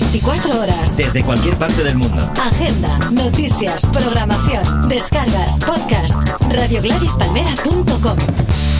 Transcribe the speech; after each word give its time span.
24 0.00 0.60
horas. 0.60 0.96
Desde 0.98 1.24
cualquier 1.24 1.56
parte 1.56 1.82
del 1.82 1.96
mundo. 1.96 2.20
Agenda, 2.42 2.98
noticias, 3.12 3.86
programación, 3.86 4.88
descargas, 4.90 5.58
podcast. 5.60 6.16
RadioGladysPalmera.com 6.50 8.75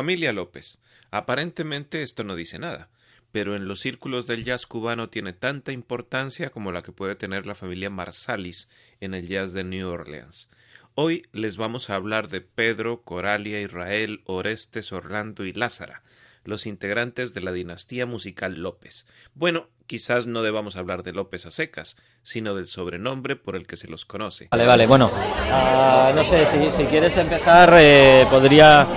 familia 0.00 0.32
López. 0.32 0.80
Aparentemente 1.10 2.02
esto 2.02 2.24
no 2.24 2.34
dice 2.34 2.58
nada, 2.58 2.88
pero 3.32 3.54
en 3.54 3.68
los 3.68 3.80
círculos 3.80 4.26
del 4.26 4.44
jazz 4.46 4.64
cubano 4.64 5.10
tiene 5.10 5.34
tanta 5.34 5.72
importancia 5.72 6.48
como 6.48 6.72
la 6.72 6.80
que 6.82 6.90
puede 6.90 7.16
tener 7.16 7.44
la 7.44 7.54
familia 7.54 7.90
Marsalis 7.90 8.70
en 9.00 9.12
el 9.12 9.28
jazz 9.28 9.52
de 9.52 9.62
New 9.62 9.86
Orleans. 9.86 10.48
Hoy 10.94 11.26
les 11.32 11.58
vamos 11.58 11.90
a 11.90 11.96
hablar 11.96 12.28
de 12.28 12.40
Pedro, 12.40 13.02
Coralia, 13.02 13.60
Israel, 13.60 14.22
Orestes, 14.24 14.90
Orlando 14.90 15.44
y 15.44 15.52
Lázara, 15.52 16.02
los 16.44 16.64
integrantes 16.64 17.34
de 17.34 17.42
la 17.42 17.52
dinastía 17.52 18.06
musical 18.06 18.54
López. 18.54 19.04
Bueno, 19.34 19.68
quizás 19.86 20.26
no 20.26 20.40
debamos 20.40 20.76
hablar 20.76 21.02
de 21.02 21.12
López 21.12 21.44
a 21.44 21.50
secas, 21.50 21.98
sino 22.22 22.54
del 22.54 22.68
sobrenombre 22.68 23.36
por 23.36 23.54
el 23.54 23.66
que 23.66 23.76
se 23.76 23.86
los 23.86 24.06
conoce. 24.06 24.48
Vale, 24.50 24.64
vale, 24.64 24.86
bueno, 24.86 25.10
uh, 25.12 26.14
no 26.14 26.24
sé, 26.24 26.46
si, 26.46 26.70
si 26.70 26.84
quieres 26.84 27.14
empezar, 27.18 27.74
eh, 27.76 28.26
podría 28.30 28.88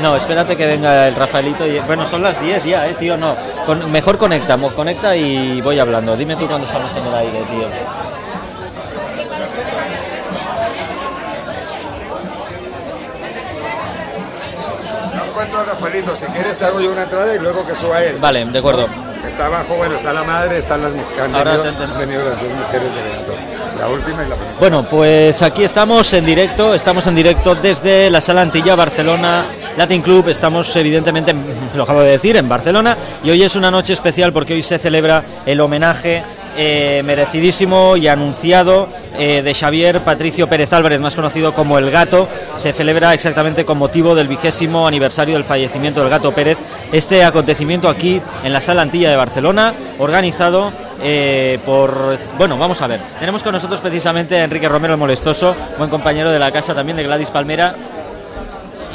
no, 0.00 0.16
espérate 0.16 0.56
que 0.56 0.66
venga 0.66 1.08
el 1.08 1.14
Rafaelito. 1.14 1.66
Y... 1.66 1.78
Bueno, 1.80 2.06
son 2.06 2.22
las 2.22 2.40
10 2.40 2.64
ya, 2.64 2.86
eh, 2.86 2.94
tío. 2.98 3.16
No, 3.16 3.34
mejor 3.90 4.18
conecta, 4.18 4.56
conecta 4.58 5.16
y 5.16 5.60
voy 5.60 5.78
hablando. 5.78 6.16
Dime 6.16 6.36
tú 6.36 6.46
cuando 6.46 6.66
estamos 6.66 6.94
en 6.96 7.06
el 7.06 7.14
aire, 7.14 7.42
tío. 7.50 7.68
No 15.14 15.24
encuentro 15.24 15.60
a 15.60 15.64
Rafaelito. 15.64 16.16
Si 16.16 16.26
quieres, 16.26 16.58
te 16.58 16.64
hago 16.64 16.80
yo 16.80 16.92
una 16.92 17.04
entrada 17.04 17.34
y 17.34 17.38
luego 17.38 17.66
que 17.66 17.74
suba 17.74 18.02
él. 18.02 18.16
Vale, 18.20 18.44
de 18.44 18.58
acuerdo. 18.58 18.88
Está 19.26 19.46
abajo, 19.46 19.74
bueno, 19.74 19.96
está 19.96 20.12
la 20.12 20.22
madre, 20.22 20.58
están 20.58 20.82
las 20.82 20.92
han 20.92 21.34
Ahora 21.34 21.56
venido, 21.56 21.98
venido 21.98 22.24
las 22.24 22.40
dos 22.40 22.52
mujeres 22.52 22.94
de 22.94 23.00
evento. 23.00 23.34
La 23.78 23.88
última 23.88 24.24
y 24.24 24.28
la 24.28 24.36
primera. 24.36 24.58
Bueno, 24.60 24.84
pues 24.84 25.42
aquí 25.42 25.64
estamos 25.64 26.12
en 26.12 26.24
directo, 26.24 26.74
estamos 26.74 27.06
en 27.08 27.16
directo 27.16 27.56
desde 27.56 28.08
la 28.08 28.20
Sala 28.20 28.42
Antilla, 28.42 28.76
Barcelona, 28.76 29.46
Latin 29.76 30.02
Club. 30.02 30.28
Estamos 30.28 30.74
evidentemente, 30.76 31.34
lo 31.74 31.82
acabo 31.82 32.00
de 32.00 32.10
decir, 32.10 32.36
en 32.36 32.48
Barcelona 32.48 32.96
y 33.22 33.30
hoy 33.30 33.42
es 33.42 33.56
una 33.56 33.70
noche 33.70 33.92
especial 33.92 34.32
porque 34.32 34.54
hoy 34.54 34.62
se 34.62 34.78
celebra 34.78 35.22
el 35.44 35.60
homenaje 35.60 36.22
eh, 36.58 37.02
merecidísimo 37.04 37.98
y 37.98 38.08
anunciado 38.08 38.88
eh, 39.18 39.42
de 39.42 39.54
Xavier 39.54 40.00
Patricio 40.00 40.48
Pérez 40.48 40.72
Álvarez, 40.72 41.00
más 41.00 41.14
conocido 41.14 41.52
como 41.52 41.76
El 41.76 41.90
Gato. 41.90 42.28
Se 42.56 42.72
celebra 42.72 43.12
exactamente 43.12 43.66
con 43.66 43.76
motivo 43.76 44.14
del 44.14 44.26
vigésimo 44.26 44.86
aniversario 44.86 45.34
del 45.34 45.44
fallecimiento 45.44 46.00
del 46.00 46.08
Gato 46.08 46.32
Pérez. 46.32 46.56
Este 46.92 47.24
acontecimiento 47.24 47.90
aquí 47.90 48.22
en 48.42 48.54
la 48.54 48.62
Sala 48.62 48.80
Antilla 48.80 49.10
de 49.10 49.16
Barcelona, 49.16 49.74
organizado 49.98 50.72
eh, 51.02 51.58
por... 51.66 52.16
Bueno, 52.38 52.56
vamos 52.56 52.80
a 52.80 52.86
ver. 52.86 53.00
Tenemos 53.20 53.42
con 53.42 53.52
nosotros 53.52 53.82
precisamente 53.82 54.40
a 54.40 54.44
Enrique 54.44 54.68
Romero 54.68 54.94
el 54.94 55.00
Molestoso, 55.00 55.54
buen 55.76 55.90
compañero 55.90 56.32
de 56.32 56.38
la 56.38 56.52
casa 56.52 56.74
también 56.74 56.96
de 56.96 57.02
Gladys 57.02 57.30
Palmera. 57.30 57.74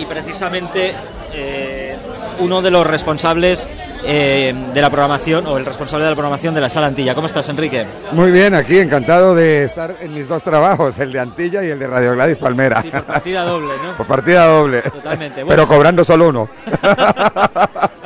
Y 0.01 0.06
precisamente 0.06 0.95
uno 2.39 2.62
de 2.62 2.71
los 2.71 2.86
responsables 2.86 3.69
eh, 4.03 4.53
de 4.74 4.81
la 4.81 4.89
programación 4.89 5.45
o 5.45 5.57
el 5.57 5.65
responsable 5.65 6.03
de 6.06 6.09
la 6.09 6.15
programación 6.15 6.53
de 6.53 6.62
la 6.62 6.69
sala 6.69 6.88
Antilla. 6.88 7.13
¿Cómo 7.13 7.27
estás, 7.27 7.48
Enrique? 7.50 7.86
Muy 8.12 8.31
bien, 8.31 8.56
aquí 8.56 8.80
encantado 8.80 9.36
de 9.36 9.63
estar 9.63 9.95
en 10.00 10.13
mis 10.13 10.27
dos 10.27 10.44
trabajos, 10.44 10.98
el 11.00 11.12
de 11.12 11.19
Antilla 11.19 11.63
y 11.63 11.69
el 11.69 11.80
de 11.80 11.88
Radio 11.88 12.13
Gladys 12.13 12.39
Palmera. 12.39 12.81
Sí, 12.81 12.89
por 12.89 13.03
partida 13.03 13.44
doble, 13.44 13.74
¿no? 13.83 13.98
por 13.98 14.07
partida 14.07 14.45
doble. 14.48 14.81
Totalmente. 14.81 15.45
Pero 15.48 15.68
cobrando 15.68 16.04
solo 16.04 16.30
uno. 16.30 16.50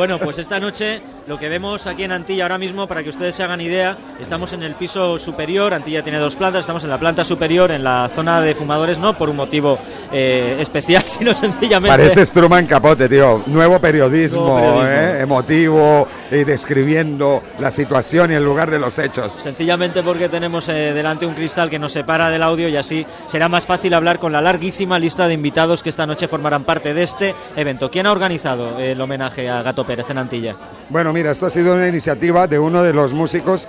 Bueno, 0.00 0.18
pues 0.18 0.38
esta 0.38 0.58
noche 0.58 1.02
lo 1.26 1.38
que 1.38 1.50
vemos 1.50 1.86
aquí 1.86 2.04
en 2.04 2.12
Antilla 2.12 2.44
ahora 2.44 2.56
mismo, 2.56 2.86
para 2.86 3.02
que 3.02 3.10
ustedes 3.10 3.34
se 3.34 3.42
hagan 3.42 3.60
idea, 3.60 3.98
estamos 4.18 4.54
en 4.54 4.62
el 4.62 4.74
piso 4.74 5.18
superior, 5.18 5.74
Antilla 5.74 6.02
tiene 6.02 6.18
dos 6.18 6.36
plantas, 6.36 6.60
estamos 6.60 6.82
en 6.84 6.88
la 6.88 6.98
planta 6.98 7.22
superior, 7.22 7.70
en 7.70 7.84
la 7.84 8.08
zona 8.08 8.40
de 8.40 8.54
fumadores, 8.54 8.98
no 8.98 9.18
por 9.18 9.28
un 9.28 9.36
motivo 9.36 9.78
eh, 10.10 10.56
especial, 10.58 11.02
sino 11.06 11.36
sencillamente... 11.36 11.98
Parece 11.98 12.24
Struman 12.24 12.66
Capote, 12.66 13.10
tío, 13.10 13.42
nuevo 13.44 13.78
periodismo, 13.78 14.58
Eh, 14.82 15.20
emotivo, 15.20 16.08
y 16.30 16.44
describiendo 16.44 17.42
la 17.58 17.70
situación 17.70 18.30
y 18.30 18.34
el 18.34 18.44
lugar 18.44 18.70
de 18.70 18.78
los 18.78 18.98
hechos. 18.98 19.32
Sencillamente 19.32 20.02
porque 20.02 20.28
tenemos 20.28 20.68
eh, 20.68 20.92
delante 20.94 21.26
un 21.26 21.34
cristal 21.34 21.68
que 21.68 21.78
nos 21.78 21.92
separa 21.92 22.30
del 22.30 22.42
audio 22.42 22.68
y 22.68 22.76
así 22.76 23.04
será 23.26 23.48
más 23.48 23.66
fácil 23.66 23.94
hablar 23.94 24.18
con 24.18 24.32
la 24.32 24.40
larguísima 24.40 24.98
lista 24.98 25.26
de 25.26 25.34
invitados 25.34 25.82
que 25.82 25.90
esta 25.90 26.06
noche 26.06 26.28
formarán 26.28 26.64
parte 26.64 26.94
de 26.94 27.02
este 27.02 27.34
evento. 27.56 27.90
¿Quién 27.90 28.06
ha 28.06 28.12
organizado 28.12 28.78
el 28.78 29.00
homenaje 29.00 29.50
a 29.50 29.62
Gato 29.62 29.84
Pérez 29.90 30.08
en 30.08 30.18
Antilla? 30.18 30.54
Bueno, 30.88 31.12
mira, 31.12 31.32
esto 31.32 31.46
ha 31.46 31.50
sido 31.50 31.74
una 31.74 31.88
iniciativa 31.88 32.46
de 32.46 32.60
uno 32.60 32.84
de 32.84 32.92
los 32.92 33.12
músicos 33.12 33.66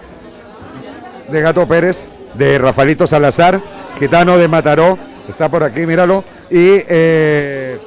de 1.28 1.42
Gato 1.42 1.66
Pérez, 1.66 2.10
de 2.36 2.60
Rafaelito 2.60 3.08
Salazar, 3.08 3.60
gitano 3.98 4.38
de 4.38 4.48
Mataró, 4.48 5.00
está 5.28 5.50
por 5.50 5.64
aquí, 5.64 5.84
míralo, 5.88 6.24
y, 6.52 6.84
eh, 6.88 7.80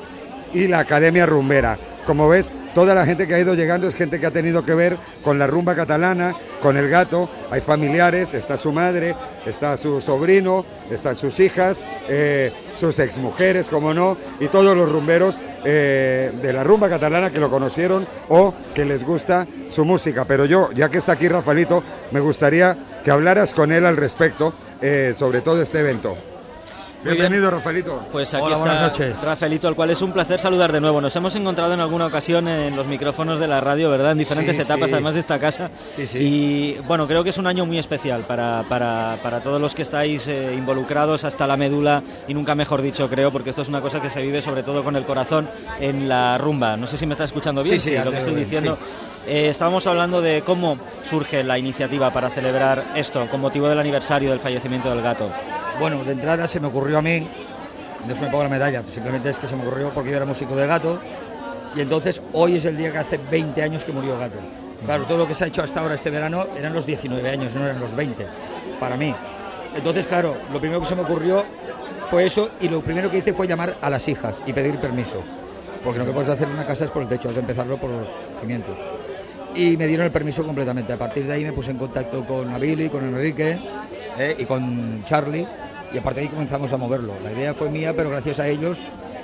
y 0.52 0.66
la 0.66 0.80
Academia 0.80 1.26
Rumbera. 1.26 1.78
Como 2.06 2.28
ves, 2.28 2.52
toda 2.74 2.94
la 2.94 3.06
gente 3.06 3.26
que 3.26 3.34
ha 3.34 3.40
ido 3.40 3.54
llegando 3.54 3.88
es 3.88 3.94
gente 3.94 4.20
que 4.20 4.26
ha 4.26 4.30
tenido 4.30 4.64
que 4.64 4.74
ver 4.74 4.98
con 5.22 5.38
la 5.38 5.46
rumba 5.46 5.74
catalana, 5.74 6.34
con 6.60 6.76
el 6.76 6.88
gato. 6.88 7.30
Hay 7.50 7.60
familiares, 7.60 8.34
está 8.34 8.56
su 8.56 8.72
madre, 8.72 9.16
está 9.46 9.76
su 9.76 10.00
sobrino, 10.00 10.66
están 10.90 11.16
sus 11.16 11.40
hijas, 11.40 11.82
eh, 12.08 12.52
sus 12.78 12.98
exmujeres, 12.98 13.70
como 13.70 13.94
no, 13.94 14.18
y 14.38 14.48
todos 14.48 14.76
los 14.76 14.90
rumberos 14.90 15.40
eh, 15.64 16.30
de 16.42 16.52
la 16.52 16.62
rumba 16.62 16.90
catalana 16.90 17.30
que 17.30 17.40
lo 17.40 17.48
conocieron 17.48 18.06
o 18.28 18.52
que 18.74 18.84
les 18.84 19.04
gusta 19.04 19.46
su 19.70 19.84
música. 19.84 20.26
Pero 20.26 20.44
yo, 20.44 20.70
ya 20.72 20.90
que 20.90 20.98
está 20.98 21.12
aquí 21.12 21.28
Rafaelito, 21.28 21.82
me 22.10 22.20
gustaría 22.20 22.76
que 23.02 23.10
hablaras 23.10 23.54
con 23.54 23.72
él 23.72 23.86
al 23.86 23.96
respecto 23.96 24.52
sobre 25.14 25.40
todo 25.40 25.62
este 25.62 25.80
evento. 25.80 26.33
Bienvenido, 27.04 27.50
Rafaelito. 27.50 28.06
Pues 28.10 28.32
aquí 28.32 28.52
está 28.52 28.90
Rafaelito, 29.22 29.68
al 29.68 29.74
cual 29.74 29.90
es 29.90 30.00
un 30.00 30.12
placer 30.12 30.40
saludar 30.40 30.72
de 30.72 30.80
nuevo. 30.80 31.00
Nos 31.00 31.14
hemos 31.16 31.34
encontrado 31.36 31.74
en 31.74 31.80
alguna 31.80 32.06
ocasión 32.06 32.48
en 32.48 32.74
los 32.74 32.86
micrófonos 32.86 33.38
de 33.38 33.46
la 33.46 33.60
radio, 33.60 33.90
¿verdad? 33.90 34.12
En 34.12 34.18
diferentes 34.18 34.58
etapas, 34.58 34.90
además 34.92 35.14
de 35.14 35.20
esta 35.20 35.38
casa. 35.38 35.70
Sí, 35.94 36.06
sí. 36.06 36.18
Y 36.18 36.78
bueno, 36.86 37.06
creo 37.06 37.22
que 37.22 37.30
es 37.30 37.38
un 37.38 37.46
año 37.46 37.66
muy 37.66 37.78
especial 37.78 38.22
para, 38.22 38.64
para, 38.68 39.18
para 39.22 39.40
todos 39.40 39.60
los 39.60 39.74
que 39.74 39.82
estáis 39.82 40.26
eh, 40.28 40.54
involucrados 40.56 41.24
hasta 41.24 41.46
la 41.46 41.56
médula 41.56 42.02
y 42.26 42.34
nunca 42.34 42.54
mejor 42.54 42.80
dicho, 42.80 43.08
creo, 43.08 43.30
porque 43.30 43.50
esto 43.50 43.62
es 43.62 43.68
una 43.68 43.82
cosa 43.82 44.00
que 44.00 44.08
se 44.08 44.22
vive 44.22 44.40
sobre 44.40 44.62
todo 44.62 44.82
con 44.82 44.96
el 44.96 45.04
corazón 45.04 45.46
en 45.80 46.08
la 46.08 46.38
rumba. 46.38 46.76
No 46.76 46.86
sé 46.86 46.96
si 46.96 47.06
me 47.06 47.12
está 47.12 47.24
escuchando 47.24 47.62
bien, 47.62 47.78
sí, 47.80 47.94
lo 48.02 48.10
que 48.10 48.18
estoy 48.18 48.34
diciendo. 48.34 48.78
Eh, 49.26 49.48
estábamos 49.48 49.86
hablando 49.86 50.20
de 50.20 50.42
cómo 50.42 50.78
surge 51.02 51.44
la 51.44 51.58
iniciativa 51.58 52.12
para 52.12 52.28
celebrar 52.28 52.92
esto 52.94 53.26
con 53.30 53.40
motivo 53.40 53.68
del 53.68 53.78
aniversario 53.78 54.30
del 54.30 54.40
fallecimiento 54.40 54.90
del 54.90 55.02
gato. 55.02 55.30
Bueno, 55.80 56.04
de 56.04 56.12
entrada 56.12 56.46
se 56.46 56.60
me 56.60 56.68
ocurrió 56.68 56.93
a 56.98 57.02
mí, 57.02 57.26
no 58.06 58.12
es 58.12 58.18
que 58.18 58.24
me 58.24 58.30
pongo 58.30 58.44
la 58.44 58.50
medalla, 58.50 58.82
simplemente 58.92 59.30
es 59.30 59.38
que 59.38 59.48
se 59.48 59.56
me 59.56 59.62
ocurrió 59.62 59.90
porque 59.90 60.10
yo 60.10 60.16
era 60.16 60.26
músico 60.26 60.54
de 60.54 60.66
gato 60.66 60.98
y 61.74 61.80
entonces 61.80 62.20
hoy 62.32 62.56
es 62.56 62.64
el 62.64 62.76
día 62.76 62.92
que 62.92 62.98
hace 62.98 63.18
20 63.30 63.62
años 63.62 63.84
que 63.84 63.92
murió 63.92 64.18
gato. 64.18 64.38
Claro, 64.84 65.04
todo 65.04 65.18
lo 65.18 65.26
que 65.26 65.34
se 65.34 65.44
ha 65.44 65.46
hecho 65.46 65.62
hasta 65.62 65.80
ahora 65.80 65.94
este 65.94 66.10
verano 66.10 66.46
eran 66.56 66.72
los 66.72 66.86
19 66.86 67.28
años, 67.28 67.54
no 67.54 67.64
eran 67.64 67.80
los 67.80 67.94
20, 67.94 68.26
para 68.78 68.96
mí. 68.96 69.14
Entonces, 69.74 70.06
claro, 70.06 70.36
lo 70.52 70.60
primero 70.60 70.80
que 70.80 70.86
se 70.86 70.94
me 70.94 71.02
ocurrió 71.02 71.44
fue 72.10 72.26
eso 72.26 72.50
y 72.60 72.68
lo 72.68 72.80
primero 72.80 73.10
que 73.10 73.18
hice 73.18 73.32
fue 73.32 73.46
llamar 73.46 73.76
a 73.80 73.90
las 73.90 74.06
hijas 74.08 74.36
y 74.46 74.52
pedir 74.52 74.78
permiso. 74.78 75.22
Porque 75.82 75.98
lo 75.98 76.06
que 76.06 76.12
puedes 76.12 76.28
hacer 76.28 76.48
en 76.48 76.54
una 76.54 76.66
casa 76.66 76.84
es 76.84 76.90
por 76.90 77.02
el 77.02 77.08
techo, 77.08 77.28
has 77.28 77.34
de 77.34 77.40
empezarlo 77.40 77.76
por 77.78 77.90
los 77.90 78.06
cimientos. 78.40 78.76
Y 79.54 79.76
me 79.76 79.86
dieron 79.86 80.06
el 80.06 80.12
permiso 80.12 80.44
completamente. 80.44 80.92
A 80.92 80.98
partir 80.98 81.26
de 81.26 81.32
ahí 81.32 81.44
me 81.44 81.52
puse 81.52 81.70
en 81.70 81.78
contacto 81.78 82.24
con 82.24 82.52
Abili, 82.52 82.88
con 82.88 83.04
Enrique 83.04 83.58
eh, 84.18 84.36
y 84.38 84.44
con 84.44 85.02
Charlie 85.04 85.46
y 85.94 85.98
aparte 85.98 86.20
de 86.20 86.26
ahí 86.26 86.32
comenzamos 86.32 86.72
a 86.72 86.76
moverlo. 86.76 87.14
La 87.22 87.32
idea 87.32 87.54
fue 87.54 87.70
mía, 87.70 87.94
pero 87.96 88.10
gracias 88.10 88.40
a 88.40 88.48
ellos 88.48 88.78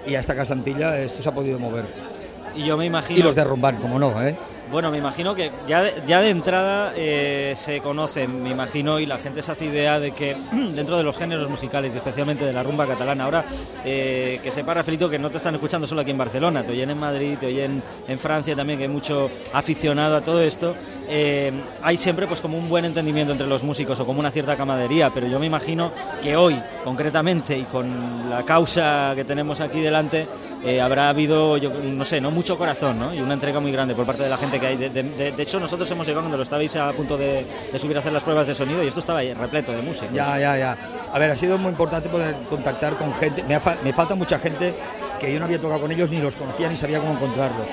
y 0.06 0.14
a 0.14 0.20
esta 0.20 0.36
casantilla 0.36 0.96
esto 0.98 1.22
se 1.22 1.28
ha 1.28 1.32
podido 1.32 1.58
mover. 1.58 1.84
Y 2.54 2.64
yo 2.64 2.76
me 2.76 2.86
imagino... 2.86 3.18
Y 3.18 3.22
los 3.22 3.34
derrumbar, 3.34 3.76
como 3.78 3.98
no, 3.98 4.22
¿eh? 4.22 4.36
Bueno, 4.70 4.92
me 4.92 4.98
imagino 4.98 5.34
que 5.34 5.50
ya 5.66 5.82
de, 5.82 6.00
ya 6.06 6.20
de 6.20 6.30
entrada 6.30 6.92
eh, 6.94 7.54
se 7.56 7.80
conocen, 7.80 8.40
me 8.40 8.50
imagino, 8.50 9.00
y 9.00 9.06
la 9.06 9.18
gente 9.18 9.42
se 9.42 9.50
hace 9.50 9.64
idea 9.64 9.98
de 9.98 10.12
que 10.12 10.36
dentro 10.74 10.96
de 10.96 11.02
los 11.02 11.16
géneros 11.16 11.50
musicales, 11.50 11.92
y 11.92 11.96
especialmente 11.96 12.44
de 12.44 12.52
la 12.52 12.62
rumba 12.62 12.86
catalana, 12.86 13.24
ahora 13.24 13.44
eh, 13.84 14.38
que 14.40 14.52
sepa 14.52 14.74
Rafaelito 14.74 15.10
que 15.10 15.18
no 15.18 15.28
te 15.28 15.38
están 15.38 15.56
escuchando 15.56 15.88
solo 15.88 16.02
aquí 16.02 16.12
en 16.12 16.18
Barcelona, 16.18 16.62
te 16.62 16.70
oyen 16.70 16.90
en 16.90 16.98
Madrid, 16.98 17.36
te 17.40 17.46
oyen 17.46 17.82
en 18.06 18.18
Francia 18.20 18.54
también, 18.54 18.78
que 18.78 18.84
hay 18.84 18.90
mucho 18.90 19.28
aficionado 19.52 20.16
a 20.16 20.20
todo 20.20 20.40
esto. 20.40 20.76
Eh, 21.12 21.52
hay 21.82 21.96
siempre 21.96 22.28
pues 22.28 22.40
como 22.40 22.56
un 22.56 22.68
buen 22.68 22.84
entendimiento 22.84 23.32
entre 23.32 23.48
los 23.48 23.64
músicos 23.64 23.98
o 23.98 24.06
como 24.06 24.20
una 24.20 24.30
cierta 24.30 24.56
camadería, 24.56 25.10
pero 25.12 25.26
yo 25.26 25.40
me 25.40 25.46
imagino 25.46 25.90
que 26.22 26.36
hoy, 26.36 26.60
concretamente, 26.84 27.58
y 27.58 27.64
con 27.64 28.30
la 28.30 28.44
causa 28.44 29.12
que 29.16 29.24
tenemos 29.24 29.60
aquí 29.60 29.80
delante, 29.80 30.28
habrá 30.80 31.08
habido, 31.08 31.56
yo 31.56 31.70
no 31.70 32.04
sé, 32.04 32.20
no 32.20 32.30
mucho 32.30 32.56
corazón, 32.56 32.98
¿no? 32.98 33.12
Y 33.12 33.20
una 33.20 33.34
entrega 33.34 33.60
muy 33.60 33.72
grande 33.72 33.94
por 33.94 34.06
parte 34.06 34.22
de 34.22 34.28
la 34.28 34.36
gente 34.36 34.60
que 34.60 34.66
hay. 34.66 34.76
De, 34.76 35.34
hecho, 35.38 35.58
nosotros 35.58 35.90
hemos 35.90 36.06
llegado 36.06 36.22
cuando 36.22 36.36
lo 36.36 36.42
estabais 36.42 36.76
a 36.76 36.92
punto 36.92 37.16
de, 37.16 37.44
subir 37.76 37.96
a 37.96 38.00
hacer 38.00 38.12
las 38.12 38.22
pruebas 38.22 38.46
de 38.46 38.54
sonido 38.54 38.84
y 38.84 38.86
esto 38.86 39.00
estaba 39.00 39.20
repleto 39.20 39.72
de 39.72 39.82
música. 39.82 40.12
Ya, 40.12 40.38
ya, 40.38 40.56
ya. 40.56 40.76
A 41.12 41.18
ver, 41.18 41.30
ha 41.30 41.36
sido 41.36 41.58
muy 41.58 41.70
importante 41.70 42.08
poder 42.08 42.36
contactar 42.48 42.96
con 42.96 43.12
gente. 43.14 43.42
Me, 43.42 43.58
me 43.82 43.92
falta 43.92 44.14
mucha 44.14 44.38
gente 44.38 44.74
que 45.18 45.32
yo 45.32 45.38
no 45.38 45.46
había 45.46 45.60
tocado 45.60 45.80
con 45.80 45.92
ellos, 45.92 46.10
ni 46.10 46.18
los 46.18 46.34
conocía, 46.34 46.68
ni 46.68 46.76
sabía 46.76 47.00
cómo 47.00 47.12
encontrarlos. 47.12 47.66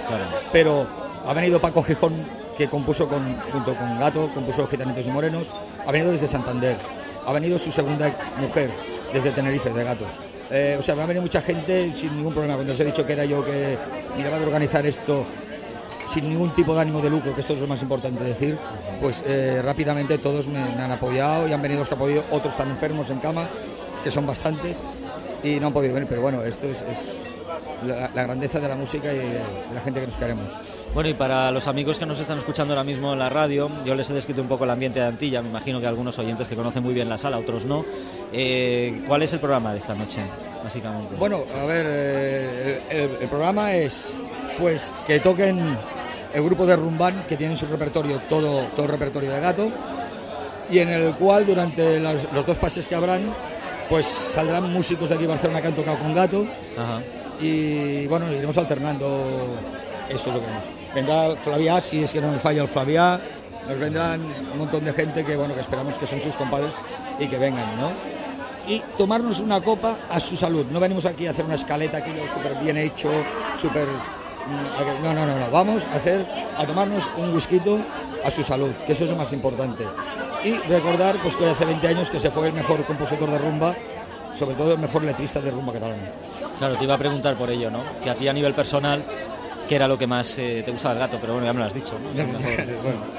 Pero 0.51 0.87
ha 1.25 1.33
venido 1.33 1.59
Paco 1.59 1.83
Gijón, 1.83 2.13
que 2.57 2.68
compuso 2.68 3.07
con, 3.07 3.39
junto 3.51 3.75
con 3.75 4.00
Gato, 4.00 4.30
compuso 4.33 4.68
Gitanitos 4.68 5.06
y 5.06 5.09
Morenos. 5.09 5.48
Ha 5.86 5.92
venido 5.92 6.12
desde 6.12 6.27
Santander. 6.27 6.77
Ha 7.25 7.31
venido 7.31 7.59
su 7.59 7.71
segunda 7.71 8.12
mujer, 8.39 8.71
desde 9.13 9.31
Tenerife, 9.31 9.69
de 9.69 9.83
Gato. 9.83 10.06
Eh, 10.50 10.77
o 10.80 10.81
sea, 10.81 10.95
me 10.95 11.04
ha 11.04 11.06
venido 11.06 11.21
mucha 11.21 11.42
gente 11.42 11.94
sin 11.94 12.15
ningún 12.15 12.33
problema. 12.33 12.56
Cuando 12.56 12.74
os 12.74 12.80
he 12.80 12.86
dicho 12.86 13.06
que 13.06 13.13
era 13.13 13.25
yo 13.25 13.44
que 13.44 13.77
miraba 14.15 14.39
de 14.39 14.45
organizar 14.45 14.86
esto 14.86 15.25
sin 16.09 16.30
ningún 16.30 16.56
tipo 16.56 16.74
de 16.74 16.81
ánimo 16.81 17.01
de 17.01 17.09
lucro, 17.09 17.36
que 17.36 17.42
esto 17.42 17.54
es 17.54 17.59
lo 17.59 17.68
más 17.68 17.81
importante 17.81 18.24
decir, 18.24 18.57
pues 19.01 19.21
eh, 19.25 19.62
rápidamente 19.63 20.18
todos 20.18 20.48
me, 20.48 20.59
han 20.59 20.92
apoyado 20.92 21.48
y 21.48 21.54
han 21.54 21.62
venido 21.62 21.81
los 21.81 21.89
que 21.89 21.95
han 21.95 22.00
podido, 22.00 22.24
otros 22.31 22.54
están 22.54 22.69
enfermos 22.69 23.09
en 23.09 23.19
cama, 23.19 23.48
que 24.04 24.09
son 24.09 24.25
bastantes, 24.25 24.77
y 25.44 25.59
no 25.59 25.68
han 25.68 25.74
podido 25.74 25.94
venir, 25.94 26.07
pero 26.07 26.21
bueno, 26.21 26.44
esto 26.44 26.65
es, 26.68 26.81
la, 27.86 28.07
grandeza 28.07 28.59
de 28.59 28.68
la 28.68 28.75
música 28.75 29.13
y 29.13 29.18
de, 29.18 29.42
la 29.74 29.81
gente 29.81 30.00
que 30.00 30.07
nos 30.07 30.18
queremos. 30.18 30.48
Bueno, 30.93 31.09
y 31.09 31.13
para 31.13 31.51
los 31.51 31.67
amigos 31.67 31.99
que 31.99 32.05
nos 32.05 32.19
están 32.19 32.39
escuchando 32.39 32.73
ahora 32.73 32.83
mismo 32.83 33.13
en 33.13 33.19
la 33.19 33.29
radio, 33.29 33.69
yo 33.85 33.93
les 33.93 34.09
he 34.09 34.13
descrito 34.13 34.41
un 34.41 34.47
poco 34.47 34.63
el 34.63 34.71
ambiente 34.71 34.99
de 34.99 35.05
Antilla, 35.05 35.41
me 35.41 35.49
imagino 35.49 35.79
que 35.79 35.85
algunos 35.85 36.17
oyentes 36.17 36.47
que 36.47 36.55
conocen 36.55 36.81
muy 36.81 36.93
bien 36.93 37.07
la 37.07 37.17
sala, 37.17 37.37
otros 37.37 37.65
no. 37.65 37.85
Eh, 38.33 39.03
¿Cuál 39.07 39.21
es 39.21 39.31
el 39.33 39.39
programa 39.39 39.73
de 39.73 39.77
esta 39.77 39.93
noche, 39.93 40.21
básicamente? 40.63 41.15
Bueno, 41.15 41.43
a 41.55 41.65
ver, 41.65 41.85
eh, 41.87 43.17
el 43.21 43.27
programa 43.27 43.73
es 43.73 44.11
pues 44.59 44.93
que 45.05 45.19
toquen 45.19 45.77
el 46.33 46.44
grupo 46.44 46.65
de 46.65 46.75
Rumban, 46.75 47.25
que 47.27 47.37
tiene 47.37 47.56
su 47.56 47.67
repertorio, 47.67 48.19
todo, 48.29 48.63
todo 48.75 48.85
el 48.85 48.91
repertorio 48.91 49.31
de 49.31 49.39
gato, 49.39 49.69
y 50.69 50.79
en 50.79 50.89
el 50.89 51.13
cual 51.13 51.45
durante 51.45 51.99
los, 51.99 52.27
dos 52.45 52.57
pases 52.57 52.87
que 52.87 52.95
habrán, 52.95 53.21
pues 53.89 54.06
saldrán 54.06 54.71
músicos 54.73 55.09
de 55.09 55.15
aquí 55.15 55.23
de 55.23 55.29
Barcelona 55.29 55.61
que 55.61 55.67
han 55.67 55.75
tocado 55.75 55.97
con 55.97 56.13
gato, 56.13 56.45
y 57.39 58.07
bueno, 58.07 58.31
iremos 58.31 58.57
alternando, 58.57 59.27
eso 60.09 60.29
es 60.29 60.35
lo 60.35 60.41
que 60.41 60.47
vemos. 60.47 60.76
Vendrá 60.97 61.35
Flavia, 61.35 61.80
si 61.80 62.04
es 62.04 62.11
que 62.11 62.19
no 62.19 62.31
nos 62.31 62.42
falla 62.42 62.63
el 62.63 62.68
Flavia, 62.68 63.21
nos 63.69 63.77
vendrán 63.77 64.19
un 64.51 64.57
montón 64.57 64.83
de 64.83 64.92
gente 64.94 65.23
que 65.23 65.35
bueno, 65.35 65.54
que 65.54 65.61
esperamos 65.61 65.95
que 65.95 66.07
son 66.07 66.19
sus 66.19 66.35
compadres 66.35 66.73
y 67.19 67.27
que 67.27 67.37
vengan, 67.37 67.80
¿no? 67.80 67.92
y 68.68 68.81
tomarnos 68.97 69.39
una 69.39 69.61
copa 69.61 69.95
a 70.09 70.19
su 70.19 70.35
salud. 70.35 70.66
No 70.71 70.80
venimos 70.80 71.06
aquí 71.06 71.27
a 71.27 71.31
hacer 71.31 71.45
una 71.45 71.54
escaleta 71.54 71.99
aquí 71.99 72.09
súper 72.33 72.56
bien 72.56 72.77
hecho, 72.77 73.11
súper 73.59 73.87
no, 75.04 75.13
no, 75.13 75.23
no, 75.23 75.37
no. 75.37 75.51
Vamos 75.51 75.85
a 75.94 75.97
hacer, 75.97 76.25
a 76.57 76.66
tomarnos 76.66 77.07
un 77.16 77.31
whisky 77.31 77.61
a 78.25 78.31
su 78.31 78.44
salud, 78.44 78.71
que 78.87 78.94
eso 78.94 79.04
es 79.04 79.11
lo 79.11 79.18
más 79.18 79.31
importante. 79.33 79.85
Y 80.44 80.54
recordar 80.68 81.18
pues, 81.21 81.35
que 81.35 81.47
hace 81.47 81.63
20 81.63 81.87
años 81.87 82.09
que 82.09 82.19
se 82.19 82.31
fue 82.31 82.47
el 82.47 82.54
mejor 82.54 82.83
compositor 82.85 83.30
de 83.30 83.37
rumba, 83.37 83.75
sobre 84.35 84.56
todo 84.56 84.73
el 84.73 84.80
mejor 84.80 85.04
letrista 85.04 85.42
de 85.42 85.51
rumba 85.51 85.73
catalana. 85.73 86.11
Claro, 86.57 86.75
te 86.75 86.83
iba 86.83 86.95
a 86.95 86.97
preguntar 86.97 87.35
por 87.35 87.51
ello, 87.51 87.69
¿no? 87.69 87.81
Que 88.04 88.09
a 88.09 88.16
ti 88.16 88.27
a 88.27 88.33
nivel 88.33 88.54
personal, 88.54 89.04
¿qué 89.68 89.76
era 89.76 89.88
lo 89.88 89.97
que 89.97 90.07
más 90.07 90.38
eh, 90.38 90.64
te 90.66 90.71
gustaba 90.71 90.95
del 90.95 91.04
gato? 91.04 91.18
Pero 91.19 91.33
bueno, 91.33 91.45
ya 91.45 91.54
me 91.54 91.59
lo 91.59 91.66
has 91.66 91.74
dicho, 91.74 91.94
¿no? 92.00 92.09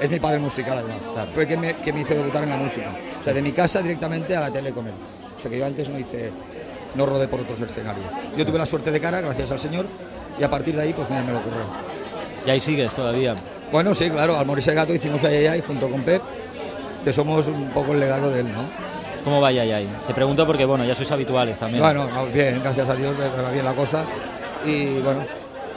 Es, 0.01 0.09
mi 0.11 0.19
padre 0.19 0.39
musical, 0.39 0.79
además. 0.79 0.97
Fue 1.33 1.47
que 1.47 1.55
me, 1.55 1.75
que 1.77 1.93
me 1.93 2.01
hizo 2.01 2.13
debutar 2.15 2.43
en 2.43 2.49
la 2.49 2.57
música. 2.57 2.89
O 3.19 3.23
sea, 3.23 3.33
de 3.33 3.41
mi 3.41 3.51
casa 3.51 3.81
directamente 3.81 4.35
a 4.35 4.41
la 4.41 4.51
tele 4.51 4.71
con 4.71 4.87
él. 4.87 4.93
O 5.37 5.41
sea, 5.41 5.49
que 5.49 5.59
yo 5.59 5.65
antes 5.65 5.87
no 5.87 5.97
hice, 5.99 6.31
no 6.95 7.05
rodé 7.05 7.27
por 7.27 7.39
otros 7.39 7.59
escenarios. 7.61 8.05
Yo 8.35 8.45
tuve 8.45 8.57
la 8.57 8.65
suerte 8.65 8.91
de 8.91 8.99
cara, 8.99 9.21
gracias 9.21 9.51
al 9.51 9.59
Señor, 9.59 9.85
y 10.39 10.43
a 10.43 10.49
partir 10.49 10.75
de 10.75 10.81
ahí 10.81 10.93
pues 10.93 11.09
me, 11.09 11.21
me 11.21 11.31
lo 11.31 11.37
ocurrió. 11.37 11.61
¿Y 12.45 12.49
ahí 12.49 12.59
sigues 12.59 12.93
todavía? 12.93 13.35
Bueno, 13.71 13.93
sí, 13.93 14.09
claro, 14.09 14.37
al 14.37 14.45
morirse 14.45 14.73
gato 14.73 14.93
hicimos 14.93 15.23
Ayayay 15.23 15.61
junto 15.61 15.89
con 15.89 16.01
Pep, 16.01 16.21
que 17.03 17.13
somos 17.13 17.47
un 17.47 17.69
poco 17.69 17.93
el 17.93 17.99
legado 17.99 18.31
de 18.31 18.41
él, 18.41 18.51
¿no? 18.51 18.63
¿Cómo 19.23 19.39
va 19.39 19.49
Ayayay? 19.49 19.87
Te 20.07 20.13
pregunto 20.13 20.47
porque, 20.47 20.65
bueno, 20.65 20.85
ya 20.85 20.95
sois 20.95 21.11
habituales 21.11 21.59
también. 21.59 21.83
Bueno, 21.83 22.07
bien, 22.33 22.59
gracias 22.63 22.89
a 22.89 22.95
Dios, 22.95 23.13
va 23.19 23.51
bien 23.51 23.65
la 23.65 23.73
cosa 23.73 24.03
y, 24.65 24.99
bueno, 24.99 25.21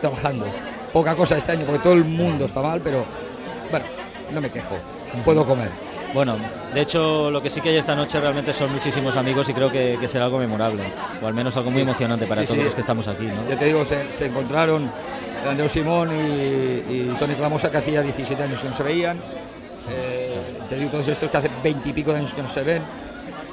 trabajando. 0.02 0.44
Poca 0.92 1.14
cosa 1.14 1.38
este 1.38 1.52
año 1.52 1.64
porque 1.64 1.82
todo 1.82 1.94
el 1.94 2.04
mundo 2.04 2.44
está 2.44 2.60
mal, 2.60 2.82
pero, 2.82 3.06
bueno, 3.70 3.86
no 4.30 4.40
me 4.42 4.50
quejo, 4.50 4.76
puedo 5.24 5.46
comer. 5.46 5.70
Bueno, 6.12 6.36
de 6.74 6.80
hecho, 6.82 7.30
lo 7.30 7.40
que 7.42 7.48
sí 7.48 7.62
que 7.62 7.70
hay 7.70 7.76
esta 7.76 7.94
noche 7.94 8.20
realmente 8.20 8.52
son 8.52 8.70
muchísimos 8.70 9.16
amigos 9.16 9.48
y 9.48 9.54
creo 9.54 9.72
que, 9.72 9.96
será 10.06 10.26
algo 10.26 10.38
memorable, 10.38 10.84
o 11.22 11.26
al 11.26 11.32
menos 11.32 11.56
algo 11.56 11.70
muy 11.70 11.80
emocionante 11.80 12.26
para 12.26 12.44
todos 12.44 12.62
los 12.62 12.74
que 12.74 12.82
estamos 12.82 13.08
aquí. 13.08 13.24
¿no? 13.24 13.48
Ya 13.48 13.58
te 13.58 13.64
digo, 13.64 13.82
se, 13.86 14.26
encontraron 14.26 14.90
Andreu 15.48 15.70
Simón 15.70 16.10
y, 16.12 16.92
y 16.92 17.16
Tony 17.18 17.34
Clamosa, 17.34 17.70
que 17.70 17.78
hacía 17.78 18.02
17 18.02 18.42
años 18.42 18.60
que 18.60 18.68
no 18.68 18.74
se 18.74 18.82
veían. 18.82 19.18
Eh, 19.90 20.38
te 20.68 20.76
digo 20.76 20.90
todos 20.90 21.08
estos 21.08 21.30
que 21.30 21.36
hace 21.36 21.50
20 21.62 21.88
y 21.88 21.92
pico 21.92 22.12
de 22.12 22.18
años 22.18 22.34
que 22.34 22.42
no 22.42 22.48
se 22.48 22.62
ven. 22.62 22.82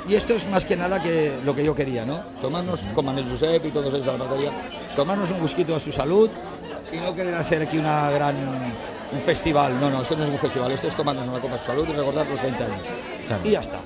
Y 0.09 0.15
esto 0.15 0.33
es 0.33 0.47
más 0.47 0.65
que 0.65 0.75
nada 0.75 0.99
que 0.99 1.39
lo 1.45 1.53
que 1.53 1.63
yo 1.63 1.75
quería, 1.75 2.03
¿no? 2.03 2.21
Tomarnos, 2.41 2.81
con 2.95 3.05
Manuel 3.05 3.29
Josep 3.29 3.63
y 3.63 3.69
todos 3.69 3.93
ellos 3.93 4.07
de 4.07 4.17
la 4.17 4.25
batería, 4.25 4.51
tomarnos 4.95 5.29
un 5.29 5.39
whisky 5.39 5.63
a 5.71 5.79
su 5.79 5.91
salud 5.91 6.31
y 6.91 6.97
no 6.97 7.13
querer 7.13 7.35
hacer 7.35 7.61
aquí 7.61 7.77
una 7.77 8.09
gran 8.09 8.35
un 9.11 9.21
festival. 9.21 9.79
No, 9.79 9.91
no, 9.91 10.01
esto 10.01 10.15
no 10.17 10.23
es 10.23 10.31
un 10.31 10.39
festival, 10.39 10.71
esto 10.71 10.87
es 10.87 10.95
tomarnos 10.95 11.27
una 11.27 11.39
copa 11.39 11.53
de 11.53 11.59
su 11.59 11.65
salud 11.67 11.87
y 11.87 11.93
recordar 11.93 12.25
los 12.25 12.41
20 12.41 12.63
años. 12.63 12.81
Claro. 13.27 13.43
Y 13.45 13.51
ya 13.51 13.59
está. 13.59 13.79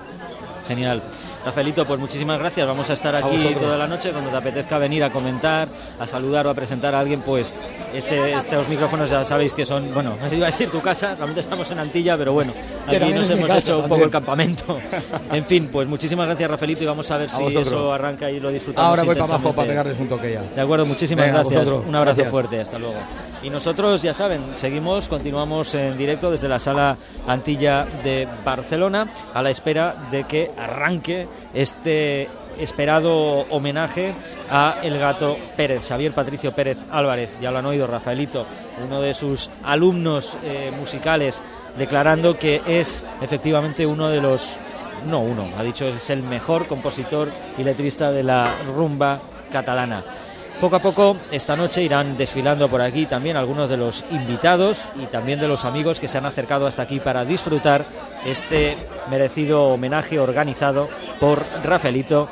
Genial. 0.65 1.03
Rafaelito, 1.45 1.85
pues 1.85 1.99
muchísimas 1.99 2.39
gracias. 2.39 2.65
Vamos 2.65 2.89
a 2.89 2.93
estar 2.93 3.15
aquí 3.15 3.55
toda 3.59 3.77
la 3.77 3.87
noche. 3.87 4.11
Cuando 4.11 4.29
te 4.31 4.37
apetezca 4.37 4.77
venir 4.77 5.03
a 5.03 5.11
comentar, 5.11 5.67
a 5.99 6.07
saludar 6.07 6.47
o 6.47 6.49
a 6.49 6.53
presentar 6.53 6.95
a 6.95 6.99
alguien, 6.99 7.21
pues 7.21 7.53
este, 7.93 8.33
estos 8.33 8.67
micrófonos 8.69 9.09
ya 9.09 9.25
sabéis 9.25 9.53
que 9.53 9.65
son, 9.65 9.93
bueno, 9.93 10.17
iba 10.31 10.47
a 10.47 10.51
decir 10.51 10.69
tu 10.69 10.81
casa, 10.81 11.15
realmente 11.15 11.41
estamos 11.41 11.69
en 11.71 11.79
Antilla, 11.79 12.17
pero 12.17 12.33
bueno, 12.33 12.53
aquí 12.87 13.11
nos 13.11 13.29
hemos 13.29 13.47
casa, 13.47 13.59
hecho 13.59 13.79
un 13.79 13.89
poco 13.89 14.03
el 14.03 14.11
campamento. 14.11 14.77
En 15.31 15.45
fin, 15.45 15.69
pues 15.71 15.87
muchísimas 15.87 16.27
gracias, 16.27 16.49
Rafaelito, 16.49 16.83
y 16.83 16.85
vamos 16.85 17.09
a 17.09 17.17
ver 17.17 17.29
si 17.29 17.41
vosotros. 17.41 17.67
eso 17.67 17.93
arranca 17.93 18.29
y 18.29 18.39
lo 18.39 18.51
disfrutamos. 18.51 18.89
Ahora 18.89 19.03
voy 19.03 19.15
para 19.15 19.33
abajo 19.33 19.53
para 19.53 19.67
pegarles 19.67 19.99
un 19.99 20.07
toque 20.07 20.33
ya. 20.33 20.41
De 20.41 20.61
acuerdo, 20.61 20.85
muchísimas 20.85 21.25
Venga, 21.25 21.39
gracias. 21.39 21.67
Un 21.67 21.95
abrazo 21.95 22.17
Gracias. 22.17 22.29
fuerte, 22.29 22.61
hasta 22.61 22.79
luego. 22.79 22.95
Y 23.43 23.49
nosotros, 23.49 24.01
ya 24.01 24.13
saben, 24.13 24.41
seguimos, 24.55 25.09
continuamos 25.09 25.75
en 25.75 25.97
directo 25.97 26.31
desde 26.31 26.47
la 26.47 26.59
sala 26.59 26.97
Antilla 27.27 27.85
de 28.01 28.25
Barcelona 28.45 29.11
a 29.33 29.41
la 29.41 29.49
espera 29.49 30.07
de 30.11 30.23
que 30.23 30.51
arranque 30.57 31.27
este 31.53 32.29
esperado 32.57 33.41
homenaje 33.49 34.13
a 34.49 34.77
el 34.81 34.97
gato 34.97 35.37
Pérez, 35.57 35.85
Xavier 35.85 36.13
Patricio 36.13 36.53
Pérez 36.53 36.85
Álvarez, 36.89 37.37
ya 37.41 37.51
lo 37.51 37.59
han 37.59 37.65
oído 37.65 37.85
Rafaelito, 37.85 38.45
uno 38.81 39.01
de 39.01 39.13
sus 39.13 39.49
alumnos 39.63 40.37
eh, 40.43 40.71
musicales, 40.79 41.43
declarando 41.77 42.39
que 42.39 42.61
es 42.65 43.03
efectivamente 43.21 43.85
uno 43.85 44.07
de 44.07 44.21
los, 44.21 44.55
no 45.09 45.19
uno, 45.19 45.49
ha 45.57 45.63
dicho 45.63 45.85
es 45.85 46.09
el 46.09 46.23
mejor 46.23 46.67
compositor 46.67 47.29
y 47.57 47.63
letrista 47.63 48.09
de 48.09 48.23
la 48.23 48.47
rumba 48.73 49.19
catalana. 49.51 50.01
Poco 50.61 50.75
a 50.77 50.81
poco, 50.81 51.17
esta 51.31 51.57
noche 51.57 51.83
irán 51.83 52.15
desfilando 52.15 52.69
por 52.69 52.81
aquí 52.81 53.05
también 53.05 53.35
algunos 53.35 53.69
de 53.69 53.75
los 53.75 54.05
invitados 54.11 54.85
y 54.95 55.07
también 55.07 55.39
de 55.39 55.49
los 55.49 55.65
amigos 55.65 55.99
que 55.99 56.07
se 56.07 56.17
han 56.17 56.25
acercado 56.25 56.67
hasta 56.67 56.83
aquí 56.83 56.99
para 56.99 57.25
disfrutar 57.25 57.85
este 58.25 58.77
merecido 59.09 59.65
homenaje 59.65 60.19
organizado 60.19 60.87
por 61.19 61.43
Rafaelito 61.63 62.29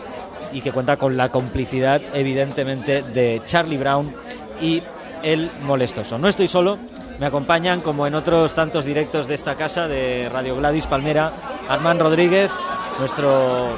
y 0.53 0.61
que 0.61 0.71
cuenta 0.71 0.97
con 0.97 1.17
la 1.17 1.29
complicidad, 1.29 2.01
evidentemente, 2.13 3.03
de 3.03 3.41
Charlie 3.43 3.77
Brown 3.77 4.13
y 4.61 4.81
el 5.23 5.51
molestoso. 5.63 6.17
No 6.17 6.27
estoy 6.27 6.47
solo, 6.47 6.77
me 7.19 7.25
acompañan, 7.25 7.81
como 7.81 8.07
en 8.07 8.15
otros 8.15 8.53
tantos 8.53 8.85
directos 8.85 9.27
de 9.27 9.35
esta 9.35 9.55
casa 9.55 9.87
de 9.87 10.29
Radio 10.29 10.55
Gladys 10.55 10.87
Palmera, 10.87 11.33
Armán 11.67 11.99
Rodríguez, 11.99 12.51
nuestro 12.97 13.69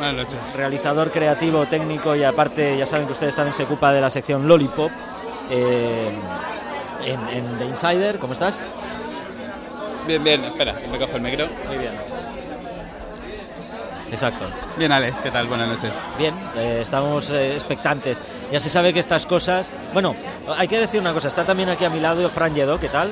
Buenas 0.00 0.16
noches. 0.16 0.56
realizador 0.56 1.10
creativo, 1.10 1.66
técnico 1.66 2.16
y 2.16 2.24
aparte 2.24 2.74
ya 2.78 2.86
saben 2.86 3.04
que 3.06 3.12
ustedes 3.12 3.36
también 3.36 3.52
se 3.52 3.64
ocupa 3.64 3.92
de 3.92 4.00
la 4.00 4.08
sección 4.08 4.48
Lollipop 4.48 4.90
eh, 5.50 6.10
en, 7.04 7.28
en 7.28 7.58
The 7.58 7.66
Insider. 7.66 8.18
¿Cómo 8.18 8.32
estás? 8.32 8.72
Bien, 10.06 10.24
bien, 10.24 10.42
espera, 10.42 10.74
me 10.90 10.98
cojo 10.98 11.16
el 11.16 11.20
micro. 11.20 11.46
Muy 11.68 11.76
bien. 11.76 11.92
Exacto. 14.10 14.46
Bien, 14.78 14.90
Alex, 14.90 15.18
¿qué 15.18 15.30
tal? 15.30 15.46
Buenas 15.48 15.68
noches. 15.68 15.92
Bien, 16.16 16.34
eh, 16.56 16.78
estamos 16.80 17.28
eh, 17.28 17.52
expectantes. 17.52 18.22
Ya 18.50 18.58
se 18.58 18.70
sabe 18.70 18.94
que 18.94 19.00
estas 19.00 19.26
cosas... 19.26 19.70
Bueno, 19.92 20.16
hay 20.56 20.66
que 20.66 20.78
decir 20.78 20.98
una 20.98 21.12
cosa, 21.12 21.28
está 21.28 21.44
también 21.44 21.68
aquí 21.68 21.84
a 21.84 21.90
mi 21.90 22.00
lado 22.00 22.26
Fran 22.30 22.54
Lledó, 22.54 22.80
¿qué 22.80 22.88
tal? 22.88 23.10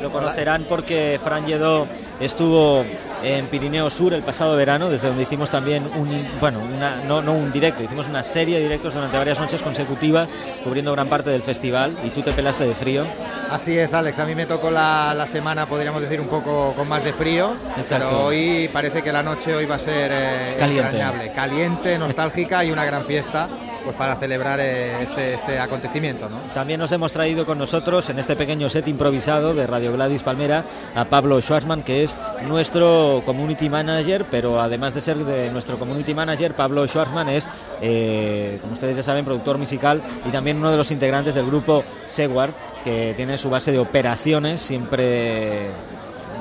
Lo 0.00 0.10
conocerán 0.10 0.64
porque 0.68 1.20
Fran 1.22 1.46
Lledó 1.46 1.86
estuvo 2.20 2.84
en 3.22 3.46
Pirineo 3.46 3.90
Sur 3.90 4.14
el 4.14 4.22
pasado 4.22 4.56
verano, 4.56 4.88
desde 4.88 5.08
donde 5.08 5.22
hicimos 5.24 5.50
también 5.50 5.84
un, 5.96 6.08
bueno, 6.40 6.60
una- 6.60 6.96
no, 7.06 7.20
no 7.22 7.32
un 7.32 7.52
directo, 7.52 7.82
hicimos 7.82 8.08
una 8.08 8.22
serie 8.22 8.56
de 8.56 8.62
directos 8.62 8.94
durante 8.94 9.16
varias 9.16 9.38
noches 9.38 9.62
consecutivas, 9.62 10.30
cubriendo 10.64 10.92
gran 10.92 11.08
parte 11.08 11.30
del 11.30 11.42
festival, 11.42 11.94
y 12.04 12.08
tú 12.10 12.22
te 12.22 12.32
pelaste 12.32 12.64
de 12.66 12.74
frío. 12.74 13.04
Así 13.50 13.76
es, 13.76 13.92
Alex. 13.94 14.18
A 14.20 14.24
mí 14.26 14.34
me 14.34 14.46
tocó 14.46 14.70
la, 14.70 15.12
la 15.12 15.26
semana, 15.26 15.66
podríamos 15.66 16.00
decir, 16.00 16.20
un 16.20 16.28
poco 16.28 16.72
con 16.74 16.88
más 16.88 17.02
de 17.02 17.12
frío. 17.12 17.54
Exacto. 17.76 18.06
Pero 18.08 18.24
hoy 18.26 18.70
parece 18.72 19.02
que 19.02 19.12
la 19.12 19.22
noche 19.22 19.54
hoy 19.54 19.66
va 19.66 19.74
a 19.74 19.78
ser 19.78 20.10
eh. 20.14 21.30
Caliente, 21.34 21.98
nostálgica 21.98 22.64
y 22.64 22.70
una 22.70 22.84
gran 22.84 23.04
fiesta 23.04 23.48
pues 23.84 23.96
para 23.96 24.16
celebrar 24.16 24.60
eh, 24.60 25.02
este, 25.02 25.34
este 25.34 25.58
acontecimiento. 25.58 26.28
¿no? 26.28 26.38
También 26.54 26.80
nos 26.80 26.92
hemos 26.92 27.12
traído 27.12 27.46
con 27.46 27.58
nosotros 27.58 28.08
en 28.10 28.18
este 28.18 28.36
pequeño 28.36 28.68
set 28.68 28.88
improvisado 28.88 29.54
de 29.54 29.66
Radio 29.66 29.92
Gladys 29.92 30.22
Palmera 30.22 30.64
a 30.94 31.04
Pablo 31.04 31.40
Schwarzman, 31.40 31.82
que 31.82 32.04
es 32.04 32.16
nuestro 32.46 33.22
community 33.24 33.68
manager, 33.68 34.24
pero 34.30 34.60
además 34.60 34.94
de 34.94 35.00
ser 35.00 35.18
de 35.18 35.50
nuestro 35.50 35.78
community 35.78 36.14
manager, 36.14 36.54
Pablo 36.54 36.86
Schwarzman 36.86 37.28
es, 37.28 37.48
eh, 37.80 38.58
como 38.60 38.74
ustedes 38.74 38.96
ya 38.96 39.02
saben, 39.02 39.24
productor 39.24 39.58
musical 39.58 40.02
y 40.26 40.30
también 40.30 40.58
uno 40.58 40.70
de 40.70 40.76
los 40.76 40.90
integrantes 40.90 41.34
del 41.34 41.46
grupo 41.46 41.84
Seward, 42.06 42.50
que 42.84 43.14
tiene 43.16 43.38
su 43.38 43.50
base 43.50 43.72
de 43.72 43.78
operaciones 43.78 44.60
siempre... 44.60 45.70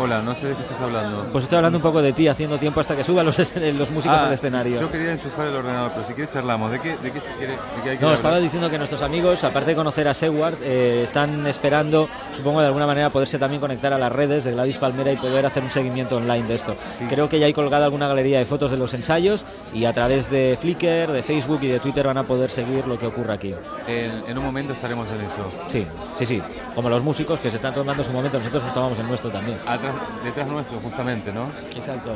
Hola, 0.02 0.22
no 0.22 0.34
sé 0.34 0.48
de 0.48 0.56
qué 0.56 0.62
estás 0.62 0.80
hablando. 0.80 1.26
Pues 1.32 1.44
estoy 1.44 1.58
hablando 1.58 1.78
un 1.78 1.82
poco 1.82 2.02
de 2.02 2.14
ti, 2.14 2.30
haciendo 2.30 2.58
tiempo 2.58 2.80
hasta 2.80 2.96
que 2.96 3.04
suban 3.04 3.26
los, 3.26 3.38
los 3.38 3.92
músicos 3.92 4.18
Ah, 4.22 4.28
al 4.28 4.34
escenario. 4.34 4.80
Yo 4.80 4.90
quería 4.90 5.12
enchufar 5.12 5.48
el 5.48 5.56
ordenador, 5.56 5.92
pero 5.94 6.08
si 6.08 6.14
quieres 6.14 6.34
charlamos. 6.34 6.72
¿De 6.72 6.80
qué, 6.80 6.92
de 6.98 7.12
qué, 7.12 7.20
quieres- 7.38 7.58
de 7.76 7.82
qué 7.84 7.90
hay 7.90 7.96
que 7.98 8.02
No, 8.02 8.08
hablar? 8.08 8.14
estaba 8.14 8.40
diciendo 8.40 8.70
que 8.70 8.78
nuestros 8.78 9.02
amigos, 9.02 9.44
aparte 9.44 9.72
de 9.72 9.76
conocer 9.76 10.08
a 10.08 10.14
Seward, 10.14 10.56
eh, 10.64 11.02
están 11.04 11.46
esperando, 11.48 12.08
supongo 12.34 12.62
de 12.62 12.68
alguna 12.68 12.88
manera, 12.88 13.10
poderse 13.10 13.38
también 13.38 13.60
conectar 13.60 13.92
a 13.92 13.98
las 13.98 14.10
redes 14.12 14.46
de 14.46 14.54
Gladys 14.54 14.78
Palmera 14.78 15.12
y 15.12 15.18
poder 15.18 15.46
hacer 15.46 15.64
un 15.64 15.72
seguimiento 15.72 16.16
online 16.16 16.48
de 16.48 16.56
esto. 16.56 16.78
Creo 17.10 17.28
que 17.28 17.38
ya 17.40 17.48
hay 17.48 17.54
colgada 17.54 17.84
alguna 17.84 18.08
galería 18.08 18.40
de 18.40 18.46
fotos 18.46 18.72
de 18.72 18.78
los 18.78 18.94
ensayos 18.94 19.44
y 19.74 19.84
a 19.84 19.92
través 19.92 20.30
de 20.32 20.58
Flickr, 20.60 21.12
de 21.12 21.24
Facebook 21.24 21.60
y 21.64 21.68
de 21.68 21.80
Twitter 21.82 22.08
van 22.08 22.18
a 22.18 22.24
poder 22.24 22.50
seguir 22.52 22.88
lo 22.88 22.98
que 22.98 23.06
ocurre 23.06 23.34
aquí. 23.34 23.54
En, 23.86 24.12
en 24.30 24.38
un 24.38 24.46
momento 24.46 24.72
estaremos 24.72 25.10
en 25.10 25.22
eso. 25.26 25.52
Sí, 25.68 25.86
sí, 26.18 26.26
sí. 26.26 26.42
Como 26.74 26.90
los 26.90 27.04
músicos 27.04 27.40
que 27.42 27.50
se 27.50 27.58
están 27.58 27.74
tomando 27.74 28.02
su 28.06 28.12
momento, 28.12 28.38
nosotros 28.38 28.64
nos 28.64 28.74
tomamos 28.74 28.98
el 29.00 29.08
nuestro 29.08 29.30
también. 29.30 29.58
Atrás, 29.68 29.89
detrás 30.24 30.48
nuestro, 30.48 30.80
justamente, 30.80 31.32
¿no? 31.32 31.50
Exacto. 31.76 32.12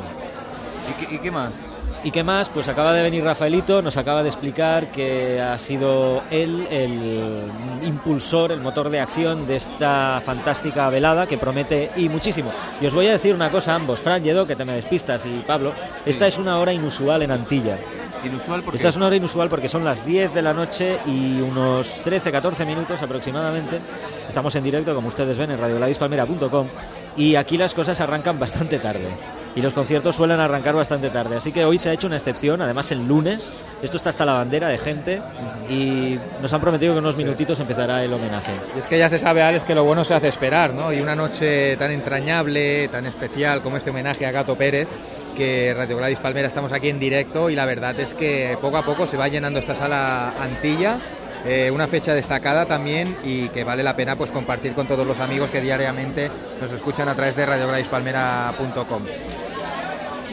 ¿Y 0.90 1.04
qué, 1.04 1.14
y 1.14 1.18
qué 1.18 1.30
más? 1.30 1.66
¿Y 2.04 2.10
qué 2.10 2.22
más? 2.22 2.50
Pues 2.50 2.68
acaba 2.68 2.92
de 2.92 3.02
venir 3.02 3.24
Rafaelito, 3.24 3.80
nos 3.80 3.96
acaba 3.96 4.22
de 4.22 4.28
explicar 4.28 4.88
que 4.88 5.40
ha 5.40 5.58
sido 5.58 6.22
él 6.30 6.68
el 6.70 7.50
impulsor, 7.82 8.52
el 8.52 8.60
motor 8.60 8.90
de 8.90 9.00
acción 9.00 9.46
de 9.46 9.56
esta 9.56 10.20
fantástica 10.22 10.90
velada 10.90 11.26
que 11.26 11.38
promete 11.38 11.90
y 11.96 12.10
muchísimo. 12.10 12.52
Y 12.78 12.84
os 12.84 12.92
voy 12.92 13.06
a 13.06 13.12
decir 13.12 13.34
una 13.34 13.50
cosa 13.50 13.72
a 13.72 13.76
ambos, 13.76 14.00
Fran 14.00 14.22
Lledó, 14.22 14.46
que 14.46 14.54
te 14.54 14.66
me 14.66 14.74
despistas, 14.74 15.24
y 15.24 15.42
Pablo, 15.46 15.72
esta 16.04 16.26
es 16.26 16.36
una 16.36 16.58
hora 16.58 16.74
inusual 16.74 17.22
en 17.22 17.30
Antilla. 17.30 17.78
Inusual 18.22 18.62
porque... 18.62 18.76
Esta 18.76 18.90
es 18.90 18.96
una 18.96 19.06
hora 19.06 19.16
inusual 19.16 19.48
porque 19.48 19.70
son 19.70 19.82
las 19.82 20.04
10 20.04 20.34
de 20.34 20.42
la 20.42 20.52
noche 20.52 20.98
y 21.06 21.40
unos 21.40 22.02
13-14 22.02 22.66
minutos 22.66 23.00
aproximadamente. 23.00 23.80
Estamos 24.28 24.54
en 24.56 24.64
directo, 24.64 24.94
como 24.94 25.08
ustedes 25.08 25.38
ven, 25.38 25.52
en 25.52 25.58
radioladispalmera.com 25.58 26.68
y 27.16 27.36
aquí 27.36 27.56
las 27.56 27.74
cosas 27.74 28.00
arrancan 28.00 28.38
bastante 28.38 28.78
tarde. 28.78 29.08
Y 29.56 29.62
los 29.62 29.72
conciertos 29.72 30.16
suelen 30.16 30.40
arrancar 30.40 30.74
bastante 30.74 31.10
tarde. 31.10 31.36
Así 31.36 31.52
que 31.52 31.64
hoy 31.64 31.78
se 31.78 31.90
ha 31.90 31.92
hecho 31.92 32.08
una 32.08 32.16
excepción, 32.16 32.60
además 32.60 32.90
el 32.90 33.06
lunes. 33.06 33.52
Esto 33.82 33.96
está 33.96 34.10
hasta 34.10 34.24
la 34.24 34.32
bandera 34.32 34.66
de 34.66 34.78
gente 34.78 35.22
y 35.68 36.18
nos 36.42 36.52
han 36.52 36.60
prometido 36.60 36.92
que 36.92 36.98
en 36.98 37.04
unos 37.04 37.16
minutitos 37.16 37.60
empezará 37.60 38.02
el 38.02 38.12
homenaje. 38.12 38.52
Y 38.74 38.80
es 38.80 38.88
que 38.88 38.98
ya 38.98 39.08
se 39.08 39.20
sabe, 39.20 39.42
Alex, 39.42 39.62
que 39.62 39.76
lo 39.76 39.84
bueno 39.84 40.02
se 40.02 40.14
hace 40.14 40.26
esperar, 40.26 40.74
¿no? 40.74 40.92
Y 40.92 41.00
una 41.00 41.14
noche 41.14 41.76
tan 41.76 41.92
entrañable, 41.92 42.88
tan 42.88 43.06
especial 43.06 43.62
como 43.62 43.76
este 43.76 43.90
homenaje 43.90 44.26
a 44.26 44.32
Gato 44.32 44.56
Pérez, 44.56 44.88
que 45.36 45.72
Radio 45.72 45.98
Gladys 45.98 46.18
Palmera 46.18 46.48
estamos 46.48 46.72
aquí 46.72 46.88
en 46.88 46.98
directo 46.98 47.48
y 47.48 47.54
la 47.54 47.64
verdad 47.64 47.98
es 48.00 48.14
que 48.14 48.58
poco 48.60 48.76
a 48.76 48.84
poco 48.84 49.06
se 49.06 49.16
va 49.16 49.28
llenando 49.28 49.60
esta 49.60 49.76
sala 49.76 50.32
Antilla. 50.40 50.96
Eh, 51.46 51.70
una 51.70 51.86
fecha 51.86 52.14
destacada 52.14 52.66
también 52.66 53.16
y 53.24 53.48
que 53.48 53.64
vale 53.64 53.82
la 53.82 53.96
pena 53.96 54.16
pues 54.16 54.30
compartir 54.30 54.72
con 54.72 54.86
todos 54.86 55.06
los 55.06 55.20
amigos 55.20 55.50
que 55.50 55.60
diariamente 55.60 56.30
nos 56.60 56.70
escuchan 56.72 57.08
a 57.08 57.14
través 57.14 57.36
de 57.36 57.46
radiogladyspalmera.com. 57.46 59.02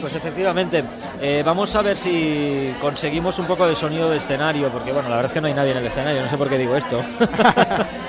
Pues 0.02 0.16
efectivamente, 0.16 0.82
eh, 1.20 1.44
vamos 1.46 1.72
a 1.76 1.80
ver 1.80 1.96
si 1.96 2.74
conseguimos 2.80 3.38
un 3.38 3.46
poco 3.46 3.68
de 3.68 3.76
sonido 3.76 4.10
de 4.10 4.16
escenario, 4.16 4.68
porque 4.68 4.90
bueno, 4.90 5.08
la 5.08 5.14
verdad 5.14 5.30
es 5.30 5.32
que 5.32 5.40
no 5.40 5.46
hay 5.46 5.54
nadie 5.54 5.70
en 5.70 5.76
el 5.76 5.86
escenario, 5.86 6.20
no 6.20 6.28
sé 6.28 6.36
por 6.36 6.48
qué 6.48 6.58
digo 6.58 6.76
esto. 6.76 7.00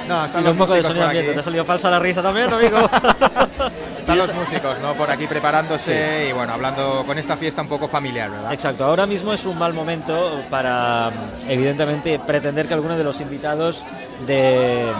No, 0.08 0.26
están 0.26 0.44
los 0.44 0.52
un 0.52 0.58
poco 0.58 0.74
de 0.74 0.84
sonido 0.84 1.06
ambiente. 1.06 1.32
¿Te 1.32 1.40
ha 1.40 1.44
salido 1.44 1.64
falsa 1.64 1.90
la 1.90 1.98
risa 1.98 2.22
también, 2.22 2.52
amigo? 2.52 2.78
Están 4.00 4.18
los 4.18 4.34
músicos, 4.34 4.78
¿no? 4.82 4.94
Por 4.96 5.10
aquí 5.10 5.28
preparándose 5.28 6.28
y 6.30 6.34
bueno, 6.34 6.52
hablando 6.52 7.06
con 7.08 7.18
esta 7.18 7.38
fiesta 7.38 7.62
un 7.62 7.70
poco 7.70 7.88
familiar, 7.88 8.30
¿verdad? 8.30 8.52
Exacto, 8.52 8.84
ahora 8.84 9.06
mismo 9.06 9.32
es 9.32 9.46
un 9.46 9.58
mal 9.58 9.74
momento 9.74 10.42
para, 10.50 11.10
evidentemente, 11.48 12.20
pretender 12.20 12.68
que 12.68 12.74
algunos 12.74 12.98
de 12.98 13.06
los 13.06 13.22
invitados 13.22 13.82
de, 14.28 14.92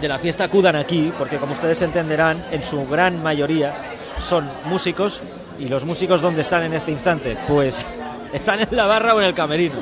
de 0.00 0.08
la 0.08 0.18
fiesta 0.18 0.44
acudan 0.44 0.76
aquí, 0.76 1.12
porque 1.18 1.36
como 1.36 1.52
ustedes 1.52 1.82
entenderán, 1.82 2.42
en 2.52 2.62
su 2.62 2.86
gran 2.86 3.22
mayoría 3.22 3.74
son 4.18 4.48
músicos, 4.64 5.20
y 5.60 5.68
los 5.68 5.84
músicos 5.84 6.22
¿dónde 6.22 6.40
están 6.42 6.64
en 6.64 6.72
este 6.72 6.90
instante? 6.90 7.36
Pues 7.46 7.84
están 8.32 8.60
en 8.60 8.68
la 8.70 8.86
barra 8.86 9.14
o 9.14 9.20
en 9.20 9.26
el 9.26 9.34
camerino. 9.34 9.76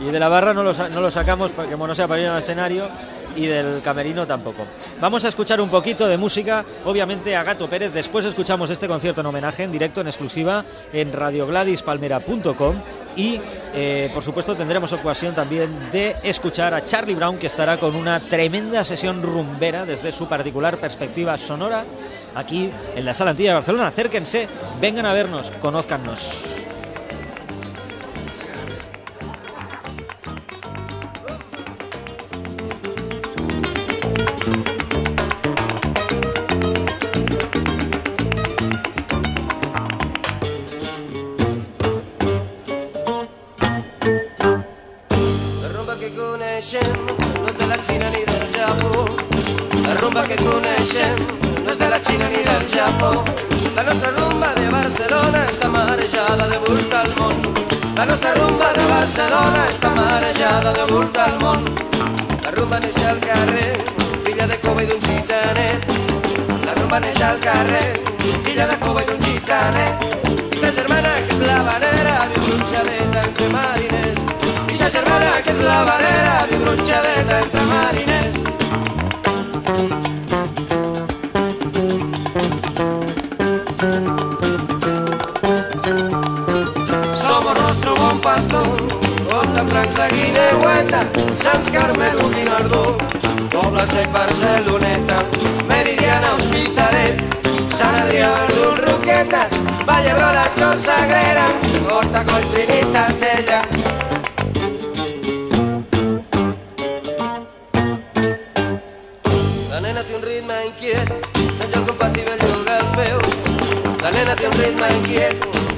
Y 0.00 0.10
de 0.10 0.18
la 0.18 0.28
barra 0.28 0.54
no 0.54 0.62
los, 0.62 0.78
no 0.90 1.00
los 1.00 1.14
sacamos, 1.14 1.50
porque 1.50 1.72
como 1.72 1.86
no 1.86 1.94
sea 1.94 2.08
para 2.08 2.20
ir 2.20 2.28
al 2.28 2.38
escenario, 2.38 2.88
y 3.36 3.46
del 3.46 3.80
camerino 3.82 4.26
tampoco. 4.26 4.64
Vamos 5.00 5.24
a 5.24 5.28
escuchar 5.28 5.60
un 5.60 5.68
poquito 5.68 6.06
de 6.06 6.16
música, 6.16 6.64
obviamente 6.84 7.36
a 7.36 7.44
Gato 7.44 7.68
Pérez. 7.68 7.92
Después 7.92 8.26
escuchamos 8.26 8.70
este 8.70 8.88
concierto 8.88 9.20
en 9.20 9.26
homenaje 9.26 9.64
en 9.64 9.72
directo, 9.72 10.00
en 10.00 10.08
exclusiva, 10.08 10.64
en 10.92 11.12
radiogladispalmera.com 11.12 12.76
y 13.16 13.40
eh, 13.74 14.10
por 14.14 14.22
supuesto 14.22 14.56
tendremos 14.56 14.92
ocasión 14.92 15.34
también 15.34 15.90
de 15.90 16.14
escuchar 16.22 16.72
a 16.74 16.84
Charlie 16.84 17.14
Brown 17.14 17.38
que 17.38 17.48
estará 17.48 17.78
con 17.78 17.96
una 17.96 18.20
tremenda 18.20 18.84
sesión 18.84 19.22
rumbera 19.22 19.84
desde 19.84 20.12
su 20.12 20.28
particular 20.28 20.78
perspectiva 20.78 21.36
sonora 21.36 21.84
aquí 22.34 22.70
en 22.94 23.04
la 23.04 23.14
Sala 23.14 23.30
Antilla 23.30 23.50
de 23.50 23.54
Barcelona. 23.56 23.88
Acérquense, 23.88 24.48
vengan 24.80 25.06
a 25.06 25.12
vernos, 25.12 25.50
conózcannos. 25.60 26.57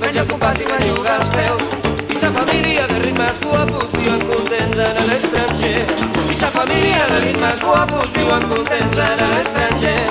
Menja 0.00 0.22
el 0.22 0.28
compàs 0.30 0.58
i 0.60 0.66
belluga 0.68 1.16
els 1.20 1.30
peus. 1.34 1.62
I 2.10 2.16
sa 2.18 2.30
família 2.34 2.87
de 2.90 2.99
ritmes 3.04 3.38
guapos 3.44 3.92
viuen 3.94 4.22
contents 4.28 4.80
en 4.87 5.00
l'estranger. 5.08 5.84
I 6.30 6.34
sa 6.34 6.50
família 6.54 7.06
de 7.12 7.20
ritmes 7.26 7.62
guapos 7.64 8.12
viuen 8.16 8.46
contents 8.52 9.00
en 9.06 9.25
l'estranger. 9.32 10.02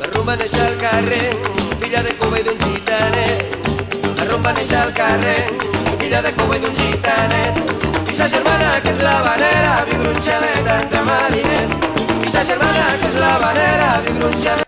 La 0.00 0.10
rumba 0.12 0.36
neix 0.40 0.54
al 0.66 0.76
carrer, 0.82 1.32
filla 1.80 2.02
de 2.06 2.14
Cuba 2.20 2.40
i 2.40 2.46
d'un 2.48 2.60
gitanet. 2.66 3.58
La 4.18 4.28
rumba 4.30 4.54
neix 4.58 4.72
al 4.82 4.94
carrer, 5.00 5.40
filla 5.98 6.22
de 6.22 6.32
Cuba 6.38 6.60
i 6.60 6.64
d'un 6.66 6.78
gitanet. 6.82 7.64
I 8.08 8.14
sa 8.20 8.28
germana, 8.28 8.78
que 8.84 8.94
és 8.94 9.02
la 9.04 9.18
vanera, 9.26 9.74
viu 9.90 10.00
gronxadeta 10.04 10.80
entre 10.84 11.04
mariners. 11.10 11.76
I 12.24 12.32
sa 12.32 12.46
germana, 12.52 12.88
que 13.02 13.12
és 13.12 13.20
la 13.24 13.36
vanera, 13.44 13.92
viu 14.06 14.18
gronxadeta 14.22 14.67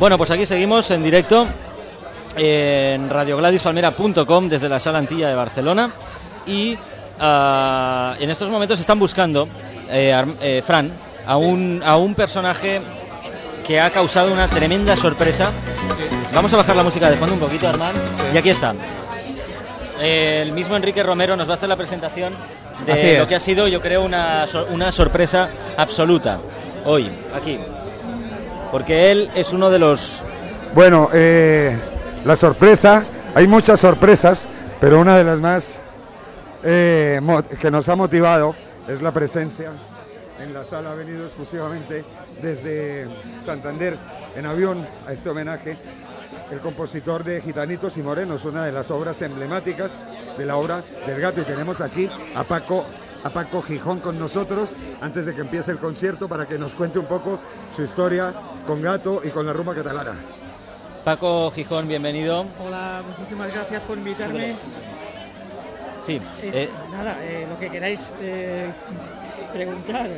Bueno, 0.00 0.16
pues 0.16 0.30
aquí 0.30 0.46
seguimos 0.46 0.90
en 0.92 1.02
directo 1.02 1.46
en 2.34 3.10
radiogladispalmera.com 3.10 4.48
desde 4.48 4.66
la 4.66 4.80
Sala 4.80 4.96
Antilla 4.96 5.28
de 5.28 5.34
Barcelona 5.34 5.90
y 6.46 6.78
ah, 7.20 8.16
en 8.18 8.30
estos 8.30 8.48
momentos 8.48 8.80
están 8.80 8.98
buscando, 8.98 9.46
eh, 9.90 10.24
eh, 10.40 10.62
Fran, 10.64 10.90
a 11.26 11.36
un, 11.36 11.82
a 11.84 11.98
un 11.98 12.14
personaje 12.14 12.80
que 13.62 13.78
ha 13.78 13.90
causado 13.90 14.32
una 14.32 14.48
tremenda 14.48 14.96
sorpresa. 14.96 15.50
Vamos 16.32 16.50
a 16.54 16.56
bajar 16.56 16.76
la 16.76 16.82
música 16.82 17.10
de 17.10 17.18
fondo 17.18 17.34
un 17.34 17.40
poquito, 17.40 17.68
Armand. 17.68 17.98
Y 18.32 18.38
aquí 18.38 18.48
está. 18.48 18.74
Eh, 20.00 20.40
el 20.40 20.52
mismo 20.52 20.76
Enrique 20.76 21.02
Romero 21.02 21.36
nos 21.36 21.46
va 21.46 21.52
a 21.52 21.56
hacer 21.56 21.68
la 21.68 21.76
presentación 21.76 22.32
de 22.86 23.18
lo 23.18 23.26
que 23.26 23.34
ha 23.34 23.40
sido, 23.40 23.68
yo 23.68 23.82
creo, 23.82 24.02
una, 24.02 24.46
una 24.70 24.92
sorpresa 24.92 25.50
absoluta 25.76 26.40
hoy, 26.86 27.10
aquí. 27.34 27.58
Porque 28.70 29.10
él 29.10 29.30
es 29.34 29.52
uno 29.52 29.70
de 29.70 29.78
los 29.78 30.22
Bueno, 30.74 31.08
eh, 31.12 31.76
la 32.24 32.36
sorpresa, 32.36 33.04
hay 33.34 33.46
muchas 33.46 33.80
sorpresas, 33.80 34.46
pero 34.80 35.00
una 35.00 35.16
de 35.16 35.24
las 35.24 35.40
más 35.40 35.78
eh, 36.62 37.20
que 37.58 37.70
nos 37.70 37.88
ha 37.88 37.96
motivado 37.96 38.54
es 38.86 39.02
la 39.02 39.12
presencia 39.12 39.72
en 40.40 40.54
la 40.54 40.64
sala. 40.64 40.92
Ha 40.92 40.94
venido 40.94 41.24
exclusivamente 41.24 42.04
desde 42.42 43.06
Santander 43.44 43.96
en 44.36 44.46
avión 44.46 44.86
a 45.06 45.12
este 45.12 45.30
homenaje. 45.30 45.76
El 46.50 46.60
compositor 46.60 47.24
de 47.24 47.40
Gitanitos 47.40 47.96
y 47.96 48.02
Morenos, 48.02 48.44
una 48.44 48.64
de 48.64 48.72
las 48.72 48.90
obras 48.90 49.20
emblemáticas 49.22 49.96
de 50.36 50.46
la 50.46 50.56
obra 50.56 50.82
del 51.06 51.20
gato. 51.20 51.40
Y 51.40 51.44
tenemos 51.44 51.80
aquí 51.80 52.08
a 52.34 52.44
Paco, 52.44 52.84
a 53.22 53.30
Paco 53.30 53.62
Gijón 53.62 54.00
con 54.00 54.18
nosotros 54.18 54.76
antes 55.00 55.26
de 55.26 55.34
que 55.34 55.42
empiece 55.42 55.70
el 55.70 55.78
concierto 55.78 56.28
para 56.28 56.46
que 56.46 56.58
nos 56.58 56.74
cuente 56.74 56.98
un 56.98 57.06
poco 57.06 57.38
su 57.74 57.82
historia 57.82 58.32
con 58.66 58.80
gato 58.82 59.20
y 59.24 59.28
con 59.30 59.46
la 59.46 59.52
rumba 59.52 59.74
catalana. 59.74 60.12
Paco 61.04 61.50
Gijón, 61.50 61.88
bienvenido. 61.88 62.46
Hola, 62.64 63.02
muchísimas 63.08 63.52
gracias 63.52 63.82
por 63.82 63.98
invitarme. 63.98 64.54
Sí. 66.02 66.20
Es- 66.42 66.56
eh, 66.56 66.70
nada, 66.92 67.16
eh, 67.22 67.46
lo 67.48 67.58
que 67.58 67.70
queráis 67.70 68.10
eh, 68.20 68.70
preguntar. 69.52 70.08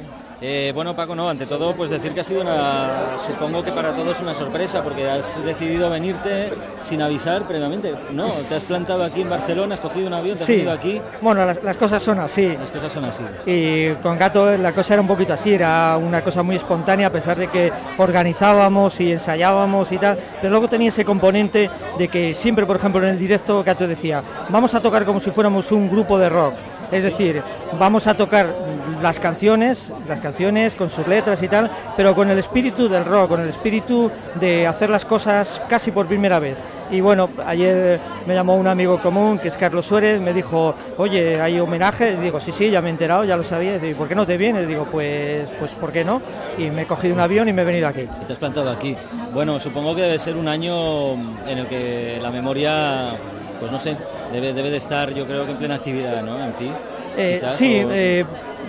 Eh, 0.45 0.73
bueno, 0.75 0.97
Paco, 0.97 1.15
no, 1.15 1.29
ante 1.29 1.47
todo, 1.47 1.73
pues 1.73 1.89
decir 1.89 2.13
que 2.15 2.21
ha 2.21 2.25
sido 2.25 2.41
una, 2.41 3.17
supongo 3.25 3.63
que 3.63 3.71
para 3.71 3.95
todos 3.95 4.21
una 4.21 4.35
sorpresa, 4.35 4.83
porque 4.83 5.09
has 5.09 5.41
decidido 5.45 5.89
venirte 5.89 6.53
sin 6.81 7.01
avisar 7.01 7.47
previamente, 7.47 7.95
¿no? 8.11 8.27
Te 8.27 8.57
has 8.57 8.65
plantado 8.65 9.05
aquí 9.05 9.21
en 9.21 9.31
Barcelona, 9.31 9.77
has 9.77 9.81
cogido 9.81 10.09
un 10.09 10.15
avión, 10.15 10.37
te 10.37 10.43
has 10.43 10.47
Sí. 10.49 10.55
venido 10.55 10.73
aquí, 10.73 11.01
Bueno, 11.21 11.47
las, 11.47 11.63
las 11.63 11.77
cosas 11.77 12.03
son 12.03 12.19
así. 12.19 12.57
las 12.59 12.73
cosas 12.73 12.93
son 12.93 13.05
así. 13.05 13.23
Y 13.47 13.91
con 14.03 14.19
Gato 14.19 14.57
la 14.57 14.73
cosa 14.73 14.95
era 14.95 15.01
un 15.03 15.07
poquito 15.07 15.33
así, 15.33 15.55
era 15.55 15.97
una 15.97 16.23
cosa 16.23 16.43
muy 16.43 16.57
espontánea, 16.57 17.07
a 17.07 17.13
pesar 17.13 17.37
de 17.39 17.47
que 17.47 17.73
organizábamos 17.99 18.99
y 19.01 19.13
ensayábamos 19.13 19.93
y 19.93 19.99
tal, 19.99 20.19
pero 20.41 20.51
luego 20.51 20.67
tenía 20.67 20.89
ese 20.89 21.05
componente 21.05 21.71
de 21.97 22.09
que 22.09 22.35
siempre, 22.35 22.67
por 22.67 22.75
ejemplo, 22.75 23.01
en 23.01 23.11
el 23.11 23.19
directo 23.19 23.63
Gato 23.63 23.87
decía, 23.87 24.25
vamos 24.49 24.75
a 24.75 24.81
tocar 24.81 25.05
como 25.05 25.21
si 25.21 25.31
fuéramos 25.31 25.71
un 25.71 25.89
grupo 25.89 26.19
de 26.19 26.29
rock. 26.29 26.55
Es 26.93 27.05
decir, 27.05 27.43
vamos 27.79 28.07
a 28.07 28.15
tocar 28.15 28.55
las 29.01 29.19
canciones, 29.19 29.93
las 30.09 30.21
canciones 30.21 30.75
con 30.75 30.91
sus 30.91 31.07
letras 31.09 31.43
y 31.43 31.49
tal, 31.49 31.71
pero 31.97 32.15
con 32.15 32.31
el 32.31 32.39
espíritu 32.39 32.89
del 32.89 33.05
rock, 33.05 33.31
con 33.31 33.41
el 33.41 33.49
espíritu 33.49 34.11
de 34.39 34.67
hacer 34.67 34.91
las 34.91 35.05
cosas 35.05 35.61
casi 35.69 35.91
por 35.91 36.07
primera 36.07 36.39
vez. 36.39 36.57
Y 36.91 37.01
bueno, 37.01 37.31
ayer 37.47 37.99
me 38.27 38.35
llamó 38.35 38.55
un 38.55 38.67
amigo 38.67 39.01
común, 39.01 39.39
que 39.39 39.49
es 39.49 39.57
Carlos 39.57 39.87
Suárez, 39.87 40.21
me 40.21 40.35
dijo, 40.35 40.75
oye, 40.99 41.41
¿hay 41.41 41.59
homenaje? 41.59 42.13
Y 42.13 42.17
digo, 42.17 42.39
sí, 42.39 42.53
sí, 42.53 42.71
ya 42.71 42.83
me 42.83 42.89
he 42.89 42.91
enterado, 42.91 43.25
ya 43.25 43.35
lo 43.35 43.43
sabía. 43.43 43.77
Y 43.77 43.79
digo, 43.79 43.99
¿por 44.01 44.09
qué 44.09 44.15
no 44.15 44.27
te 44.27 44.37
vienes? 44.37 44.69
Digo, 44.69 44.87
pues, 44.93 45.49
pues, 45.59 45.71
¿por 45.73 45.91
qué 45.91 46.05
no? 46.05 46.21
Y 46.59 46.71
me 46.71 46.83
he 46.83 46.87
cogido 46.87 47.15
un 47.15 47.21
avión 47.21 47.49
y 47.49 47.55
me 47.55 47.63
he 47.63 47.65
venido 47.65 47.89
aquí. 47.89 48.03
Y 48.03 48.27
te 48.27 48.35
has 48.35 48.39
plantado 48.39 48.71
aquí. 48.71 48.95
Bueno, 49.33 49.59
supongo 49.59 49.95
que 49.97 50.03
debe 50.03 50.19
ser 50.19 50.37
un 50.37 50.49
año 50.49 51.15
en 51.15 51.59
el 51.59 51.67
que 51.67 52.19
la 52.21 52.31
memoria, 52.31 53.17
pues 53.63 53.71
no 53.71 53.79
sé, 53.79 53.97
debe, 54.33 54.53
debe 54.53 54.71
de 54.71 54.77
estar 54.77 55.15
yo 55.15 55.25
creo 55.25 55.45
que 55.45 55.53
en 55.53 55.57
plena 55.57 55.77
actividad, 55.77 56.21
¿no? 56.23 56.45
En 56.45 56.53
ti. 56.55 56.69
Eh, 57.17 57.35
quizás, 57.41 57.55
sí, 57.57 57.81
o- 57.85 57.89
eh, 57.93 58.25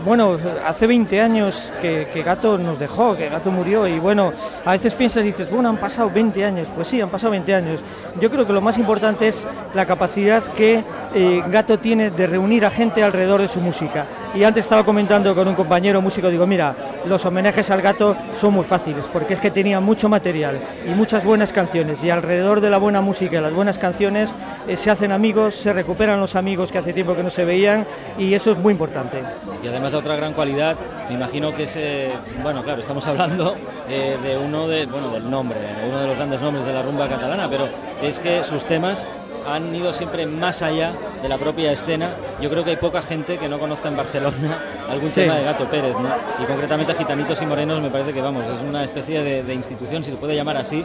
bueno, 0.05 0.37
hace 0.67 0.85
20 0.85 1.19
años 1.19 1.71
que, 1.81 2.07
que 2.13 2.21
Gato 2.21 2.57
nos 2.59 2.77
dejó, 2.77 3.15
que 3.17 3.27
Gato 3.29 3.49
murió 3.51 3.87
y 3.87 3.97
bueno, 3.99 4.31
a 4.63 4.71
veces 4.73 4.93
piensas 4.93 5.23
y 5.23 5.27
dices, 5.27 5.49
bueno, 5.49 5.69
han 5.69 5.77
pasado 5.77 6.11
20 6.13 6.45
años, 6.45 6.67
pues 6.75 6.89
sí, 6.89 7.01
han 7.01 7.09
pasado 7.09 7.31
20 7.31 7.55
años. 7.55 7.79
Yo 8.21 8.29
creo 8.29 8.45
que 8.45 8.53
lo 8.53 8.61
más 8.61 8.77
importante 8.77 9.27
es 9.27 9.47
la 9.73 9.85
capacidad 9.87 10.43
que 10.53 10.83
eh, 11.15 11.43
Gato 11.49 11.79
tiene 11.79 12.11
de 12.11 12.27
reunir 12.27 12.65
a 12.65 12.69
gente 12.69 13.01
alrededor 13.03 13.41
de 13.41 13.47
su 13.47 13.59
música. 13.61 14.05
Y 14.35 14.43
antes 14.43 14.65
estaba 14.65 14.83
comentando 14.83 15.35
con 15.35 15.47
un 15.47 15.53
compañero 15.53 16.01
músico, 16.01 16.29
digo, 16.29 16.47
mira, 16.47 16.75
los 17.05 17.23
homenajes 17.23 17.69
al 17.69 17.83
gato 17.83 18.15
son 18.39 18.53
muy 18.53 18.65
fáciles, 18.65 19.05
porque 19.13 19.35
es 19.35 19.39
que 19.39 19.51
tenía 19.51 19.79
mucho 19.79 20.09
material 20.09 20.59
y 20.87 20.89
muchas 20.89 21.23
buenas 21.23 21.53
canciones, 21.53 22.03
y 22.03 22.09
alrededor 22.09 22.59
de 22.59 22.71
la 22.71 22.79
buena 22.79 22.99
música 22.99 23.37
y 23.37 23.41
las 23.41 23.53
buenas 23.53 23.77
canciones 23.77 24.33
eh, 24.67 24.75
se 24.75 24.89
hacen 24.89 25.11
amigos, 25.11 25.53
se 25.53 25.71
recuperan 25.71 26.19
los 26.19 26.35
amigos 26.35 26.71
que 26.71 26.79
hace 26.79 26.93
tiempo 26.93 27.15
que 27.15 27.21
no 27.21 27.29
se 27.29 27.45
veían, 27.45 27.85
y 28.17 28.33
eso 28.33 28.51
es 28.51 28.57
muy 28.57 28.71
importante. 28.71 29.21
Y 29.61 29.67
además 29.67 29.93
otra 29.93 30.15
gran 30.15 30.33
cualidad, 30.33 30.75
me 31.09 31.13
imagino 31.13 31.53
que 31.53 31.65
es, 31.65 31.75
eh, 31.75 32.11
bueno, 32.41 32.63
claro, 32.63 32.81
estamos 32.81 33.05
hablando 33.05 33.55
eh, 33.87 34.17
de 34.23 34.35
uno 34.35 34.67
de, 34.67 34.87
bueno, 34.87 35.11
del 35.11 35.29
nombre, 35.29 35.59
de 35.59 35.89
uno 35.89 35.99
de 35.99 36.07
los 36.07 36.17
grandes 36.17 36.41
nombres 36.41 36.65
de 36.65 36.73
la 36.73 36.81
rumba 36.81 37.07
catalana, 37.07 37.47
pero 37.49 37.67
es 38.01 38.19
que 38.19 38.43
sus 38.43 38.65
temas 38.65 39.05
han 39.47 39.73
ido 39.75 39.93
siempre 39.93 40.25
más 40.25 40.61
allá 40.61 40.91
de 41.21 41.29
la 41.29 41.37
propia 41.37 41.71
escena. 41.71 42.11
Yo 42.41 42.49
creo 42.49 42.63
que 42.63 42.71
hay 42.71 42.75
poca 42.77 43.01
gente 43.01 43.37
que 43.37 43.47
no 43.47 43.59
conozca 43.59 43.87
en 43.89 43.97
Barcelona 43.97 44.59
algún 44.89 45.09
Sí. 45.09 45.21
tema 45.21 45.35
de 45.35 45.43
Gato 45.43 45.65
Pérez, 45.65 45.93
¿no? 45.99 46.09
Y 46.43 46.45
concretamente 46.45 46.93
Gitanitos 46.95 47.41
y 47.41 47.45
Morenos 47.45 47.81
me 47.81 47.89
parece 47.89 48.13
que, 48.13 48.21
vamos, 48.21 48.43
es 48.45 48.61
una 48.67 48.83
especie 48.83 49.23
de, 49.23 49.43
de 49.43 49.53
institución, 49.53 50.03
si 50.03 50.11
se 50.11 50.17
puede 50.17 50.35
llamar 50.35 50.57
así, 50.57 50.83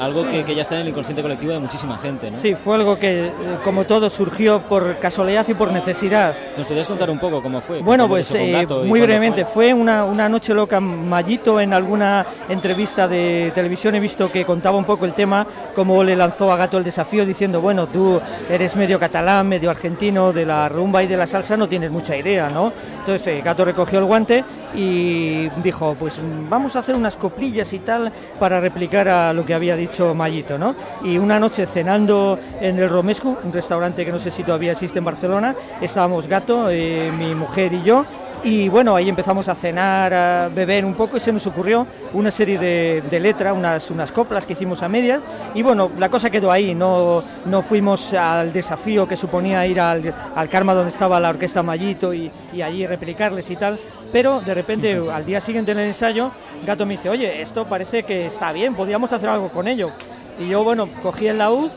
algo 0.00 0.26
que, 0.28 0.44
que 0.44 0.54
ya 0.54 0.62
está 0.62 0.74
en 0.76 0.82
el 0.82 0.88
inconsciente 0.88 1.22
colectivo 1.22 1.52
de 1.52 1.58
muchísima 1.58 1.98
gente, 1.98 2.30
¿no? 2.30 2.38
Sí, 2.38 2.54
fue 2.54 2.76
algo 2.76 2.98
que, 2.98 3.26
eh, 3.26 3.32
como 3.64 3.84
todo, 3.84 4.10
surgió 4.10 4.60
por 4.62 4.98
casualidad 4.98 5.46
y 5.48 5.54
por 5.54 5.72
necesidad. 5.72 6.34
¿Nos 6.56 6.66
podrías 6.66 6.86
contar 6.86 7.10
un 7.10 7.18
poco 7.18 7.42
cómo 7.42 7.60
fue? 7.60 7.80
Bueno, 7.80 8.04
¿Cómo 8.04 8.14
pues 8.14 8.30
eh, 8.34 8.66
muy 8.84 9.00
brevemente, 9.00 9.44
fue? 9.44 9.52
fue 9.66 9.74
una, 9.74 10.04
una 10.04 10.28
noche 10.28 10.52
loca. 10.54 10.80
Mallito 10.80 11.60
en 11.60 11.72
alguna 11.72 12.26
entrevista 12.48 13.06
de 13.08 13.52
televisión 13.54 13.94
he 13.94 14.00
visto 14.00 14.30
que 14.30 14.44
contaba 14.44 14.76
un 14.76 14.84
poco 14.84 15.04
el 15.04 15.12
tema, 15.14 15.46
cómo 15.74 16.02
le 16.04 16.16
lanzó 16.16 16.52
a 16.52 16.56
Gato 16.56 16.78
el 16.78 16.84
desafío 16.84 17.24
diciendo, 17.24 17.60
bueno, 17.60 17.86
tú 17.96 18.20
eres 18.50 18.76
medio 18.76 19.00
catalán, 19.00 19.48
medio 19.48 19.70
argentino, 19.70 20.30
de 20.30 20.44
la 20.44 20.68
rumba 20.68 21.02
y 21.02 21.06
de 21.06 21.16
la 21.16 21.26
salsa 21.26 21.56
no 21.56 21.66
tienes 21.66 21.90
mucha 21.90 22.14
idea, 22.14 22.50
¿no? 22.50 22.70
Entonces 22.98 23.26
eh, 23.28 23.40
Gato 23.42 23.64
recogió 23.64 24.00
el 24.00 24.04
guante 24.04 24.44
y 24.74 25.48
dijo, 25.62 25.96
pues 25.98 26.18
mm, 26.18 26.50
vamos 26.50 26.76
a 26.76 26.80
hacer 26.80 26.94
unas 26.94 27.16
coplillas 27.16 27.72
y 27.72 27.78
tal 27.78 28.12
para 28.38 28.60
replicar 28.60 29.08
a 29.08 29.32
lo 29.32 29.46
que 29.46 29.54
había 29.54 29.76
dicho 29.76 30.14
Mallito, 30.14 30.58
¿no? 30.58 30.76
Y 31.04 31.16
una 31.16 31.40
noche 31.40 31.64
cenando 31.64 32.38
en 32.60 32.78
el 32.78 32.90
Romescu, 32.90 33.38
un 33.42 33.52
restaurante 33.52 34.04
que 34.04 34.12
no 34.12 34.18
sé 34.18 34.30
si 34.30 34.42
todavía 34.42 34.72
existe 34.72 34.98
en 34.98 35.06
Barcelona, 35.06 35.56
estábamos 35.80 36.26
Gato, 36.26 36.68
eh, 36.68 37.10
mi 37.18 37.34
mujer 37.34 37.72
y 37.72 37.82
yo, 37.82 38.04
y 38.46 38.68
bueno, 38.68 38.94
ahí 38.94 39.08
empezamos 39.08 39.48
a 39.48 39.56
cenar, 39.56 40.14
a 40.14 40.48
beber 40.48 40.84
un 40.84 40.94
poco 40.94 41.16
y 41.16 41.20
se 41.20 41.32
nos 41.32 41.44
ocurrió 41.48 41.84
una 42.12 42.30
serie 42.30 42.56
de, 42.58 43.02
de 43.10 43.18
letras, 43.18 43.52
unas, 43.56 43.90
unas 43.90 44.12
coplas 44.12 44.46
que 44.46 44.52
hicimos 44.52 44.84
a 44.84 44.88
medias 44.88 45.20
y 45.52 45.62
bueno, 45.62 45.90
la 45.98 46.08
cosa 46.08 46.30
quedó 46.30 46.52
ahí, 46.52 46.72
no, 46.72 47.24
no 47.44 47.62
fuimos 47.62 48.14
al 48.14 48.52
desafío 48.52 49.08
que 49.08 49.16
suponía 49.16 49.66
ir 49.66 49.80
al, 49.80 50.14
al 50.36 50.48
Karma 50.48 50.74
donde 50.74 50.92
estaba 50.92 51.18
la 51.18 51.30
orquesta 51.30 51.64
Mallito 51.64 52.14
y, 52.14 52.30
y 52.52 52.62
allí 52.62 52.86
replicarles 52.86 53.50
y 53.50 53.56
tal, 53.56 53.80
pero 54.12 54.40
de 54.40 54.54
repente 54.54 54.96
al 55.12 55.26
día 55.26 55.40
siguiente 55.40 55.72
en 55.72 55.80
el 55.80 55.88
ensayo, 55.88 56.30
Gato 56.64 56.86
me 56.86 56.92
dice, 56.92 57.10
oye, 57.10 57.42
esto 57.42 57.64
parece 57.64 58.04
que 58.04 58.26
está 58.26 58.52
bien, 58.52 58.76
podríamos 58.76 59.12
hacer 59.12 59.28
algo 59.28 59.48
con 59.48 59.66
ello. 59.66 59.90
Y 60.38 60.48
yo, 60.48 60.62
bueno, 60.62 60.88
cogí 61.02 61.26
el 61.26 61.38
laúd, 61.38 61.70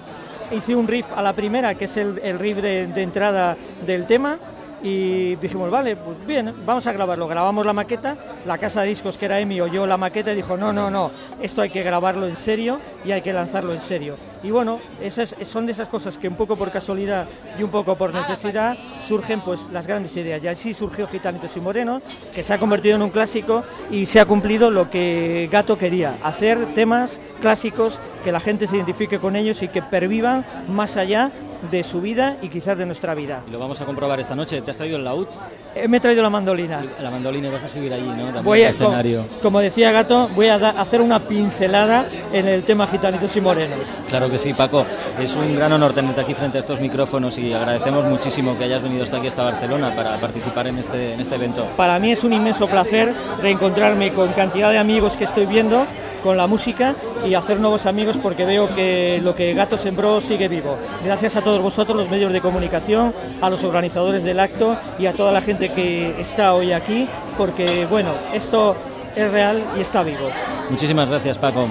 hice 0.51 0.75
un 0.75 0.87
riff 0.87 1.07
a 1.15 1.23
la 1.23 1.33
primera, 1.33 1.73
que 1.73 1.85
es 1.85 1.97
el, 1.97 2.19
el 2.23 2.37
riff 2.37 2.57
de, 2.57 2.85
de 2.85 3.01
entrada 3.01 3.57
del 3.87 4.05
tema, 4.05 4.37
y 4.81 5.35
dijimos, 5.35 5.69
vale, 5.69 5.95
pues 5.95 6.17
bien, 6.25 6.53
vamos 6.65 6.87
a 6.87 6.91
grabarlo. 6.91 7.27
Grabamos 7.27 7.65
la 7.65 7.73
maqueta, 7.73 8.15
la 8.45 8.57
casa 8.57 8.81
de 8.81 8.87
discos 8.87 9.17
que 9.17 9.25
era 9.25 9.39
Emi 9.39 9.59
oyó 9.61 9.85
la 9.85 9.97
maqueta 9.97 10.31
y 10.31 10.35
dijo, 10.35 10.57
no, 10.57 10.71
no, 10.71 10.89
no, 10.89 11.11
esto 11.41 11.61
hay 11.61 11.69
que 11.69 11.83
grabarlo 11.83 12.27
en 12.27 12.37
serio 12.37 12.79
y 13.03 13.11
hay 13.11 13.21
que 13.21 13.33
lanzarlo 13.33 13.73
en 13.73 13.81
serio. 13.81 14.15
Y 14.41 14.51
bueno, 14.51 14.79
esas 15.01 15.35
son 15.43 15.65
de 15.65 15.73
esas 15.73 15.87
cosas 15.89 16.17
que 16.17 16.27
un 16.27 16.35
poco 16.35 16.55
por 16.55 16.71
casualidad 16.71 17.27
y 17.59 17.63
un 17.63 17.69
poco 17.69 17.95
por 17.95 18.13
necesidad 18.13 18.77
surgen 19.07 19.41
pues 19.41 19.59
las 19.73 19.85
grandes 19.85 20.15
ideas. 20.15 20.41
Y 20.43 20.47
así 20.47 20.73
surgió 20.73 21.07
Gitanitos 21.07 21.55
y 21.57 21.59
Moreno, 21.59 22.01
que 22.33 22.41
se 22.43 22.53
ha 22.53 22.57
convertido 22.57 22.95
en 22.95 23.01
un 23.01 23.09
clásico 23.09 23.63
y 23.91 24.05
se 24.05 24.19
ha 24.19 24.25
cumplido 24.25 24.71
lo 24.71 24.89
que 24.89 25.49
Gato 25.51 25.77
quería, 25.77 26.15
hacer 26.23 26.73
temas 26.73 27.19
clásicos 27.41 27.99
que 28.23 28.31
la 28.31 28.39
gente 28.39 28.67
se 28.67 28.75
identifique 28.77 29.19
con 29.19 29.35
ellos 29.35 29.61
y 29.61 29.67
que 29.67 29.81
pervivan 29.81 30.45
más 30.69 30.95
allá 30.97 31.31
de 31.71 31.83
su 31.83 31.99
vida 31.99 32.37
y 32.41 32.47
quizás 32.47 32.77
de 32.77 32.85
nuestra 32.85 33.13
vida. 33.13 33.43
Y 33.45 33.51
lo 33.51 33.59
vamos 33.59 33.81
a 33.81 33.85
comprobar 33.85 34.17
esta 34.21 34.33
noche. 34.33 34.61
¿Te 34.61 34.71
has 34.71 34.77
traído 34.77 34.95
el 34.95 35.03
laúd? 35.03 35.27
Eh, 35.75 35.89
Me 35.89 35.97
he 35.97 35.99
traído 35.99 36.23
la 36.23 36.29
mandolina. 36.29 36.81
La 37.01 37.11
mandolina 37.11 37.49
y 37.49 37.51
vas 37.51 37.63
a 37.65 37.67
subir 37.69 37.91
allí, 37.93 38.07
¿no? 38.07 38.23
También 38.25 38.43
Voy 38.45 38.61
a, 38.61 38.69
escenario. 38.69 39.25
como 39.41 39.59
decía 39.59 39.91
Gato, 39.91 40.29
voy 40.35 40.47
a 40.47 40.57
da- 40.57 40.69
hacer 40.69 41.01
una 41.01 41.19
pincelada 41.19 42.05
en 42.31 42.47
el 42.47 42.63
tema 42.63 42.87
gitanitos 42.87 43.35
y 43.35 43.41
morenos. 43.41 43.79
Claro 44.07 44.28
que 44.29 44.37
sí, 44.37 44.53
Paco. 44.53 44.85
Es 45.19 45.35
un 45.35 45.55
gran 45.55 45.71
honor 45.73 45.93
tenerte 45.93 46.21
aquí 46.21 46.33
frente 46.33 46.57
a 46.57 46.61
estos 46.61 46.79
micrófonos 46.79 47.37
y 47.37 47.53
agradecemos 47.53 48.05
muchísimo 48.05 48.57
que 48.57 48.65
hayas 48.65 48.81
venido 48.81 49.03
hasta 49.03 49.17
aquí, 49.17 49.27
hasta 49.27 49.43
Barcelona, 49.43 49.93
para 49.95 50.19
participar 50.19 50.67
en 50.67 50.79
este, 50.79 51.13
en 51.13 51.19
este 51.19 51.35
evento. 51.35 51.67
Para 51.75 51.99
mí 51.99 52.11
es 52.11 52.23
un 52.23 52.33
inmenso 52.33 52.67
placer 52.67 53.13
reencontrarme 53.41 54.11
con 54.13 54.29
cantidad 54.33 54.71
de 54.71 54.77
amigos 54.77 55.13
que 55.13 55.25
estoy 55.25 55.45
viendo 55.45 55.85
con 56.23 56.37
la 56.37 56.47
música 56.47 56.95
y 57.25 57.33
hacer 57.33 57.59
nuevos 57.59 57.85
amigos 57.85 58.17
porque 58.21 58.45
veo 58.45 58.73
que 58.75 59.21
lo 59.23 59.35
que 59.35 59.53
Gato 59.53 59.77
sembró 59.77 60.21
sigue 60.21 60.47
vivo. 60.47 60.77
Gracias 61.03 61.35
a 61.35 61.41
todos 61.41 61.61
vosotros, 61.61 61.97
los 61.97 62.09
medios 62.09 62.31
de 62.33 62.41
comunicación, 62.41 63.13
a 63.41 63.49
los 63.49 63.63
organizadores 63.63 64.23
del 64.23 64.39
acto 64.39 64.77
y 64.97 65.05
a 65.05 65.13
toda 65.13 65.31
la 65.31 65.41
gente 65.41 65.69
que 65.69 66.19
está 66.19 66.53
hoy 66.53 66.71
aquí, 66.71 67.07
porque 67.37 67.85
bueno, 67.85 68.11
esto 68.33 68.75
es 69.15 69.31
real 69.31 69.63
y 69.77 69.81
está 69.81 70.03
vivo. 70.03 70.29
Muchísimas 70.69 71.09
gracias, 71.09 71.37
Paco. 71.37 71.67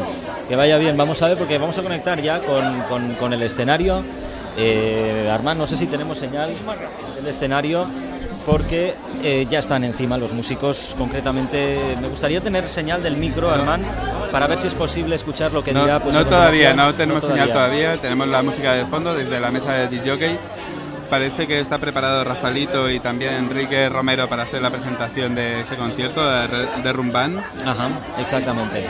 Que 0.48 0.56
vaya 0.56 0.78
bien. 0.78 0.96
Vamos 0.96 1.20
a 1.22 1.28
ver, 1.28 1.37
porque 1.38 1.58
vamos 1.58 1.76
a 1.78 1.82
conectar 1.82 2.20
ya 2.22 2.40
con, 2.40 2.80
con- 2.88 3.14
con 3.16 3.32
el 3.32 3.42
escenario. 3.42 4.02
Eh, 4.56 5.30
Armand, 5.32 5.61
no 5.61 5.66
sé 5.66 5.76
si 5.76 5.87
tenemos 5.87 6.18
señal 6.18 6.50
del 7.16 7.26
escenario, 7.28 7.87
porque 8.46 8.94
eh, 9.22 9.46
ya 9.48 9.58
están 9.61 9.84
encima 9.84 10.16
los 10.16 10.32
músicos. 10.32 10.94
Concretamente, 10.96 11.78
me 12.00 12.08
gustaría 12.08 12.40
tener 12.40 12.68
señal 12.68 13.02
del 13.02 13.16
micro, 13.16 13.50
Armand, 13.50 13.84
para 14.32 14.46
ver 14.46 14.58
si 14.58 14.66
es 14.66 14.74
posible 14.74 15.14
escuchar 15.16 15.52
lo 15.52 15.62
que 15.62 15.72
No, 15.72 15.82
dirá. 15.82 16.00
Pues, 16.00 16.16
no 16.16 16.24
todavía, 16.26 16.72
no 16.74 16.92
tenemos 16.94 17.22
señal 17.24 17.52
todavía, 17.52 17.96
tenemos 17.98 18.26
la 18.26 18.42
música 18.42 18.72
de 18.72 18.87
fondo 18.87 19.14
desde 19.14 19.38
la 19.38 19.50
mesa 19.50 19.74
de 19.74 19.88
DJ. 19.88 20.37
Parece 21.11 21.46
que 21.46 21.61
está 21.61 21.78
preparado 21.78 22.22
Rafaelito 22.24 22.90
y 22.90 23.00
también 23.00 23.34
Enrique 23.34 23.88
Romero 23.88 24.28
para 24.28 24.42
hacer 24.42 24.61
la 24.61 24.70
presentación 24.70 25.34
de 25.34 25.61
este 25.61 25.76
concierto 25.76 26.22
de, 26.28 26.66
de 26.82 26.92
Rumban. 26.92 27.38
Ajá, 27.64 27.88
exactamente. 28.18 28.84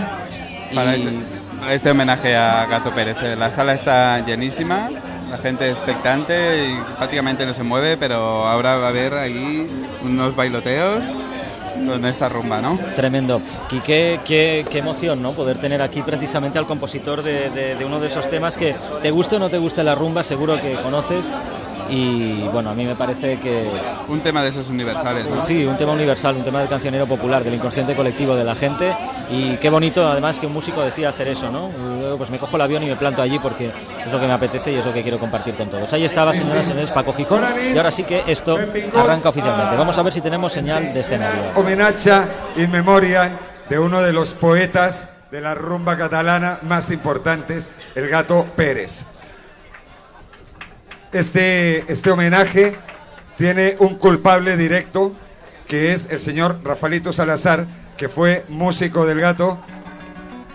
Para, 0.75 0.97
Y- 0.97 1.03
este, 1.03 1.38
este 1.71 1.91
homenaje 1.91 2.37
a 2.37 2.67
Gato 2.67 2.91
Pérez. 2.91 3.17
La 3.39 3.51
sala 3.51 3.75
está 3.75 4.25
llenísima, 4.25 4.89
la 5.31 5.37
gente 5.39 5.71
expectante 5.71 6.69
y 6.69 6.79
prácticamente 6.97 7.45
no 7.47 7.55
se 7.55 7.63
mueve, 7.63 7.97
pero 7.97 8.47
ahora 8.47 8.77
va 8.79 8.87
a 8.87 8.89
haber 8.91 9.15
ahí 9.15 9.67
unos 10.03 10.35
bailoteos 10.35 11.05
con 11.87 12.05
esta 12.07 12.29
rumba, 12.29 12.61
¿no? 12.61 12.79
Tremendo. 12.97 13.41
Y 13.71 13.79
qué, 13.81 14.19
qué, 14.25 14.65
qué 14.69 14.79
emoción, 14.79 15.23
¿no? 15.23 15.33
Poder 15.33 15.59
tener 15.59 15.81
aquí 15.81 16.03
precisamente 16.03 16.59
al 16.59 16.67
compositor 16.67 17.23
de, 17.23 17.51
de- 17.51 17.77
de 17.77 17.85
uno 17.85 18.01
de 18.01 18.09
esos 18.09 18.29
temas 18.29 18.57
que 18.59 18.75
te 19.03 19.11
guste 19.11 19.37
o 19.37 19.39
no 19.39 19.49
te 19.49 19.59
guste 19.59 19.85
la 19.85 19.95
rumba, 19.95 20.23
seguro 20.25 20.59
que 20.59 20.73
conoces. 20.83 21.31
Y 21.89 22.43
bueno, 22.53 22.71
a 22.71 22.75
mí 22.75 22.85
me 22.85 22.95
parece 22.95 23.39
que... 23.39 23.69
Un 24.09 24.21
tema 24.21 24.43
de 24.43 24.51
esos 24.51 24.69
universales, 24.69 25.27
¿no? 25.27 25.43
Sí, 25.43 25.65
un 25.65 25.77
tema 25.77 25.93
universal, 25.93 26.37
un 26.37 26.45
tema 26.45 26.61
del 26.61 26.69
cancionero 26.69 27.07
popular, 27.07 27.43
del 27.43 27.55
inconsciente 27.55 27.95
colectivo 27.95 28.37
de 28.37 28.45
la 28.45 28.55
gente 28.55 28.95
y 29.31 29.57
qué 29.57 29.71
bonito 29.71 30.07
además 30.07 30.39
que 30.39 30.47
un 30.47 30.53
músico 30.53 30.83
decida 30.83 31.09
hacer 31.09 31.29
eso, 31.29 31.51
¿no? 31.51 31.71
Luego 31.99 32.19
pues 32.19 32.31
me 32.31 32.39
cojo 32.39 32.57
el 32.57 32.63
avión 32.63 32.83
y 32.83 32.87
me 32.87 32.97
planto 32.97 33.23
allí 33.23 33.39
porque 33.39 33.67
es 33.67 34.13
lo 34.13 34.21
que 34.21 34.27
me 34.27 34.33
apetece 34.33 34.73
y 34.73 34.77
es 34.77 34.85
lo 34.85 34.93
que 34.93 35.03
quiero 35.03 35.19
compartir 35.19 35.55
con 35.55 35.69
todos. 35.69 35.93
Ahí 35.93 36.05
estaba, 36.05 36.33
señoras 36.33 36.67
y 36.67 36.69
señores, 36.69 36.93
Paco 36.93 37.13
Gijón 37.13 37.43
y 37.75 37.77
ahora 37.77 37.91
sí 37.91 38.05
que 38.05 38.25
esto 38.27 38.59
arranca 38.95 39.31
oficialmente. 39.31 39.77
Vamos 39.77 39.97
a 39.99 40.03
ver 40.03 40.13
si 40.13 40.21
tenemos 40.21 40.53
señal 40.53 40.93
de 40.93 41.01
escenario. 41.01 41.43
Homenaje 41.55 42.23
in 42.57 42.71
memoria 42.71 43.31
de 43.69 43.79
uno 43.79 44.01
de 44.01 44.13
los 44.13 44.35
poetas 44.35 45.09
de 45.31 45.41
la 45.41 45.55
rumba 45.55 45.97
catalana 45.97 46.59
más 46.63 46.91
importantes, 46.91 47.71
el 47.95 48.09
gato 48.09 48.47
Pérez. 48.57 49.05
Este, 51.13 51.91
este 51.91 52.11
homenaje 52.11 52.77
tiene 53.39 53.77
un 53.79 53.95
culpable 53.95 54.59
directo, 54.59 55.13
que 55.67 55.93
es 55.93 56.07
el 56.11 56.21
señor 56.21 56.61
Rafaelito 56.63 57.13
Salazar, 57.15 57.67
que 57.97 58.11
fue 58.11 58.45
músico 58.49 59.07
del 59.07 59.21
gato, 59.21 59.59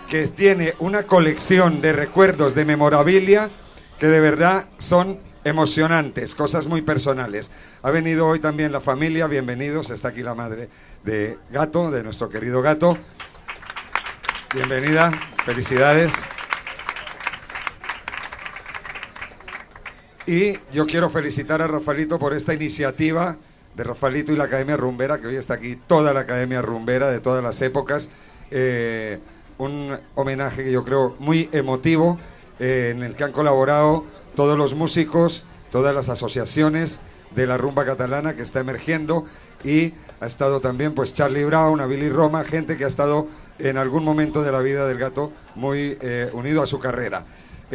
que 0.08 0.24
tiene 0.28 0.74
una 0.78 1.04
colección 1.04 1.80
de 1.80 1.92
recuerdos 1.92 2.54
de 2.54 2.64
memorabilia 2.64 3.50
que 3.98 4.06
de 4.06 4.20
verdad 4.20 4.66
son 4.78 5.18
emocionantes, 5.42 6.34
cosas 6.34 6.66
muy 6.66 6.82
personales. 6.82 7.50
Ha 7.82 7.90
venido 7.90 8.26
hoy 8.26 8.38
también 8.38 8.70
la 8.70 8.80
familia, 8.80 9.26
bienvenidos, 9.26 9.90
está 9.90 10.08
aquí 10.08 10.22
la 10.22 10.34
madre 10.34 10.68
de 11.02 11.36
Gato, 11.50 11.90
de 11.90 12.02
nuestro 12.02 12.28
querido 12.28 12.62
Gato. 12.62 12.96
Bienvenida, 14.54 15.10
felicidades. 15.44 16.12
Y 20.26 20.58
yo 20.72 20.86
quiero 20.86 21.10
felicitar 21.10 21.60
a 21.60 21.66
Rafaelito 21.66 22.18
por 22.18 22.32
esta 22.32 22.54
iniciativa 22.54 23.36
de 23.74 23.84
Rafaelito 23.84 24.32
y 24.32 24.36
la 24.36 24.44
Academia 24.44 24.76
Rumbera, 24.76 25.20
que 25.20 25.26
hoy 25.26 25.36
está 25.36 25.54
aquí 25.54 25.78
toda 25.86 26.14
la 26.14 26.20
Academia 26.20 26.62
Rumbera 26.62 27.10
de 27.10 27.20
todas 27.20 27.44
las 27.44 27.60
épocas. 27.60 28.08
Eh, 28.50 29.18
un 29.58 29.98
homenaje 30.14 30.64
que 30.64 30.72
yo 30.72 30.82
creo 30.82 31.14
muy 31.18 31.50
emotivo, 31.52 32.18
eh, 32.58 32.92
en 32.94 33.02
el 33.02 33.14
que 33.14 33.24
han 33.24 33.32
colaborado 33.32 34.06
todos 34.34 34.56
los 34.56 34.74
músicos, 34.74 35.44
todas 35.70 35.94
las 35.94 36.08
asociaciones 36.08 37.00
de 37.34 37.46
la 37.46 37.58
rumba 37.58 37.84
catalana 37.84 38.34
que 38.34 38.42
está 38.42 38.60
emergiendo 38.60 39.26
y 39.62 39.92
ha 40.20 40.26
estado 40.26 40.60
también 40.60 40.94
pues 40.94 41.12
Charlie 41.12 41.44
Brown, 41.44 41.80
a 41.80 41.86
Billy 41.86 42.08
Roma, 42.08 42.44
gente 42.44 42.78
que 42.78 42.84
ha 42.84 42.88
estado 42.88 43.28
en 43.58 43.76
algún 43.76 44.04
momento 44.04 44.42
de 44.42 44.52
la 44.52 44.60
vida 44.60 44.86
del 44.86 44.98
gato 44.98 45.32
muy 45.54 45.98
eh, 46.00 46.30
unido 46.32 46.62
a 46.62 46.66
su 46.66 46.78
carrera. 46.78 47.26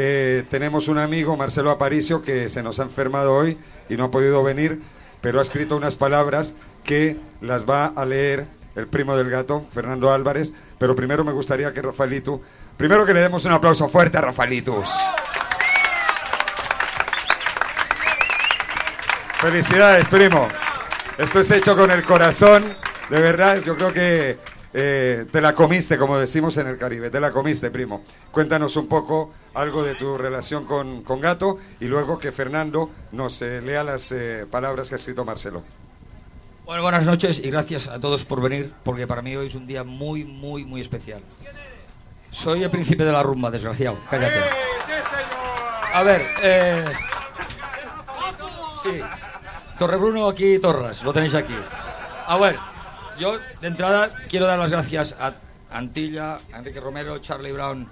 Eh, 0.02 0.46
tenemos 0.50 0.88
un 0.88 0.98
amigo, 0.98 1.36
Marcelo 1.36 1.72
Aparicio, 1.72 2.22
que 2.22 2.48
se 2.48 2.64
nos 2.64 2.80
ha 2.80 2.84
enfermado 2.84 3.36
hoy 3.36 3.58
y 3.90 3.98
no 3.98 4.06
ha 4.06 4.12
podido 4.12 4.42
venir, 4.42 4.82
pero 5.20 5.40
ha 5.40 5.42
escrito 5.42 5.76
unas 5.76 5.98
palabras 5.98 6.56
que 6.86 7.18
las 7.42 7.70
va 7.70 7.88
a 7.88 8.06
leer 8.06 8.48
el 8.78 8.88
primo 8.88 9.18
del 9.18 9.30
gato, 9.30 9.66
Fernando 9.74 10.14
Álvarez. 10.14 10.54
Pero 10.78 10.96
primero 10.96 11.26
me 11.26 11.34
gustaría 11.34 11.74
que 11.74 11.82
Rafaelito, 11.82 12.40
primero 12.78 13.06
que 13.06 13.14
le 13.14 13.20
demos 13.20 13.44
un 13.44 13.52
aplauso 13.52 13.90
fuerte 13.90 14.18
a 14.18 14.22
Rafaelitos. 14.22 14.88
Felicidades, 19.40 20.08
primo. 20.08 20.48
Esto 21.18 21.42
es 21.42 21.52
hecho 21.52 21.76
con 21.76 21.92
el 21.92 22.06
corazón, 22.06 22.64
de 23.10 23.20
verdad. 23.20 23.62
Yo 23.66 23.76
creo 23.76 23.92
que 23.92 24.38
eh, 24.74 25.26
te 25.32 25.42
la 25.42 25.54
comiste, 25.54 25.98
como 25.98 26.18
decimos 26.18 26.58
en 26.58 26.68
el 26.68 26.78
Caribe. 26.78 27.10
Te 27.10 27.20
la 27.20 27.32
comiste, 27.32 27.72
primo. 27.72 28.04
Cuéntanos 28.32 28.76
un 28.76 28.88
poco 28.88 29.34
algo 29.54 29.84
de 29.84 29.96
tu 29.96 30.18
relación 30.18 30.66
con, 30.66 31.04
con 31.04 31.22
Gato 31.22 31.58
y 31.80 31.86
luego 31.86 32.20
que 32.20 32.32
Fernando 32.32 32.90
nos 33.12 33.42
eh, 33.42 33.62
lea 33.62 33.84
las 33.84 34.12
eh, 34.12 34.46
palabras 34.50 34.90
que 34.90 34.96
ha 34.96 34.98
escrito 34.98 35.26
Marcelo. 35.26 35.64
Bueno, 36.66 36.84
buenas 36.84 37.06
noches 37.06 37.40
y 37.40 37.50
gracias 37.50 37.88
a 37.88 38.00
todos 38.00 38.26
por 38.26 38.42
venir, 38.42 38.72
porque 38.84 39.08
para 39.08 39.24
mí 39.24 39.36
hoy 39.36 39.48
es 39.48 39.56
un 39.56 39.66
día 39.66 39.84
muy, 39.84 40.24
muy, 40.24 40.64
muy 40.66 40.82
especial. 40.82 41.22
Soy 42.32 42.64
el 42.64 42.70
príncipe 42.70 43.04
de 43.04 43.12
la 43.12 43.24
rumba, 43.24 43.50
desgraciado. 43.50 43.98
Cállate. 44.10 44.40
A 45.94 46.04
ver, 46.04 46.28
eh... 46.44 46.86
Sí. 48.84 49.02
Torrebruno 49.80 50.28
aquí, 50.28 50.60
Torras, 50.60 51.04
lo 51.04 51.12
tenéis 51.12 51.34
aquí. 51.34 51.56
A 52.28 52.38
ver, 52.38 52.60
yo 53.20 53.38
de 53.62 53.68
entrada 53.68 54.14
quiero 54.30 54.48
dar 54.48 54.58
las 54.58 54.72
gracias 54.72 55.16
a 55.20 55.36
Antilla, 55.72 56.40
a 56.54 56.58
Enrique 56.58 56.80
Romero, 56.80 57.20
Charlie 57.20 57.52
Brown 57.52 57.88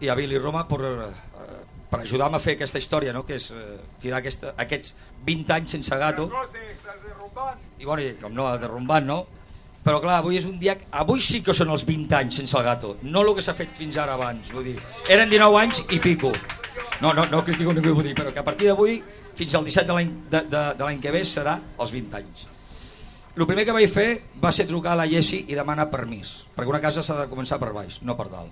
i 0.00 0.08
a 0.08 0.14
Billy 0.14 0.38
Roma 0.38 0.66
per, 0.66 0.80
eh, 0.80 1.10
per 1.90 2.00
ajudar-me 2.00 2.38
a 2.38 2.40
fer 2.40 2.56
aquesta 2.56 2.78
història, 2.78 3.12
no? 3.12 3.24
que 3.26 3.36
és 3.36 3.50
eh, 3.52 3.78
tirar 4.00 4.22
aquesta, 4.22 4.54
aquests 4.56 4.94
20 5.26 5.54
anys 5.54 5.76
sense 5.76 5.98
gato. 6.00 6.28
I 7.78 7.84
bueno, 7.84 8.02
i, 8.02 8.14
com 8.20 8.34
no, 8.34 8.48
derrumbant, 8.58 9.06
no? 9.06 9.20
Però 9.84 10.00
clar, 10.02 10.18
avui 10.18 10.40
és 10.40 10.48
un 10.48 10.58
dia... 10.58 10.74
Avui 11.00 11.22
sí 11.22 11.40
que 11.44 11.54
són 11.54 11.70
els 11.70 11.84
20 11.86 12.18
anys 12.18 12.40
sense 12.40 12.56
el 12.58 12.66
gato, 12.66 12.96
no 13.02 13.22
el 13.22 13.34
que 13.36 13.44
s'ha 13.44 13.54
fet 13.54 13.70
fins 13.78 13.96
ara 14.00 14.18
abans. 14.18 14.50
Vull 14.52 14.72
dir, 14.72 14.76
eren 15.08 15.30
19 15.30 15.60
anys 15.62 15.84
i 15.94 16.00
pico. 16.02 16.32
No, 17.00 17.14
no, 17.14 17.28
no 17.30 17.44
critico 17.46 17.72
ningú, 17.76 17.94
vull 17.94 18.10
dir, 18.10 18.16
però 18.18 18.34
que 18.34 18.42
a 18.42 18.46
partir 18.46 18.72
d'avui 18.72 18.98
fins 19.38 19.54
al 19.54 19.64
17 19.64 19.86
de 19.86 19.98
l'any 19.98 20.14
de, 20.32 20.46
de, 20.50 20.62
de 20.74 20.84
l'any 20.84 21.02
que 21.02 21.14
ve 21.14 21.22
serà 21.28 21.60
els 21.78 21.94
20 21.94 22.18
anys. 22.18 22.48
El 23.38 23.46
primer 23.46 23.62
que 23.62 23.74
vaig 23.74 23.86
fer 23.86 24.06
va 24.42 24.50
ser 24.50 24.64
trucar 24.66 24.96
a 24.96 24.98
la 24.98 25.04
Jessi 25.06 25.44
i 25.46 25.54
demanar 25.54 25.84
permís, 25.92 26.40
perquè 26.56 26.72
una 26.72 26.80
casa 26.82 27.04
s'ha 27.06 27.20
de 27.20 27.26
començar 27.30 27.60
per 27.62 27.68
baix, 27.70 28.00
no 28.02 28.16
per 28.18 28.24
dalt. 28.32 28.50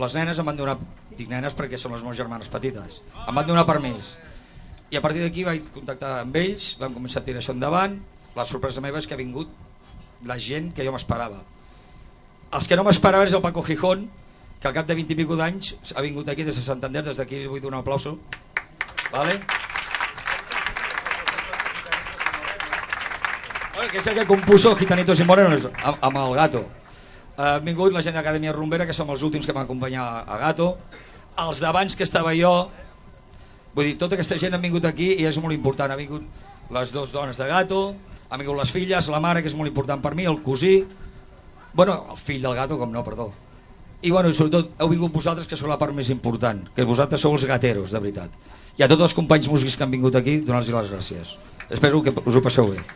Les 0.00 0.14
nenes 0.16 0.38
em 0.40 0.46
van 0.48 0.56
donar, 0.56 0.78
dic 1.18 1.28
nenes 1.28 1.52
perquè 1.52 1.76
són 1.76 1.92
les 1.92 2.00
meves 2.00 2.16
germanes 2.16 2.48
petites, 2.48 3.02
em 3.20 3.36
van 3.36 3.44
donar 3.50 3.66
permís. 3.68 4.14
I 4.88 4.96
a 4.96 5.02
partir 5.04 5.20
d'aquí 5.20 5.44
vaig 5.44 5.66
contactar 5.74 6.14
amb 6.22 6.38
ells, 6.40 6.70
vam 6.80 6.96
començar 6.96 7.20
a 7.20 7.26
tirar 7.26 7.42
això 7.42 7.52
endavant, 7.52 7.98
la 8.32 8.46
sorpresa 8.48 8.80
meva 8.80 8.96
és 8.96 9.08
que 9.08 9.12
ha 9.12 9.20
vingut 9.20 9.52
la 10.24 10.38
gent 10.40 10.72
que 10.72 10.86
jo 10.88 10.94
m'esperava. 10.96 11.42
Els 12.56 12.70
que 12.70 12.78
no 12.80 12.86
m'esperava 12.88 13.28
és 13.28 13.36
el 13.36 13.44
Paco 13.44 13.60
Gijón, 13.66 14.06
que 14.62 14.70
al 14.70 14.78
cap 14.78 14.88
de 14.88 14.96
20 14.96 15.12
i 15.12 15.18
pico 15.20 15.36
d'anys 15.36 15.74
ha 15.92 16.06
vingut 16.06 16.32
aquí 16.32 16.48
des 16.48 16.56
de 16.56 16.64
Santander, 16.64 17.04
des 17.04 17.20
d'aquí 17.20 17.44
vull 17.44 17.60
donar 17.60 17.82
un 17.82 17.84
aplauso. 17.84 18.16
Vale? 19.12 19.36
Bueno, 23.82 23.94
que 23.94 23.98
és 23.98 24.06
el 24.06 24.14
que 24.14 24.26
compuso 24.26 24.76
Gitanitos 24.76 25.18
y 25.18 25.24
Morenos 25.24 25.66
amb, 25.82 26.16
el 26.16 26.34
Gato. 26.36 26.60
Ha 27.34 27.58
vingut 27.58 27.90
la 27.90 27.98
gent 27.98 28.14
d'Acadèmia 28.14 28.52
Rumbera, 28.54 28.84
que 28.86 28.94
som 28.94 29.08
els 29.10 29.24
últims 29.26 29.42
que 29.42 29.50
van 29.56 29.64
acompanyar 29.66 30.04
a 30.22 30.36
Gato. 30.38 30.76
Els 31.42 31.58
d'abans 31.58 31.96
que 31.98 32.06
estava 32.06 32.30
jo, 32.38 32.52
vull 33.74 33.88
dir, 33.88 33.96
tota 33.98 34.14
aquesta 34.14 34.38
gent 34.38 34.54
ha 34.54 34.60
vingut 34.62 34.86
aquí 34.86 35.08
i 35.16 35.26
és 35.26 35.40
molt 35.42 35.50
important. 35.56 35.90
Ha 35.90 35.98
vingut 35.98 36.22
les 36.70 36.92
dues 36.94 37.10
dones 37.10 37.40
de 37.42 37.48
Gato, 37.50 37.80
han 38.30 38.44
vingut 38.44 38.60
les 38.60 38.70
filles, 38.70 39.10
la 39.10 39.18
mare, 39.18 39.42
que 39.42 39.50
és 39.50 39.58
molt 39.58 39.72
important 39.72 39.98
per 39.98 40.14
mi, 40.14 40.30
el 40.30 40.38
cosí, 40.46 40.86
bueno, 41.74 41.98
el 42.14 42.22
fill 42.22 42.46
del 42.46 42.54
Gato, 42.54 42.78
com 42.78 42.94
no, 42.94 43.02
perdó. 43.02 43.32
I 44.06 44.14
bueno, 44.14 44.30
i 44.30 44.38
sobretot 44.38 44.78
heu 44.78 44.94
vingut 44.94 45.10
vosaltres, 45.10 45.50
que 45.50 45.58
sou 45.58 45.66
la 45.66 45.80
part 45.82 45.90
més 45.90 46.14
important, 46.14 46.68
que 46.70 46.86
vosaltres 46.86 47.26
sou 47.26 47.34
els 47.34 47.50
gateros, 47.50 47.90
de 47.90 47.98
veritat. 47.98 48.30
I 48.78 48.86
a 48.86 48.92
tots 48.94 49.10
els 49.10 49.18
companys 49.18 49.50
músics 49.50 49.74
que 49.74 49.82
han 49.82 49.90
vingut 49.90 50.14
aquí, 50.22 50.38
donar-los 50.46 50.70
les 50.70 50.94
gràcies. 50.94 51.36
Espero 51.66 51.98
que 52.06 52.14
us 52.14 52.38
ho 52.38 52.46
passeu 52.46 52.70
bé. 52.70 52.86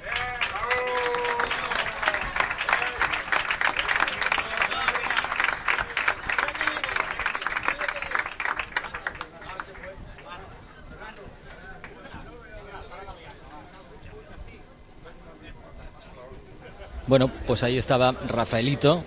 Bueno, 17.07 17.31
pues 17.47 17.62
ahí 17.62 17.79
estaba 17.79 18.12
Rafaelito, 18.27 19.03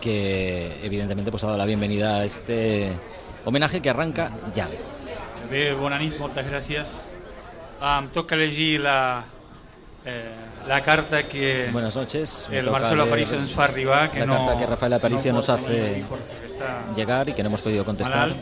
que 0.00 0.78
evidentemente 0.82 1.30
pues 1.30 1.42
ha 1.44 1.46
dado 1.46 1.58
la 1.58 1.64
bienvenida 1.66 2.16
a 2.16 2.24
este 2.24 2.92
homenaje 3.44 3.80
que 3.80 3.90
arranca 3.90 4.30
ya. 4.54 4.68
Bé, 5.50 5.72
bona 5.72 5.96
nit, 5.96 6.18
moltes 6.20 6.44
gràcies. 6.44 6.90
Em 7.80 8.08
toca 8.12 8.36
llegir 8.36 8.82
la, 8.84 9.24
eh, 10.04 10.34
la 10.68 10.82
carta 10.82 11.22
que 11.26 11.70
Buenas 11.72 11.96
noches. 11.96 12.50
el 12.52 12.68
Marcelo 12.70 13.04
Aparicio 13.04 13.40
nos 13.40 13.54
fa 13.54 13.64
arribar, 13.64 14.10
que 14.10 14.20
la 14.20 14.26
no, 14.26 14.44
carta 14.44 14.58
que 14.58 14.66
Rafael 14.66 14.92
Aparicio 14.92 15.32
no 15.32 15.38
nos 15.38 15.48
hace 15.48 16.04
llegar 16.94 17.30
y 17.30 17.32
que 17.32 17.42
no 17.42 17.48
hemos 17.48 17.62
podido 17.62 17.82
contestar. 17.84 18.34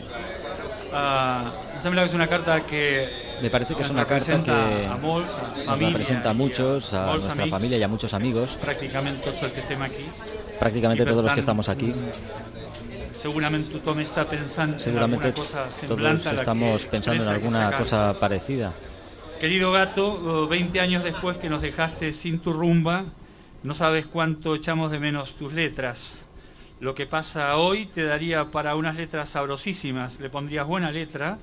sembla 1.81 2.01
que 2.01 2.07
és 2.09 2.13
una 2.15 2.27
carta 2.27 2.61
que 2.65 3.26
Me 3.41 3.49
parece 3.49 3.75
que 3.75 3.83
es 3.83 3.89
una 3.89 4.05
carta 4.05 4.41
que 4.43 4.51
a 4.51 4.97
molts, 4.97 5.31
a 5.33 5.47
nos 5.47 5.65
família 5.65 5.89
representa 5.89 6.29
a 6.31 6.33
muchos, 6.33 6.93
a 6.93 7.05
nuestra 7.05 7.33
amics, 7.33 7.49
familia 7.49 7.77
y 7.77 7.83
a 7.83 7.87
muchos 7.87 8.13
amigos, 8.13 8.49
pràcticament 8.63 9.21
tots 9.21 9.43
els 9.43 9.53
que 9.53 9.61
estem 9.61 9.81
aquí. 9.81 10.05
prácticamente 10.59 11.05
todos 11.05 11.23
los 11.23 11.33
que 11.33 11.39
estamos 11.39 11.69
aquí. 11.69 11.93
Tothom 13.21 14.05
Seguramente 14.77 15.27
en 15.27 15.33
cosa 15.33 15.69
todos 15.87 16.25
estamos 16.33 16.85
pensando 16.85 17.23
en 17.23 17.29
alguna 17.29 17.71
cosa 17.77 18.15
parecida. 18.19 18.71
Querido 19.39 19.71
gato, 19.71 20.45
eh, 20.45 20.49
20 20.49 20.79
años 20.79 21.03
después 21.03 21.37
que 21.37 21.49
nos 21.49 21.61
dejaste 21.61 22.13
sin 22.13 22.39
tu 22.39 22.53
rumba, 22.53 23.05
no 23.63 23.73
sabes 23.75 24.07
cuánto 24.07 24.55
echamos 24.55 24.91
de 24.91 24.99
menos 24.99 25.35
tus 25.35 25.53
letras. 25.53 26.25
Lo 26.79 26.95
que 26.95 27.05
pasa 27.05 27.55
hoy 27.57 27.85
te 27.85 28.03
daría 28.03 28.45
para 28.45 28.75
unas 28.75 28.95
letras 28.95 29.29
sabrosísimas, 29.29 30.19
le 30.19 30.29
pondrías 30.29 30.65
buena 30.65 30.91
letra 30.91 31.37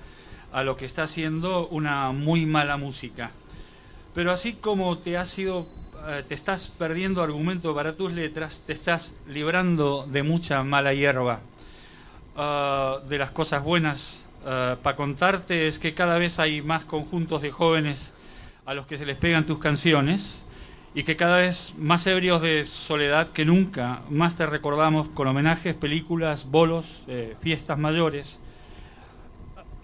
a 0.55 0.65
lo 0.65 0.77
que 0.77 0.87
está 0.87 1.03
haciendo 1.03 1.69
una 1.69 2.13
muy 2.13 2.47
mala 2.47 2.79
música. 2.79 3.31
Pero 4.15 4.33
así 4.33 4.55
como 4.55 4.97
te 4.99 5.19
has 5.19 5.29
sido 5.29 5.67
eh, 6.09 6.23
te 6.27 6.35
estás 6.35 6.69
perdiendo 6.69 7.23
argumento 7.23 7.75
para 7.75 7.97
tus 7.97 8.13
letras, 8.13 8.63
te 8.67 8.73
estás 8.73 9.13
librando 9.29 10.07
de 10.09 10.23
mucha 10.23 10.63
mala 10.63 10.95
hierba. 10.95 11.41
Ah, 12.37 13.01
de 13.09 13.19
las 13.19 13.31
cosas 13.31 13.63
buenas 13.63 14.21
para 14.45 14.95
contarte 14.95 15.69
es 15.69 15.79
que 15.79 15.95
cada 15.95 16.19
vez 16.19 16.39
hay 16.39 16.61
más 16.61 16.85
conjuntos 16.85 17.41
de 17.41 17.51
jóvenes 17.51 18.13
a 18.67 18.75
los 18.75 18.87
que 18.87 18.99
se 18.99 19.07
les 19.07 19.17
pegan 19.17 19.47
tus 19.47 19.59
canciones 19.59 20.45
y 20.95 21.03
que 21.03 21.17
cada 21.17 21.39
vez 21.39 21.73
más 21.77 22.07
ebrios 22.07 22.41
de 22.41 22.65
soledad 22.65 23.29
que 23.29 23.45
nunca, 23.45 24.03
más 24.11 24.37
te 24.37 24.47
recordamos 24.47 25.09
con 25.09 25.27
homenajes, 25.27 25.75
películas, 25.75 26.49
bolos, 26.49 27.03
eh, 27.09 27.37
fiestas 27.41 27.79
mayores 27.79 28.39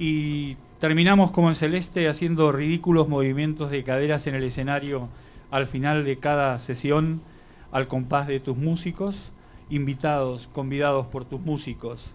y 0.02 0.56
terminamos 0.78 1.30
como 1.30 1.50
en 1.50 1.54
Celeste 1.54 2.08
haciendo 2.08 2.52
ridículos 2.52 3.06
movimientos 3.06 3.70
de 3.70 3.84
caderas 3.84 4.26
en 4.26 4.34
el 4.34 4.44
escenario 4.44 5.10
al 5.50 5.66
final 5.66 6.06
de 6.06 6.16
cada 6.16 6.58
sesión 6.58 7.20
al 7.70 7.86
compás 7.86 8.26
de 8.26 8.40
tus 8.40 8.56
músicos, 8.56 9.30
invitados, 9.68 10.48
convidados 10.54 11.04
por 11.04 11.26
tus 11.26 11.42
músicos. 11.42 12.14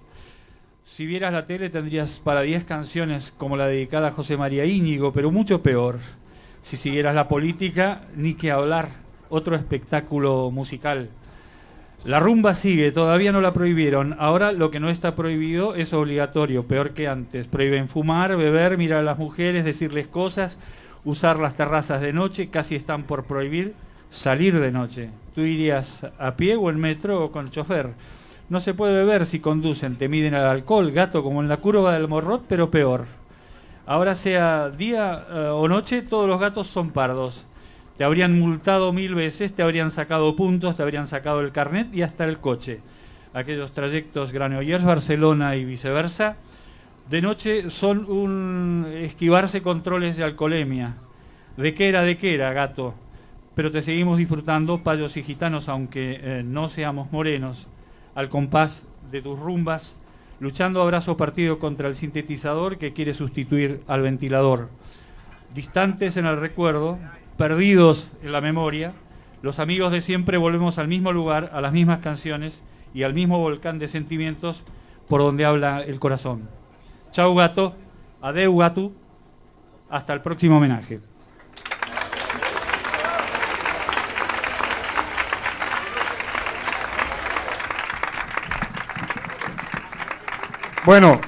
Si 0.83 1.05
vieras 1.05 1.31
la 1.31 1.45
tele 1.45 1.69
tendrías 1.69 2.19
para 2.19 2.41
10 2.41 2.63
canciones 2.63 3.31
como 3.37 3.55
la 3.55 3.67
dedicada 3.67 4.07
a 4.07 4.13
José 4.13 4.35
María 4.35 4.65
Íñigo, 4.65 5.13
pero 5.13 5.29
mucho 5.29 5.61
peor. 5.61 5.99
Si 6.63 6.77
siguieras 6.77 7.13
la 7.13 7.27
política, 7.27 8.01
ni 8.15 8.33
que 8.33 8.49
hablar, 8.49 8.89
otro 9.29 9.55
espectáculo 9.55 10.49
musical. 10.49 11.09
La 12.05 12.19
rumba 12.19 12.53
sigue, 12.53 12.91
todavía 12.91 13.31
no 13.31 13.41
la 13.41 13.51
prohibieron. 13.51 14.15
Ahora 14.19 14.51
lo 14.51 14.69
que 14.69 14.79
no 14.79 14.91
está 14.91 15.15
prohibido 15.15 15.73
es 15.73 15.91
obligatorio, 15.91 16.67
peor 16.67 16.91
que 16.91 17.07
antes. 17.07 17.47
Prohíben 17.47 17.89
fumar, 17.89 18.37
beber, 18.37 18.77
mirar 18.77 18.99
a 18.99 19.03
las 19.03 19.17
mujeres, 19.17 19.65
decirles 19.65 20.05
cosas, 20.05 20.59
usar 21.03 21.39
las 21.39 21.57
terrazas 21.57 22.01
de 22.01 22.13
noche, 22.13 22.49
casi 22.51 22.75
están 22.75 23.05
por 23.05 23.23
prohibir 23.23 23.73
salir 24.11 24.59
de 24.59 24.71
noche. 24.71 25.09
Tú 25.33 25.41
irías 25.41 26.05
a 26.19 26.35
pie 26.35 26.55
o 26.55 26.69
en 26.69 26.79
metro 26.79 27.23
o 27.23 27.31
con 27.31 27.49
chofer. 27.49 27.93
No 28.49 28.61
se 28.61 28.75
puede 28.75 28.93
beber 28.93 29.25
si 29.25 29.39
conducen, 29.39 29.95
te 29.95 30.07
miden 30.07 30.35
al 30.35 30.45
alcohol, 30.45 30.91
gato, 30.91 31.23
como 31.23 31.41
en 31.41 31.49
la 31.49 31.57
curva 31.57 31.93
del 31.93 32.07
morrot, 32.07 32.43
pero 32.47 32.69
peor. 32.69 33.05
Ahora 33.87 34.13
sea 34.13 34.69
día 34.69 35.25
eh, 35.27 35.49
o 35.51 35.67
noche, 35.67 36.03
todos 36.03 36.27
los 36.27 36.39
gatos 36.39 36.67
son 36.67 36.91
pardos. 36.91 37.45
Te 37.97 38.03
habrían 38.03 38.37
multado 38.37 38.91
mil 38.91 39.15
veces, 39.15 39.53
te 39.53 39.63
habrían 39.63 39.89
sacado 39.89 40.35
puntos, 40.35 40.75
te 40.75 40.83
habrían 40.83 41.07
sacado 41.07 41.39
el 41.39 41.51
carnet 41.51 41.93
y 41.93 42.01
hasta 42.01 42.25
el 42.25 42.39
coche. 42.39 42.81
Aquellos 43.33 43.71
trayectos 43.73 44.31
Granollers, 44.31 44.83
Barcelona 44.83 45.55
y 45.55 45.63
viceversa, 45.63 46.35
de 47.09 47.21
noche 47.21 47.69
son 47.69 48.09
un 48.09 48.85
esquivarse 48.93 49.61
controles 49.61 50.17
de 50.17 50.23
alcoholemia. 50.23 50.95
¿De 51.55 51.73
qué 51.73 51.87
era, 51.87 52.01
de 52.01 52.17
qué 52.17 52.35
era, 52.35 52.51
gato? 52.51 52.95
Pero 53.53 53.71
te 53.71 53.81
seguimos 53.81 54.17
disfrutando, 54.17 54.83
payos 54.83 55.15
y 55.15 55.23
gitanos, 55.23 55.69
aunque 55.69 56.19
eh, 56.21 56.43
no 56.43 56.67
seamos 56.67 57.11
morenos 57.13 57.67
al 58.13 58.27
compás 58.27 58.85
de 59.11 59.21
tus 59.21 59.39
rumbas, 59.39 59.99
luchando 60.41 60.81
a 60.81 60.85
brazo 60.85 61.15
partido 61.15 61.59
contra 61.59 61.87
el 61.87 61.95
sintetizador 61.95 62.77
que 62.77 62.91
quiere 62.91 63.13
sustituir 63.13 63.81
al 63.87 64.01
ventilador. 64.01 64.69
Distantes 65.53 66.17
en 66.17 66.25
el 66.25 66.37
recuerdo, 66.37 66.97
perdidos 67.37 68.11
en 68.23 68.31
la 68.31 68.41
memoria, 68.41 68.93
los 69.41 69.59
amigos 69.59 69.91
de 69.91 70.01
siempre 70.01 70.37
volvemos 70.37 70.77
al 70.77 70.87
mismo 70.87 71.11
lugar, 71.11 71.51
a 71.53 71.61
las 71.61 71.73
mismas 71.73 71.99
canciones 71.99 72.61
y 72.93 73.03
al 73.03 73.13
mismo 73.13 73.39
volcán 73.39 73.77
de 73.77 73.87
sentimientos 73.87 74.63
por 75.07 75.21
donde 75.21 75.45
habla 75.45 75.81
el 75.81 75.99
corazón. 75.99 76.49
Chau 77.11 77.35
gato, 77.35 77.75
adeu 78.21 78.57
gato, 78.57 78.91
hasta 79.89 80.13
el 80.13 80.21
próximo 80.21 80.57
homenaje. 80.57 80.99
Bueno, 90.85 91.19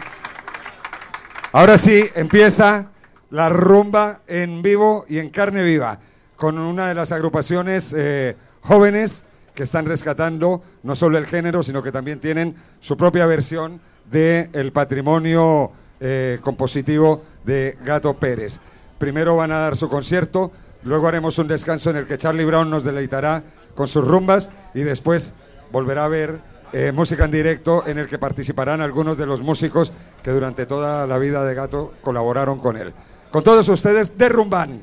ahora 1.51 1.77
sí 1.79 2.09
empieza 2.13 2.91
la 3.29 3.49
rumba 3.49 4.21
en 4.27 4.61
vivo 4.61 5.05
y 5.07 5.19
en 5.19 5.29
carne 5.29 5.63
viva, 5.63 5.99
con 6.35 6.57
una 6.57 6.87
de 6.87 6.93
las 6.93 7.11
agrupaciones 7.11 7.93
eh, 7.97 8.35
jóvenes 8.61 9.25
que 9.53 9.63
están 9.63 9.85
rescatando 9.85 10.61
no 10.83 10.95
solo 10.95 11.17
el 11.17 11.25
género, 11.25 11.63
sino 11.63 11.81
que 11.81 11.91
también 11.91 12.19
tienen 12.19 12.55
su 12.79 12.95
propia 12.95 13.25
versión 13.25 13.81
del 14.05 14.71
patrimonio 14.71 15.71
eh, 15.99 16.39
compositivo 16.41 17.23
de 17.43 17.77
Gato 17.83 18.13
Pérez. 18.13 18.59
Primero 18.99 19.35
van 19.35 19.51
a 19.51 19.59
dar 19.59 19.77
su 19.77 19.89
concierto, 19.89 20.51
luego 20.83 21.07
haremos 21.07 21.39
un 21.39 21.47
descanso 21.47 21.89
en 21.89 21.97
el 21.97 22.05
que 22.05 22.17
Charlie 22.17 22.45
Brown 22.45 22.69
nos 22.69 22.83
deleitará 22.83 23.43
con 23.75 23.87
sus 23.87 24.05
rumbas 24.05 24.51
y 24.73 24.81
después 24.81 25.33
volverá 25.71 26.05
a 26.05 26.07
ver 26.07 26.39
eh, 26.73 26.91
música 26.91 27.25
en 27.25 27.31
directo 27.31 27.83
en 27.87 27.97
el 27.97 28.07
que 28.07 28.19
participarán 28.19 28.81
algunos 28.81 29.17
de 29.17 29.25
los 29.25 29.41
músicos 29.41 29.93
que 30.21 30.31
durante 30.31 30.65
toda 30.65 31.07
la 31.07 31.17
vida 31.17 31.45
de 31.45 31.55
Gato 31.55 31.93
colaboraron 32.01 32.59
con 32.59 32.77
él. 32.77 32.93
Con 33.31 33.43
todos 33.43 33.67
ustedes, 33.69 34.17
derrumban. 34.17 34.81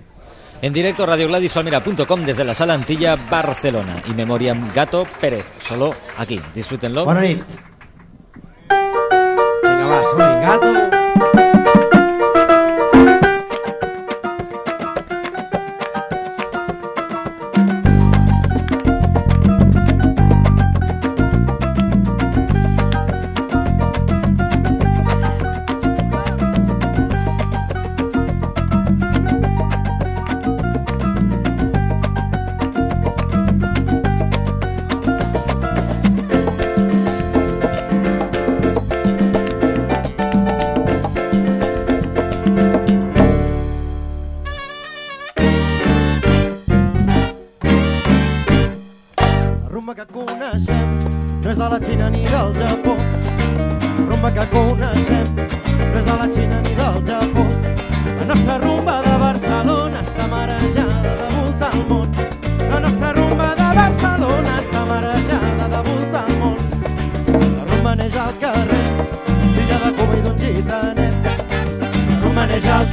En 0.62 0.72
directo 0.72 1.04
radiogladispalmera.com 1.04 2.24
desde 2.24 2.44
la 2.44 2.54
sala 2.54 2.74
Antilla 2.74 3.16
Barcelona 3.16 4.02
y 4.08 4.14
Memoriam 4.14 4.72
Gato 4.74 5.06
Pérez. 5.20 5.44
Solo 5.66 5.94
aquí, 6.16 6.40
disfrútenlo. 6.54 7.04
Vinga, 7.04 7.44
va, 9.86 10.02
som 10.02 10.18
Gato. 10.18 10.83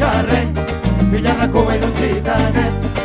erre 0.10 0.42
bilaka 1.12 1.46
goberuntza 1.54 2.06
eta 2.18 3.01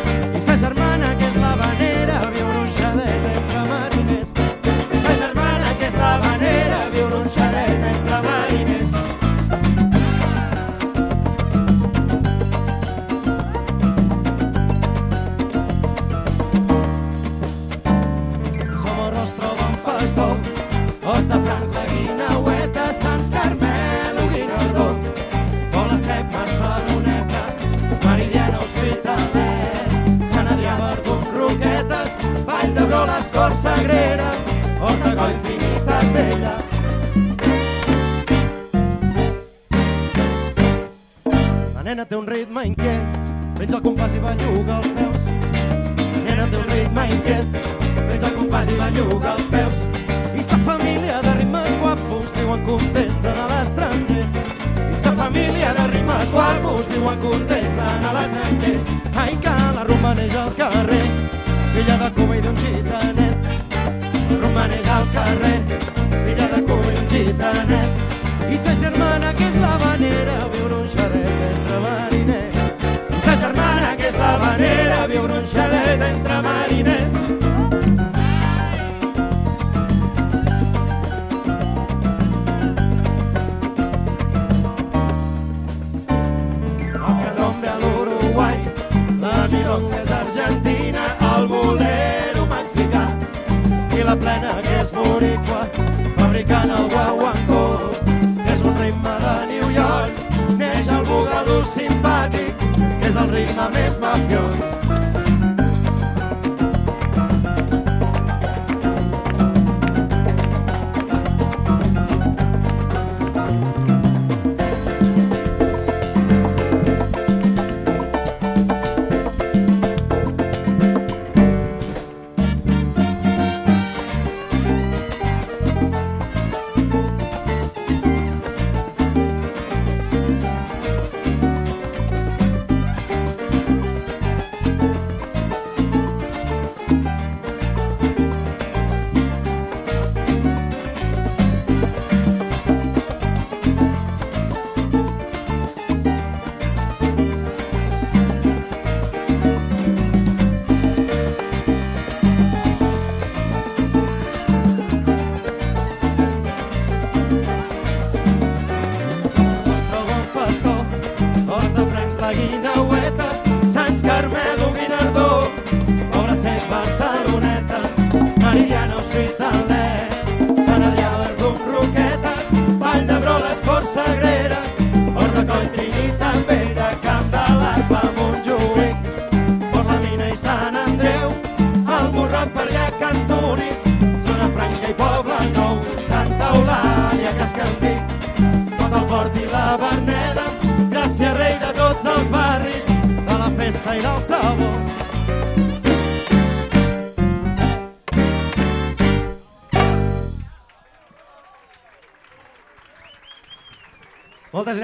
que 103.36 103.42
és 103.42 103.50
el 103.50 103.56
ritme 103.56 103.68
més 103.74 103.98
mafiós. 104.00 104.85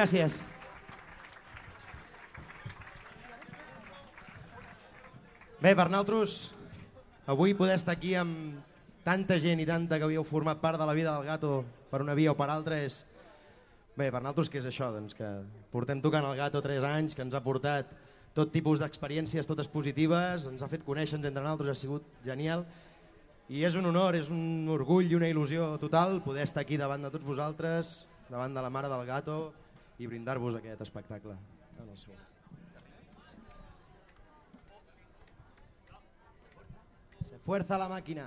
Gràcies. 0.03 0.41
Bé, 5.63 5.77
per 5.79 5.87
nosaltres, 5.87 6.51
avui 7.31 7.55
poder 7.55 7.77
estar 7.79 7.95
aquí 7.95 8.17
amb 8.19 8.59
tanta 9.07 9.39
gent 9.39 9.63
i 9.63 9.69
tanta 9.69 10.01
que 10.01 10.09
havíeu 10.09 10.27
format 10.27 10.59
part 10.59 10.81
de 10.81 10.89
la 10.89 10.97
vida 10.99 11.15
del 11.15 11.29
gato 11.29 11.63
per 11.93 12.03
una 12.03 12.19
via 12.19 12.33
o 12.33 12.39
per 12.39 12.51
altra 12.51 12.81
és... 12.83 13.05
Bé, 13.95 14.09
per 14.11 14.25
nosaltres 14.25 14.51
què 14.51 14.59
és 14.59 14.67
això? 14.73 14.91
Doncs 14.91 15.15
que 15.15 15.29
portem 15.71 16.03
tocant 16.03 16.27
el 16.27 16.35
gato 16.41 16.65
3 16.65 16.83
anys, 16.89 17.15
que 17.15 17.23
ens 17.23 17.39
ha 17.39 17.45
portat 17.45 17.95
tot 18.35 18.51
tipus 18.51 18.83
d'experiències, 18.83 19.47
totes 19.47 19.71
positives, 19.71 20.49
ens 20.51 20.65
ha 20.65 20.73
fet 20.73 20.83
conèixer-nos 20.83 21.31
entre 21.31 21.45
nosaltres, 21.45 21.77
ha 21.77 21.85
sigut 21.85 22.11
genial. 22.27 22.67
I 23.53 23.63
és 23.69 23.79
un 23.79 23.87
honor, 23.87 24.17
és 24.19 24.33
un 24.35 24.67
orgull 24.73 25.13
i 25.13 25.15
una 25.15 25.31
il·lusió 25.31 25.77
total 25.79 26.23
poder 26.27 26.49
estar 26.49 26.65
aquí 26.65 26.81
davant 26.81 27.05
de 27.05 27.13
tots 27.13 27.29
vosaltres, 27.29 27.99
davant 28.33 28.57
de 28.57 28.65
la 28.65 28.73
mare 28.73 28.91
del 28.91 29.07
gato 29.07 29.53
i 30.03 30.07
brindar-vos 30.11 30.57
aquest 30.59 30.81
espectacle. 30.83 31.37
En 31.79 31.89
el 31.89 31.99
seu. 31.99 32.15
Se 37.29 37.39
fuerza 37.47 37.79
la 37.79 37.89
máquina. 37.89 38.27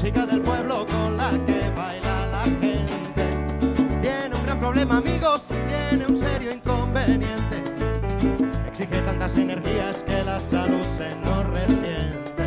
Música 0.00 0.24
del 0.26 0.40
pueblo 0.42 0.86
con 0.86 1.16
la 1.16 1.30
que 1.44 1.70
baila 1.74 2.26
la 2.26 2.44
gente. 2.44 3.26
Tiene 4.00 4.32
un 4.32 4.44
gran 4.44 4.60
problema, 4.60 4.98
amigos, 4.98 5.46
tiene 5.48 6.06
un 6.06 6.16
serio 6.16 6.52
inconveniente. 6.52 7.64
Exige 8.68 9.00
tantas 9.02 9.36
energías 9.36 10.04
que 10.04 10.22
la 10.22 10.38
salud 10.38 10.84
se 10.96 11.16
nos 11.16 11.44
resiente. 11.48 12.44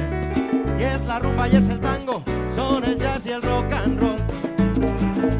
Y 0.80 0.84
es 0.84 1.04
la 1.04 1.20
rumba 1.20 1.50
y 1.50 1.58
es 1.58 1.68
el 1.68 1.82
tango, 1.82 2.24
son 2.56 2.86
el 2.86 2.98
jazz 2.98 3.26
y 3.26 3.32
el 3.32 3.42
rock 3.42 3.74
and 3.74 4.00
roll. 4.00 4.22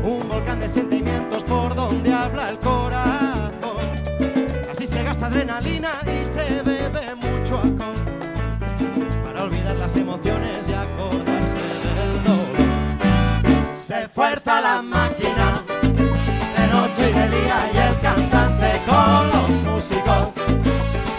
Un 0.04 0.28
volcán 0.28 0.60
de 0.60 0.68
sentimientos 0.68 1.46
por 1.46 1.74
donde 1.74 2.12
habla 2.12 2.50
el 2.50 2.60
corazón. 2.60 3.88
Así 4.70 4.86
se 4.86 5.02
gasta 5.02 5.28
adrenalina 5.28 5.92
y 6.06 6.21
máquina 14.82 15.64
de 16.58 16.68
noche 16.68 17.10
y 17.10 17.14
de 17.14 17.30
día 17.30 17.70
y 17.74 17.78
el 17.78 18.00
cantante 18.02 18.82
con 18.88 19.28
los 19.34 19.50
músicos 19.66 20.28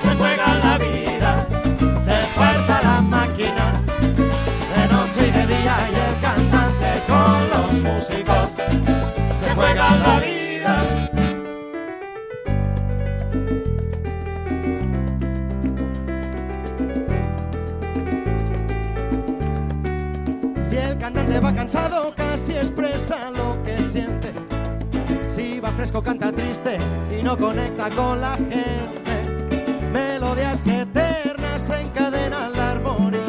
se 0.03 0.17
juega 0.17 0.55
la 0.55 0.79
vida. 0.79 1.47
Se 2.05 2.17
fuerza 2.35 2.81
la 2.83 3.01
máquina 3.01 3.81
de 4.75 4.87
noche 4.93 5.29
y 5.29 5.31
de 5.31 5.47
día 5.47 5.77
y 5.91 5.95
el 5.95 6.21
cantante 6.21 7.03
con 7.07 7.51
los 7.51 7.73
músicos 7.81 8.51
se 9.41 9.55
juega 9.55 9.97
la 9.97 10.21
vida. 10.21 10.42
Canta 26.01 26.33
triste 26.33 26.79
y 27.17 27.23
no 27.23 27.37
conecta 27.37 27.89
con 27.91 28.21
la 28.21 28.33
gente. 28.33 28.59
Melodías 29.93 30.67
eternas 30.67 31.71
encadenan 31.71 32.53
la 32.55 32.73
armonía. 32.73 33.21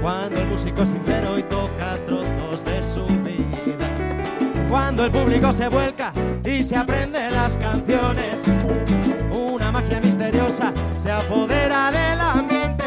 Cuando 0.00 0.40
el 0.40 0.46
músico 0.46 0.82
es 0.82 0.88
sincero 0.88 1.38
y 1.38 1.42
toca 1.42 1.98
trozos 2.06 2.64
de 2.64 2.82
su 2.82 3.04
vida. 3.22 4.66
Cuando 4.68 5.04
el 5.04 5.10
público 5.10 5.52
se 5.52 5.68
vuelca 5.68 6.12
y 6.42 6.62
se 6.62 6.74
aprende 6.74 7.30
las 7.30 7.58
canciones. 7.58 8.40
Una 9.34 9.70
magia 9.70 10.00
misteriosa 10.00 10.72
se 10.96 11.10
apodera 11.10 11.90
del 11.90 12.20
ambiente. 12.20 12.84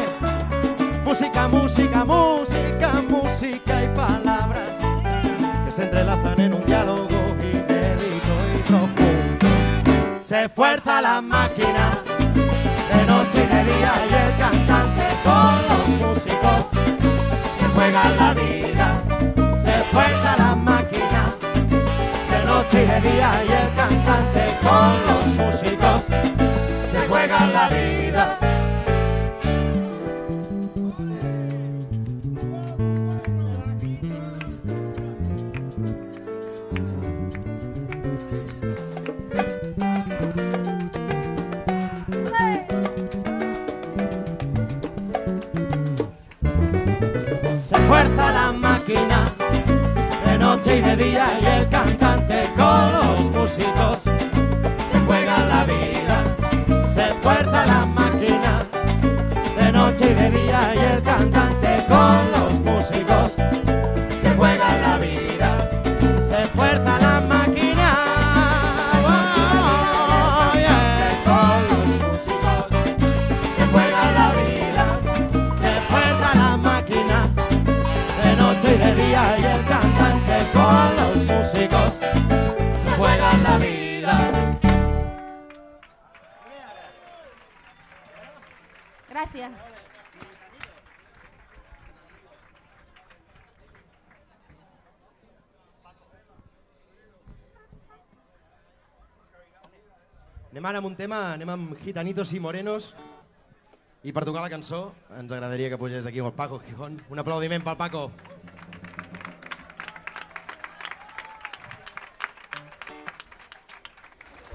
Música, 1.04 1.46
música, 1.46 2.04
música, 2.04 2.92
música 3.08 3.84
y 3.84 3.88
palabras 3.94 4.70
que 5.64 5.70
se 5.70 5.84
entrelazan 5.84 6.40
en 6.40 6.54
un 6.54 6.64
diálogo 6.64 7.15
y 8.00 8.18
profundo. 8.68 9.46
Se 10.22 10.48
fuerza 10.48 11.00
la 11.00 11.20
máquina 11.20 12.02
de 12.92 13.06
noche 13.06 13.44
y 13.44 13.54
de 13.54 13.64
día 13.64 13.92
y 14.10 14.14
el 14.14 14.36
cantante 14.38 15.06
con 15.24 15.54
los 15.68 15.88
músicos 16.00 16.66
se 17.58 17.66
juegan 17.74 18.16
la 18.16 18.34
vida. 18.34 19.02
Se 19.58 19.84
fuerza 19.92 20.36
la 20.36 20.54
máquina 20.54 21.34
de 22.30 22.44
noche 22.44 22.82
y 22.82 22.86
de 22.86 23.00
día 23.10 23.30
y 23.46 23.52
el 23.52 23.74
cantante 23.74 24.56
con 24.62 24.92
los 25.06 25.26
músicos 25.38 26.04
se 26.92 27.08
juegan 27.08 27.52
la 27.52 27.68
vida. 27.68 28.38
Fuerza 48.06 48.32
la 48.32 48.52
máquina 48.52 49.32
de 50.24 50.38
noche 50.38 50.78
y 50.78 50.80
de 50.80 50.96
día 50.96 51.26
y 51.40 51.44
el 51.44 51.68
cantante 51.68 52.48
con 52.56 52.92
los 52.92 53.20
músicos 53.32 54.00
se 54.92 55.00
juega 55.06 55.38
la 55.46 55.64
vida. 55.64 56.24
Se 56.94 57.12
fuerza 57.22 57.66
la 57.66 57.84
máquina 57.86 58.64
de 59.58 59.72
noche 59.72 60.12
y 60.12 60.14
de 60.14 60.30
día 60.30 60.74
y 60.74 60.78
el 60.94 61.02
cantante 61.02 61.84
con 61.88 62.30
los 62.32 62.45
Gracias. 89.26 89.52
Anem 100.52 100.64
ara 100.64 100.78
amb 100.78 100.86
un 100.86 100.94
tema, 100.94 101.18
anem 101.34 101.50
amb 101.50 101.74
gitanitos 101.82 102.30
i 102.32 102.38
morenos. 102.40 102.94
I 104.06 104.14
per 104.14 104.22
tocar 104.24 104.44
la 104.44 104.52
cançó 104.52 104.92
ens 105.18 105.32
agradaria 105.34 105.72
que 105.72 105.78
pugés 105.80 106.06
aquí 106.06 106.22
el 106.22 106.32
Paco 106.32 106.60
Gijón. 106.62 107.02
Un 107.10 107.18
aplaudiment 107.18 107.66
pel 107.66 107.76
Paco. 107.76 108.06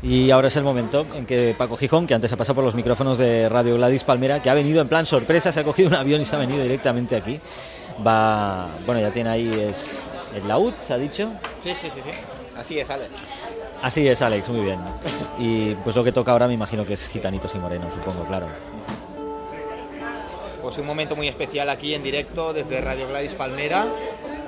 Y 0.04 0.32
ahora 0.32 0.48
es 0.48 0.56
el 0.56 0.64
momento 0.64 1.06
en 1.16 1.26
que 1.26 1.54
Paco 1.56 1.78
Gijón, 1.78 2.08
que 2.08 2.16
antes 2.16 2.34
ha 2.34 2.38
pasado 2.38 2.56
por 2.56 2.64
los 2.64 2.74
micrófonos 2.74 3.20
de 3.20 3.48
Radio 3.48 3.76
Gladys 3.76 4.04
Palmera, 4.04 4.42
que 4.42 4.50
ha 4.50 4.54
venido 4.56 4.82
en 4.82 4.88
plan 4.88 5.06
sorpresa, 5.06 5.52
se 5.52 5.60
ha 5.60 5.64
cogido 5.64 5.90
un 5.90 5.96
avión 5.96 6.22
y 6.22 6.26
se 6.26 6.36
ha 6.36 6.40
venido 6.40 6.64
directamente 6.64 7.16
aquí. 7.16 7.40
Va, 8.06 8.68
bueno, 8.86 9.00
ya 9.00 9.12
tiene 9.12 9.30
ahí 9.30 9.52
es 9.70 10.08
el 10.36 10.48
laúd, 10.48 10.74
se 10.82 10.94
ha 10.94 10.98
dicho. 10.98 11.32
Sí, 11.60 11.70
sí, 11.70 11.88
sí, 11.94 12.02
sí. 12.04 12.12
Así 12.58 12.80
es, 12.80 12.90
Alex. 12.90 13.10
Así 13.82 14.08
es, 14.08 14.22
Alex, 14.22 14.50
muy 14.50 14.66
bien. 14.66 14.80
Y 15.38 15.76
pues 15.76 15.96
lo 15.96 16.04
que 16.04 16.12
toca 16.12 16.32
ahora 16.32 16.48
me 16.48 16.54
imagino 16.54 16.86
que 16.86 16.94
es 16.94 17.08
Gitanitos 17.08 17.54
y 17.54 17.60
Morenos, 17.60 17.94
supongo, 17.94 18.26
claro. 18.26 18.48
Pues 20.62 20.78
un 20.78 20.86
momento 20.86 21.16
muy 21.16 21.28
especial 21.28 21.70
aquí 21.70 21.94
en 21.94 22.04
directo 22.04 22.54
desde 22.54 22.82
Radio 22.82 23.08
Gladys 23.08 23.34
Palmera. 23.34 23.86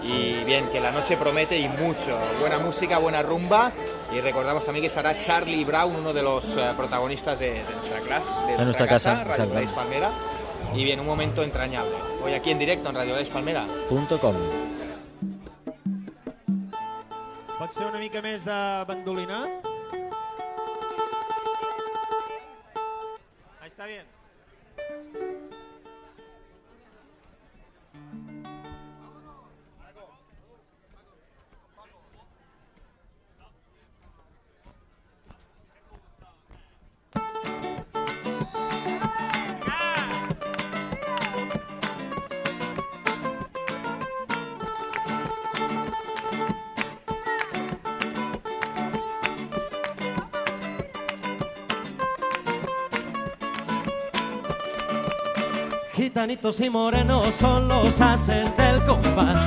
Y 0.04 0.44
bien, 0.44 0.70
que 0.70 0.80
la 0.80 0.92
noche 0.92 1.18
promete 1.18 1.58
y 1.58 1.68
mucho. 1.70 2.18
Buena 2.40 2.60
música, 2.60 2.98
buena 2.98 3.22
rumba. 3.24 3.72
Y 4.14 4.20
recordamos 4.22 4.66
también 4.66 4.82
que 4.82 4.88
estará 4.88 5.18
Charlie 5.18 5.64
Brown, 5.64 5.96
uno 5.96 6.14
de 6.14 6.22
los 6.22 6.58
eh, 6.58 6.74
protagonistas 6.76 7.40
de, 7.40 7.64
de 7.64 7.76
nuestra 7.76 8.00
clase, 8.00 8.26
de, 8.58 8.64
nuestra 8.66 8.88
casa, 8.88 9.14
Radio 9.16 9.32
exacto. 9.32 9.52
Gladys 9.54 9.72
Palmera. 9.72 10.12
Y 10.76 10.84
bien, 10.84 11.00
un 11.00 11.06
momento 11.06 11.44
entrañable. 11.44 11.96
Hoy 12.24 12.34
aquí 12.34 12.52
en 12.52 12.60
directo 12.60 12.90
en 12.90 12.96
Radio 12.96 13.14
Gladys 13.14 13.30
Palmera. 13.30 13.66
Punto 13.90 14.20
com. 14.20 14.36
Pot 17.64 17.72
ser 17.72 17.86
una 17.88 18.00
mica 18.02 18.20
més 18.20 18.44
de 18.44 18.56
bandolinar? 18.90 19.46
Ahí 23.62 23.70
está 23.70 23.86
bien. 23.86 24.13
Gitanitos 56.04 56.60
y 56.60 56.70
morenos 56.70 57.34
son 57.34 57.70
los 57.70 58.02
ases 58.02 58.56
del 58.58 58.84
compás. 58.84 59.42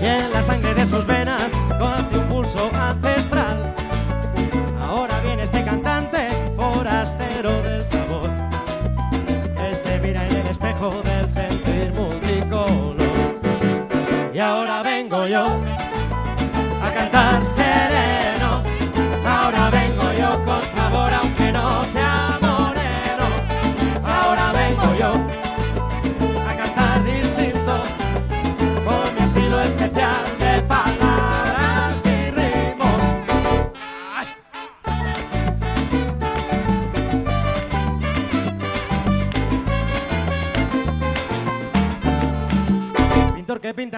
Y 0.00 0.06
en 0.06 0.32
la 0.32 0.42
sangre 0.42 0.72
de 0.72 0.86
sus 0.86 1.04
venas 1.04 1.52
corre 1.78 2.20
un 2.20 2.28
pulso 2.28 2.70
ancestral. 2.72 3.74
Ahora 4.80 5.20
viene 5.20 5.42
este 5.42 5.62
cantante, 5.62 6.28
forastero 6.56 7.50
del 7.60 7.84
sabor, 7.84 8.30
que 9.58 9.76
se 9.76 9.98
mira 9.98 10.26
en 10.26 10.36
el 10.36 10.46
espejo 10.46 11.02
del 11.04 11.28
sentir 11.28 11.92
multicolor. 11.92 12.96
Y 14.32 14.38
ahora 14.38 14.82
vengo 14.82 15.26
yo 15.26 15.48
a 16.82 16.90
cantar 16.94 17.45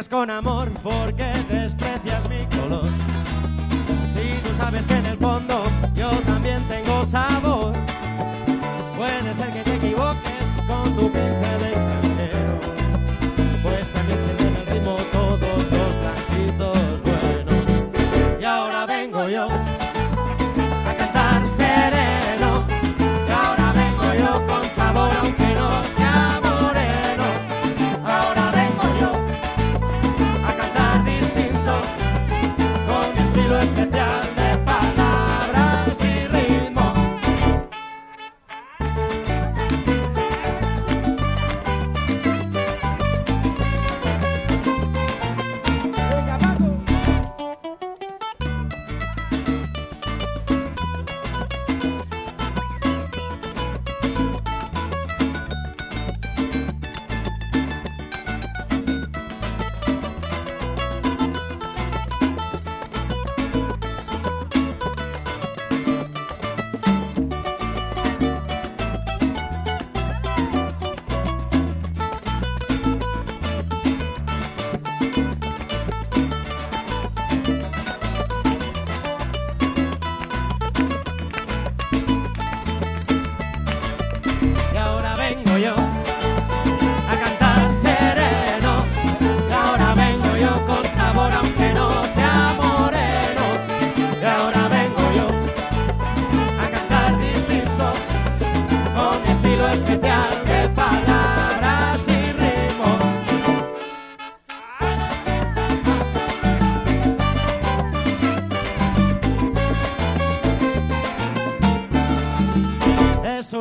con 0.07 0.30
amor, 0.30 0.70
porque 0.80 1.17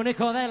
único 0.08 0.32
de 0.32 0.47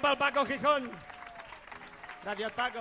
Paco 0.00 0.44
Gijón. 0.46 0.90
Gracias, 2.22 2.52
Paco. 2.52 2.80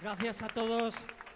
Gracias 0.00 0.42
a 0.42 0.48
todos, 0.48 0.94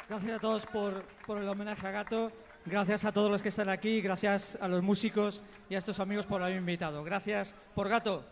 gracias 0.08 0.36
a 0.36 0.38
todos 0.38 0.66
por, 0.66 1.02
por 1.26 1.38
el 1.38 1.48
homenaje 1.48 1.84
a 1.84 1.90
Gato, 1.90 2.30
gracias 2.64 3.04
a 3.04 3.10
todos 3.10 3.28
los 3.28 3.42
que 3.42 3.48
están 3.48 3.68
aquí, 3.68 4.00
gracias 4.00 4.56
a 4.60 4.68
los 4.68 4.82
músicos 4.84 5.42
y 5.68 5.74
a 5.74 5.78
estos 5.78 5.98
amigos 5.98 6.26
por 6.26 6.40
haberme 6.42 6.60
invitado. 6.60 7.02
Gracias 7.02 7.54
por 7.74 7.88
Gato. 7.88 8.24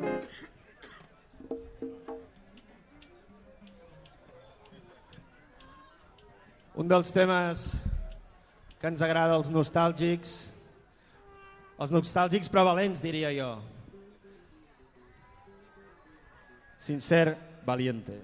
Un 6.80 6.88
dels 6.88 7.10
temes 7.12 7.74
que 8.80 8.88
ens 8.88 9.02
agrada 9.04 9.34
als 9.36 9.50
nostàlgics, 9.52 10.30
els 11.76 11.92
nostàlgics 11.92 12.48
prevalents, 12.48 13.02
diria 13.04 13.34
jo. 13.36 13.50
Sincer, 16.80 17.36
valiente. 17.68 18.16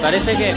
Parece 0.00 0.36
que 0.36 0.54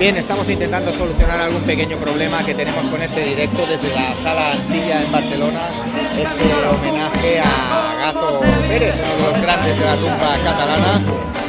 Bien, 0.00 0.16
estamos 0.16 0.48
intentando 0.48 0.90
solucionar 0.94 1.38
algún 1.40 1.60
pequeño 1.60 1.98
problema 1.98 2.42
que 2.42 2.54
tenemos 2.54 2.86
con 2.86 3.02
este 3.02 3.22
directo 3.22 3.66
desde 3.66 3.94
la 3.94 4.14
sala 4.22 4.52
Antilla 4.52 5.02
en 5.02 5.12
Barcelona. 5.12 5.68
Este 6.16 6.54
homenaje 6.66 7.38
a 7.38 7.96
Gato 8.00 8.40
Pérez, 8.66 8.94
uno 8.94 9.26
de 9.26 9.32
los 9.32 9.42
grandes 9.42 9.78
de 9.78 9.84
la 9.84 9.96
rumba 9.96 10.38
catalana, 10.42 11.02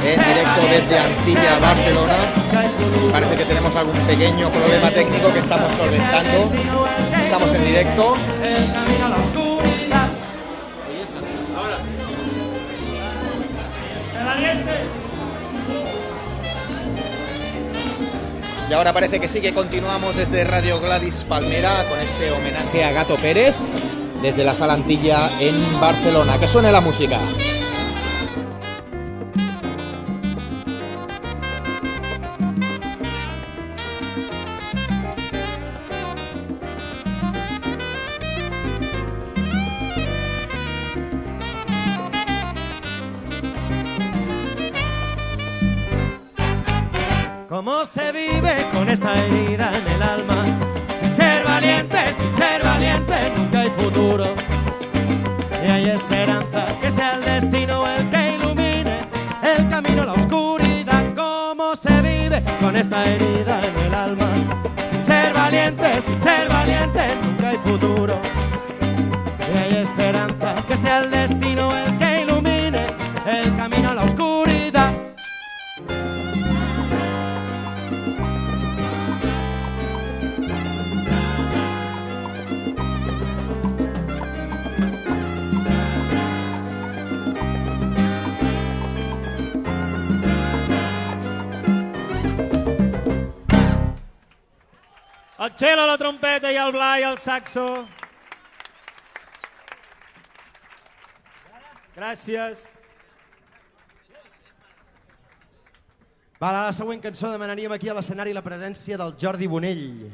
en 0.04 0.20
directo 0.20 0.62
desde 0.70 1.00
Antilla, 1.00 1.60
Barcelona. 1.60 2.18
Parece 3.14 3.38
que 3.38 3.46
tenemos 3.46 3.74
algún 3.74 3.96
pequeño 4.06 4.52
problema 4.52 4.92
técnico 4.92 5.32
que 5.32 5.40
estamos 5.40 5.72
solventando. 5.72 6.52
Estamos 7.24 7.56
en 7.56 7.64
directo. 7.64 8.16
Y 18.72 18.74
ahora 18.74 18.94
parece 18.94 19.20
que 19.20 19.28
sí 19.28 19.42
que 19.42 19.54
continuamos 19.54 20.16
desde 20.16 20.46
Radio 20.46 20.80
Gladys 20.80 21.26
Palmera 21.26 21.84
con 21.90 22.00
este 22.00 22.32
homenaje 22.32 22.86
a 22.86 22.94
Gato 22.94 23.18
Pérez 23.18 23.54
desde 24.22 24.46
la 24.46 24.56
Sala 24.56 24.76
Antilla 24.76 25.30
en 25.42 25.78
Barcelona. 25.82 26.40
Que 26.40 26.48
suene 26.48 26.72
la 26.72 26.80
música. 26.80 27.20
El 97.12 97.20
saxo. 97.20 97.66
Gràcies. 101.96 102.64
Va, 106.42 106.52
la 106.56 106.72
següent 106.74 107.04
cançó 107.04 107.30
demanaríem 107.30 107.76
aquí 107.76 107.92
a 107.92 107.98
l'escenari 107.98 108.34
la 108.34 108.44
presència 108.46 108.98
del 108.98 109.14
Jordi 109.20 109.50
Bonell. 109.52 110.08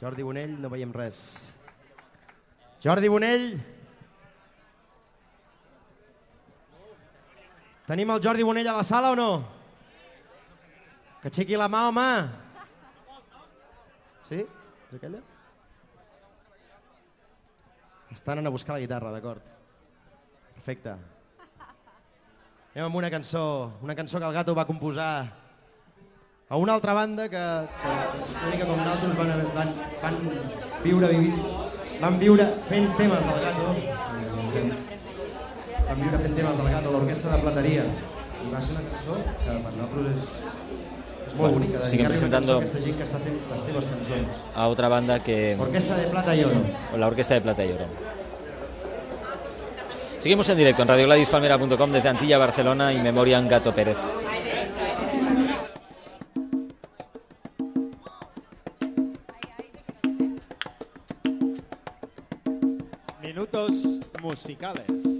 Jordi 0.00 0.26
Bonell, 0.26 0.54
no 0.60 0.70
veiem 0.70 0.92
res. 0.94 1.18
Jordi 2.84 3.10
Bonell. 3.10 3.48
Tenim 7.88 8.12
el 8.12 8.22
Jordi 8.24 8.46
Bonell 8.46 8.68
a 8.68 8.78
la 8.78 8.84
sala 8.86 9.12
o 9.12 9.18
no? 9.18 9.30
Que 11.22 11.32
aixequi 11.32 11.56
la 11.56 11.70
mà, 11.72 11.86
home. 11.88 12.08
Sí? 14.28 14.44
És 14.44 14.98
aquella? 15.00 15.33
Estan 18.14 18.38
anant 18.38 18.46
a 18.46 18.54
buscar 18.54 18.76
la 18.76 18.82
guitarra, 18.84 19.10
d'acord. 19.10 19.42
Perfecte. 20.54 20.94
Anem 22.74 22.86
amb 22.86 22.98
una 23.00 23.10
cançó, 23.10 23.72
una 23.82 23.96
cançó 23.98 24.20
que 24.20 24.28
el 24.28 24.36
Gato 24.36 24.54
va 24.54 24.66
composar 24.68 25.10
a 26.48 26.56
una 26.56 26.74
altra 26.74 26.94
banda 26.94 27.28
que, 27.28 27.42
que, 27.82 27.92
una 28.38 28.50
mica 28.52 28.66
com 28.70 28.78
nosaltres 28.78 29.16
van, 29.18 29.30
van, 29.58 29.74
van 30.02 30.18
viure, 30.84 31.10
vivir, 31.10 31.34
van 32.00 32.18
viure 32.22 32.48
fent 32.70 32.90
temes 32.98 33.28
del 33.28 33.44
Gato. 33.44 33.68
Van 35.84 36.02
viure 36.02 36.24
fent 36.24 36.36
temes 36.38 36.58
del 36.62 36.74
Gato, 36.76 36.92
l'orquestra 36.94 37.34
de 37.34 37.46
plateria. 37.46 37.88
I 38.44 38.52
va 38.52 38.60
ser 38.62 38.76
una 38.76 38.90
cançó 38.92 39.22
que 39.24 39.58
per 39.64 39.72
nosaltres 39.74 40.12
és 40.14 40.53
molt 41.34 41.40
Bueno, 41.40 41.54
bonica. 41.54 41.72
dedicar-li 41.78 41.90
siguen 41.90 42.06
presentando- 42.08 42.52
a 42.54 42.58
Aquesta 42.58 42.80
gent 42.80 42.96
que 42.98 43.04
està 43.04 43.18
fent 43.18 43.38
les 43.50 43.62
teves 43.66 43.84
cançons. 43.84 44.36
A 44.54 44.68
otra 44.68 44.88
banda 44.88 45.22
que... 45.22 45.56
Orquesta 45.58 45.96
de 45.96 46.06
Plata 46.08 46.34
y 46.36 46.44
Oro. 46.44 46.60
la 46.96 47.06
Orquesta 47.06 47.34
de 47.34 47.40
Plata 47.40 47.64
y 47.64 47.72
Oro. 47.72 47.86
Seguimos 50.20 50.48
en 50.48 50.56
directo 50.56 50.82
en 50.82 50.88
radiogradispalmera.com 50.88 51.92
desde 51.92 52.08
Antilla, 52.08 52.38
Barcelona 52.38 52.92
y 52.92 52.98
Memoriam 53.02 53.46
Gato 53.46 53.74
Pérez. 53.74 53.98
Minutos 63.22 64.00
musicales. 64.22 65.13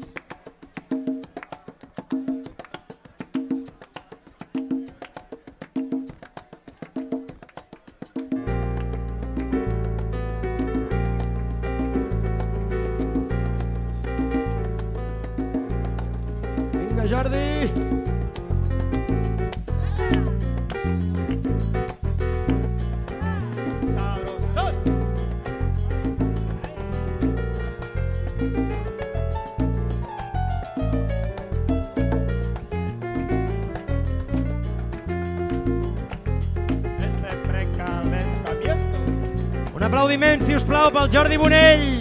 Si 40.55 40.63
us 40.63 40.67
plau, 40.69 40.91
pel 40.95 41.11
Jordi 41.11 41.37
Bonell! 41.37 41.94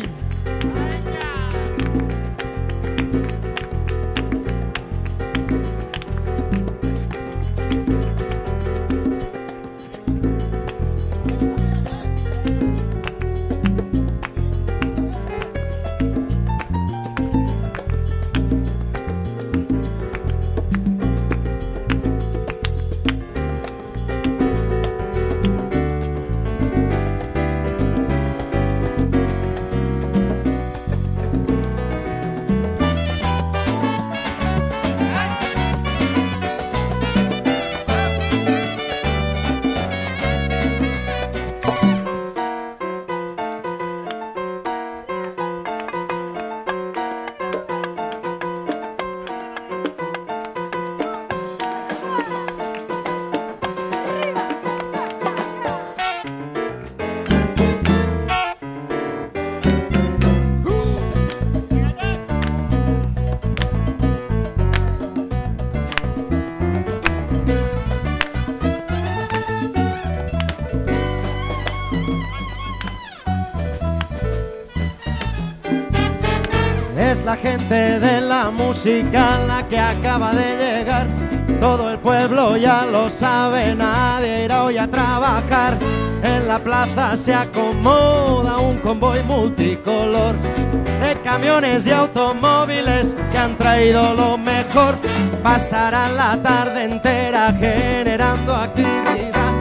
De 77.58 78.20
la 78.20 78.50
música 78.50 79.38
la 79.46 79.68
que 79.68 79.78
acaba 79.78 80.34
de 80.34 80.58
llegar. 80.58 81.08
Todo 81.60 81.92
el 81.92 82.00
pueblo 82.00 82.58
ya 82.58 82.86
lo 82.86 83.10
sabe, 83.10 83.76
nadie 83.76 84.46
irá 84.46 84.64
hoy 84.64 84.78
a 84.78 84.88
trabajar. 84.88 85.78
En 86.24 86.48
la 86.48 86.58
plaza 86.58 87.16
se 87.16 87.34
acomoda 87.34 88.58
un 88.58 88.80
convoy 88.80 89.22
multicolor 89.24 90.36
de 91.00 91.22
camiones 91.24 91.86
y 91.86 91.92
automóviles 91.92 93.16
que 93.32 93.38
han 93.38 93.56
traído 93.58 94.16
lo 94.16 94.38
mejor. 94.38 94.96
Pasarán 95.44 96.16
la 96.18 96.42
tarde 96.42 96.86
entera 96.86 97.54
generando 97.54 98.56
actividad 98.56 99.54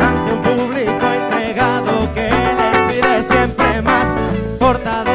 ante 0.00 0.32
público 0.48 1.06
entregado 1.06 2.12
que 2.12 2.28
les 2.28 2.92
pide 2.92 3.22
siempre 3.22 3.82
más, 3.82 4.16
portadores 4.58 5.05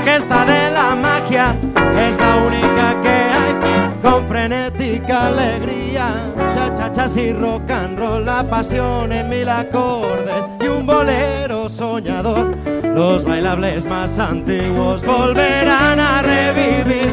orquesta 0.00 0.44
de 0.46 0.70
la 0.70 0.96
magia, 0.96 1.54
es 1.98 2.16
la 2.16 2.36
única 2.36 3.00
que 3.02 3.08
hay, 3.08 4.00
con 4.02 4.26
frenética 4.28 5.26
alegría, 5.26 6.08
chachachas 6.54 7.16
y 7.18 7.32
rock 7.34 7.70
and 7.70 7.98
roll, 7.98 8.24
la 8.24 8.42
pasión 8.42 9.12
en 9.12 9.28
mil 9.28 9.48
acordes 9.48 10.46
y 10.58 10.68
un 10.68 10.86
bolero 10.86 11.68
soñador. 11.68 12.56
Los 12.94 13.24
bailables 13.24 13.84
más 13.84 14.18
antiguos 14.18 15.04
volverán 15.04 16.00
a 16.00 16.22
revivir 16.22 17.12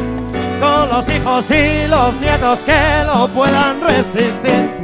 con 0.61 0.87
los 0.87 1.09
hijos 1.09 1.51
y 1.51 1.87
los 1.87 2.19
nietos 2.21 2.63
que 2.63 3.03
lo 3.05 3.27
puedan 3.27 3.81
resistir. 3.81 4.76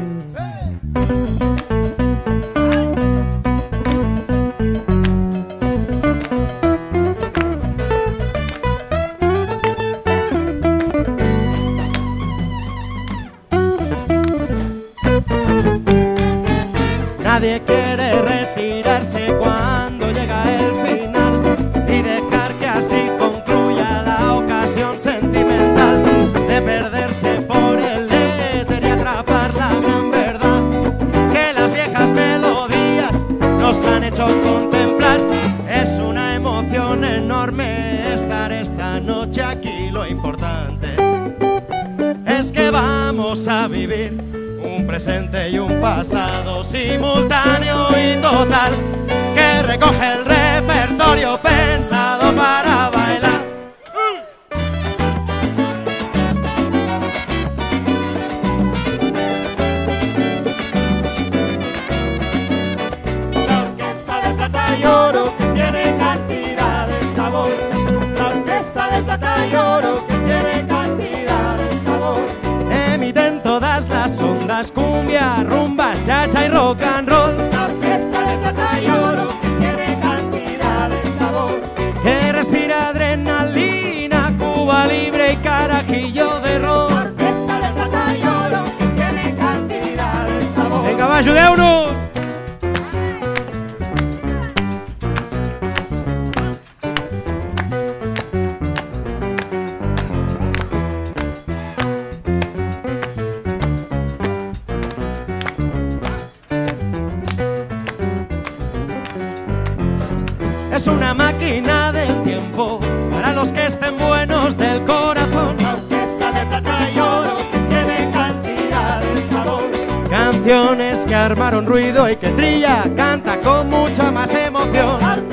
Armaron 121.23 121.65
ruido 121.65 122.09
y 122.09 122.17
que 122.17 122.29
Trilla 122.29 122.83
canta 122.95 123.39
con 123.39 123.69
mucha 123.69 124.11
más 124.11 124.33
emoción. 124.33 125.32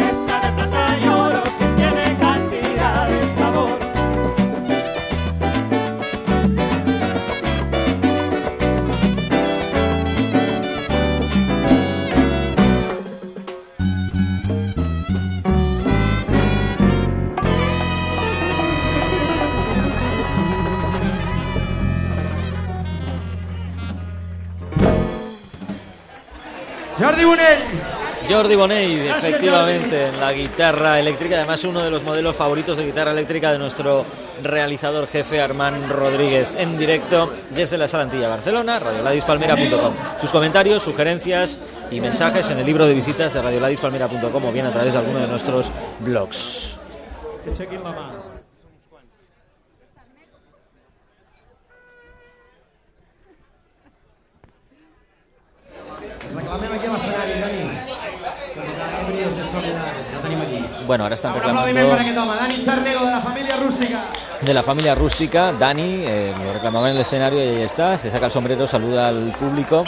Jordi 27.20 27.24
Bonell. 27.24 27.58
Jordi 28.28 28.56
Bonet, 28.56 29.10
efectivamente, 29.10 30.06
en 30.06 30.20
la 30.20 30.32
guitarra 30.32 30.98
eléctrica, 30.98 31.36
además 31.36 31.64
uno 31.64 31.82
de 31.82 31.90
los 31.90 32.02
modelos 32.02 32.34
favoritos 32.34 32.78
de 32.78 32.86
guitarra 32.86 33.10
eléctrica 33.10 33.52
de 33.52 33.58
nuestro 33.58 34.06
realizador 34.42 35.06
jefe 35.06 35.40
Armán 35.40 35.90
Rodríguez, 35.90 36.54
en 36.54 36.78
directo 36.78 37.30
desde 37.50 37.76
la 37.76 37.88
Sala 37.88 38.04
Antilla 38.04 38.28
Barcelona, 38.28 38.78
radioladispalmera.com. 38.78 39.94
Sus 40.20 40.30
comentarios, 40.30 40.82
sugerencias 40.82 41.58
y 41.90 42.00
mensajes 42.00 42.48
en 42.50 42.58
el 42.58 42.66
libro 42.66 42.86
de 42.86 42.94
visitas 42.94 43.34
de 43.34 43.42
radioladispalmera.com 43.42 44.44
o 44.44 44.52
bien 44.52 44.66
a 44.66 44.72
través 44.72 44.92
de 44.92 44.98
alguno 44.98 45.18
de 45.18 45.26
nuestros 45.26 45.70
blogs. 46.00 46.78
Que 47.44 47.78
la. 47.78 48.30
Reclamem 56.34 56.72
aquí 56.72 56.86
a 56.86 56.92
l'escenari, 56.92 57.34
Dani. 57.42 57.62
Que 58.54 58.60
posarà 58.60 59.02
brios 59.08 59.34
de 59.38 59.44
soledat. 59.52 60.00
Ja 60.12 60.22
tenim 60.22 60.42
aquí. 60.44 60.79
Bueno, 60.90 61.04
ahora 61.04 61.14
están 61.14 61.32
reclamando 61.34 61.72
Dani 62.34 62.60
Charnego, 62.60 63.04
de 63.04 63.12
la 63.12 63.20
família 63.20 63.56
rústica. 63.58 64.06
de 64.40 64.54
la 64.54 64.62
familia 64.64 64.94
rústica. 64.96 65.52
Dani 65.52 66.02
eh, 66.04 66.34
lo 66.36 66.52
reclamaba 66.52 66.90
en 66.90 66.96
el 66.96 67.02
escenario 67.02 67.38
y 67.38 67.46
ahí 67.46 67.62
está. 67.62 67.96
Se 67.96 68.10
saca 68.10 68.26
el 68.26 68.32
sombrero, 68.32 68.66
saluda 68.66 69.06
al 69.06 69.30
público 69.38 69.84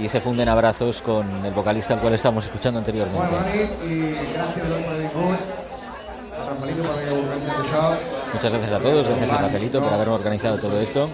y 0.00 0.08
se 0.08 0.22
funden 0.22 0.48
abrazos 0.48 1.02
con 1.02 1.44
el 1.44 1.52
vocalista 1.52 1.92
al 1.92 2.00
cual 2.00 2.14
estamos 2.14 2.46
escuchando 2.46 2.78
anteriormente. 2.78 3.36
Muchas 8.32 8.50
gracias 8.50 8.72
a 8.72 8.80
todos, 8.80 9.06
gracias 9.08 9.30
a 9.30 9.36
Rafaelito 9.36 9.82
por 9.82 9.92
haber 9.92 10.08
organizado 10.08 10.56
todo 10.56 10.80
esto. 10.80 11.10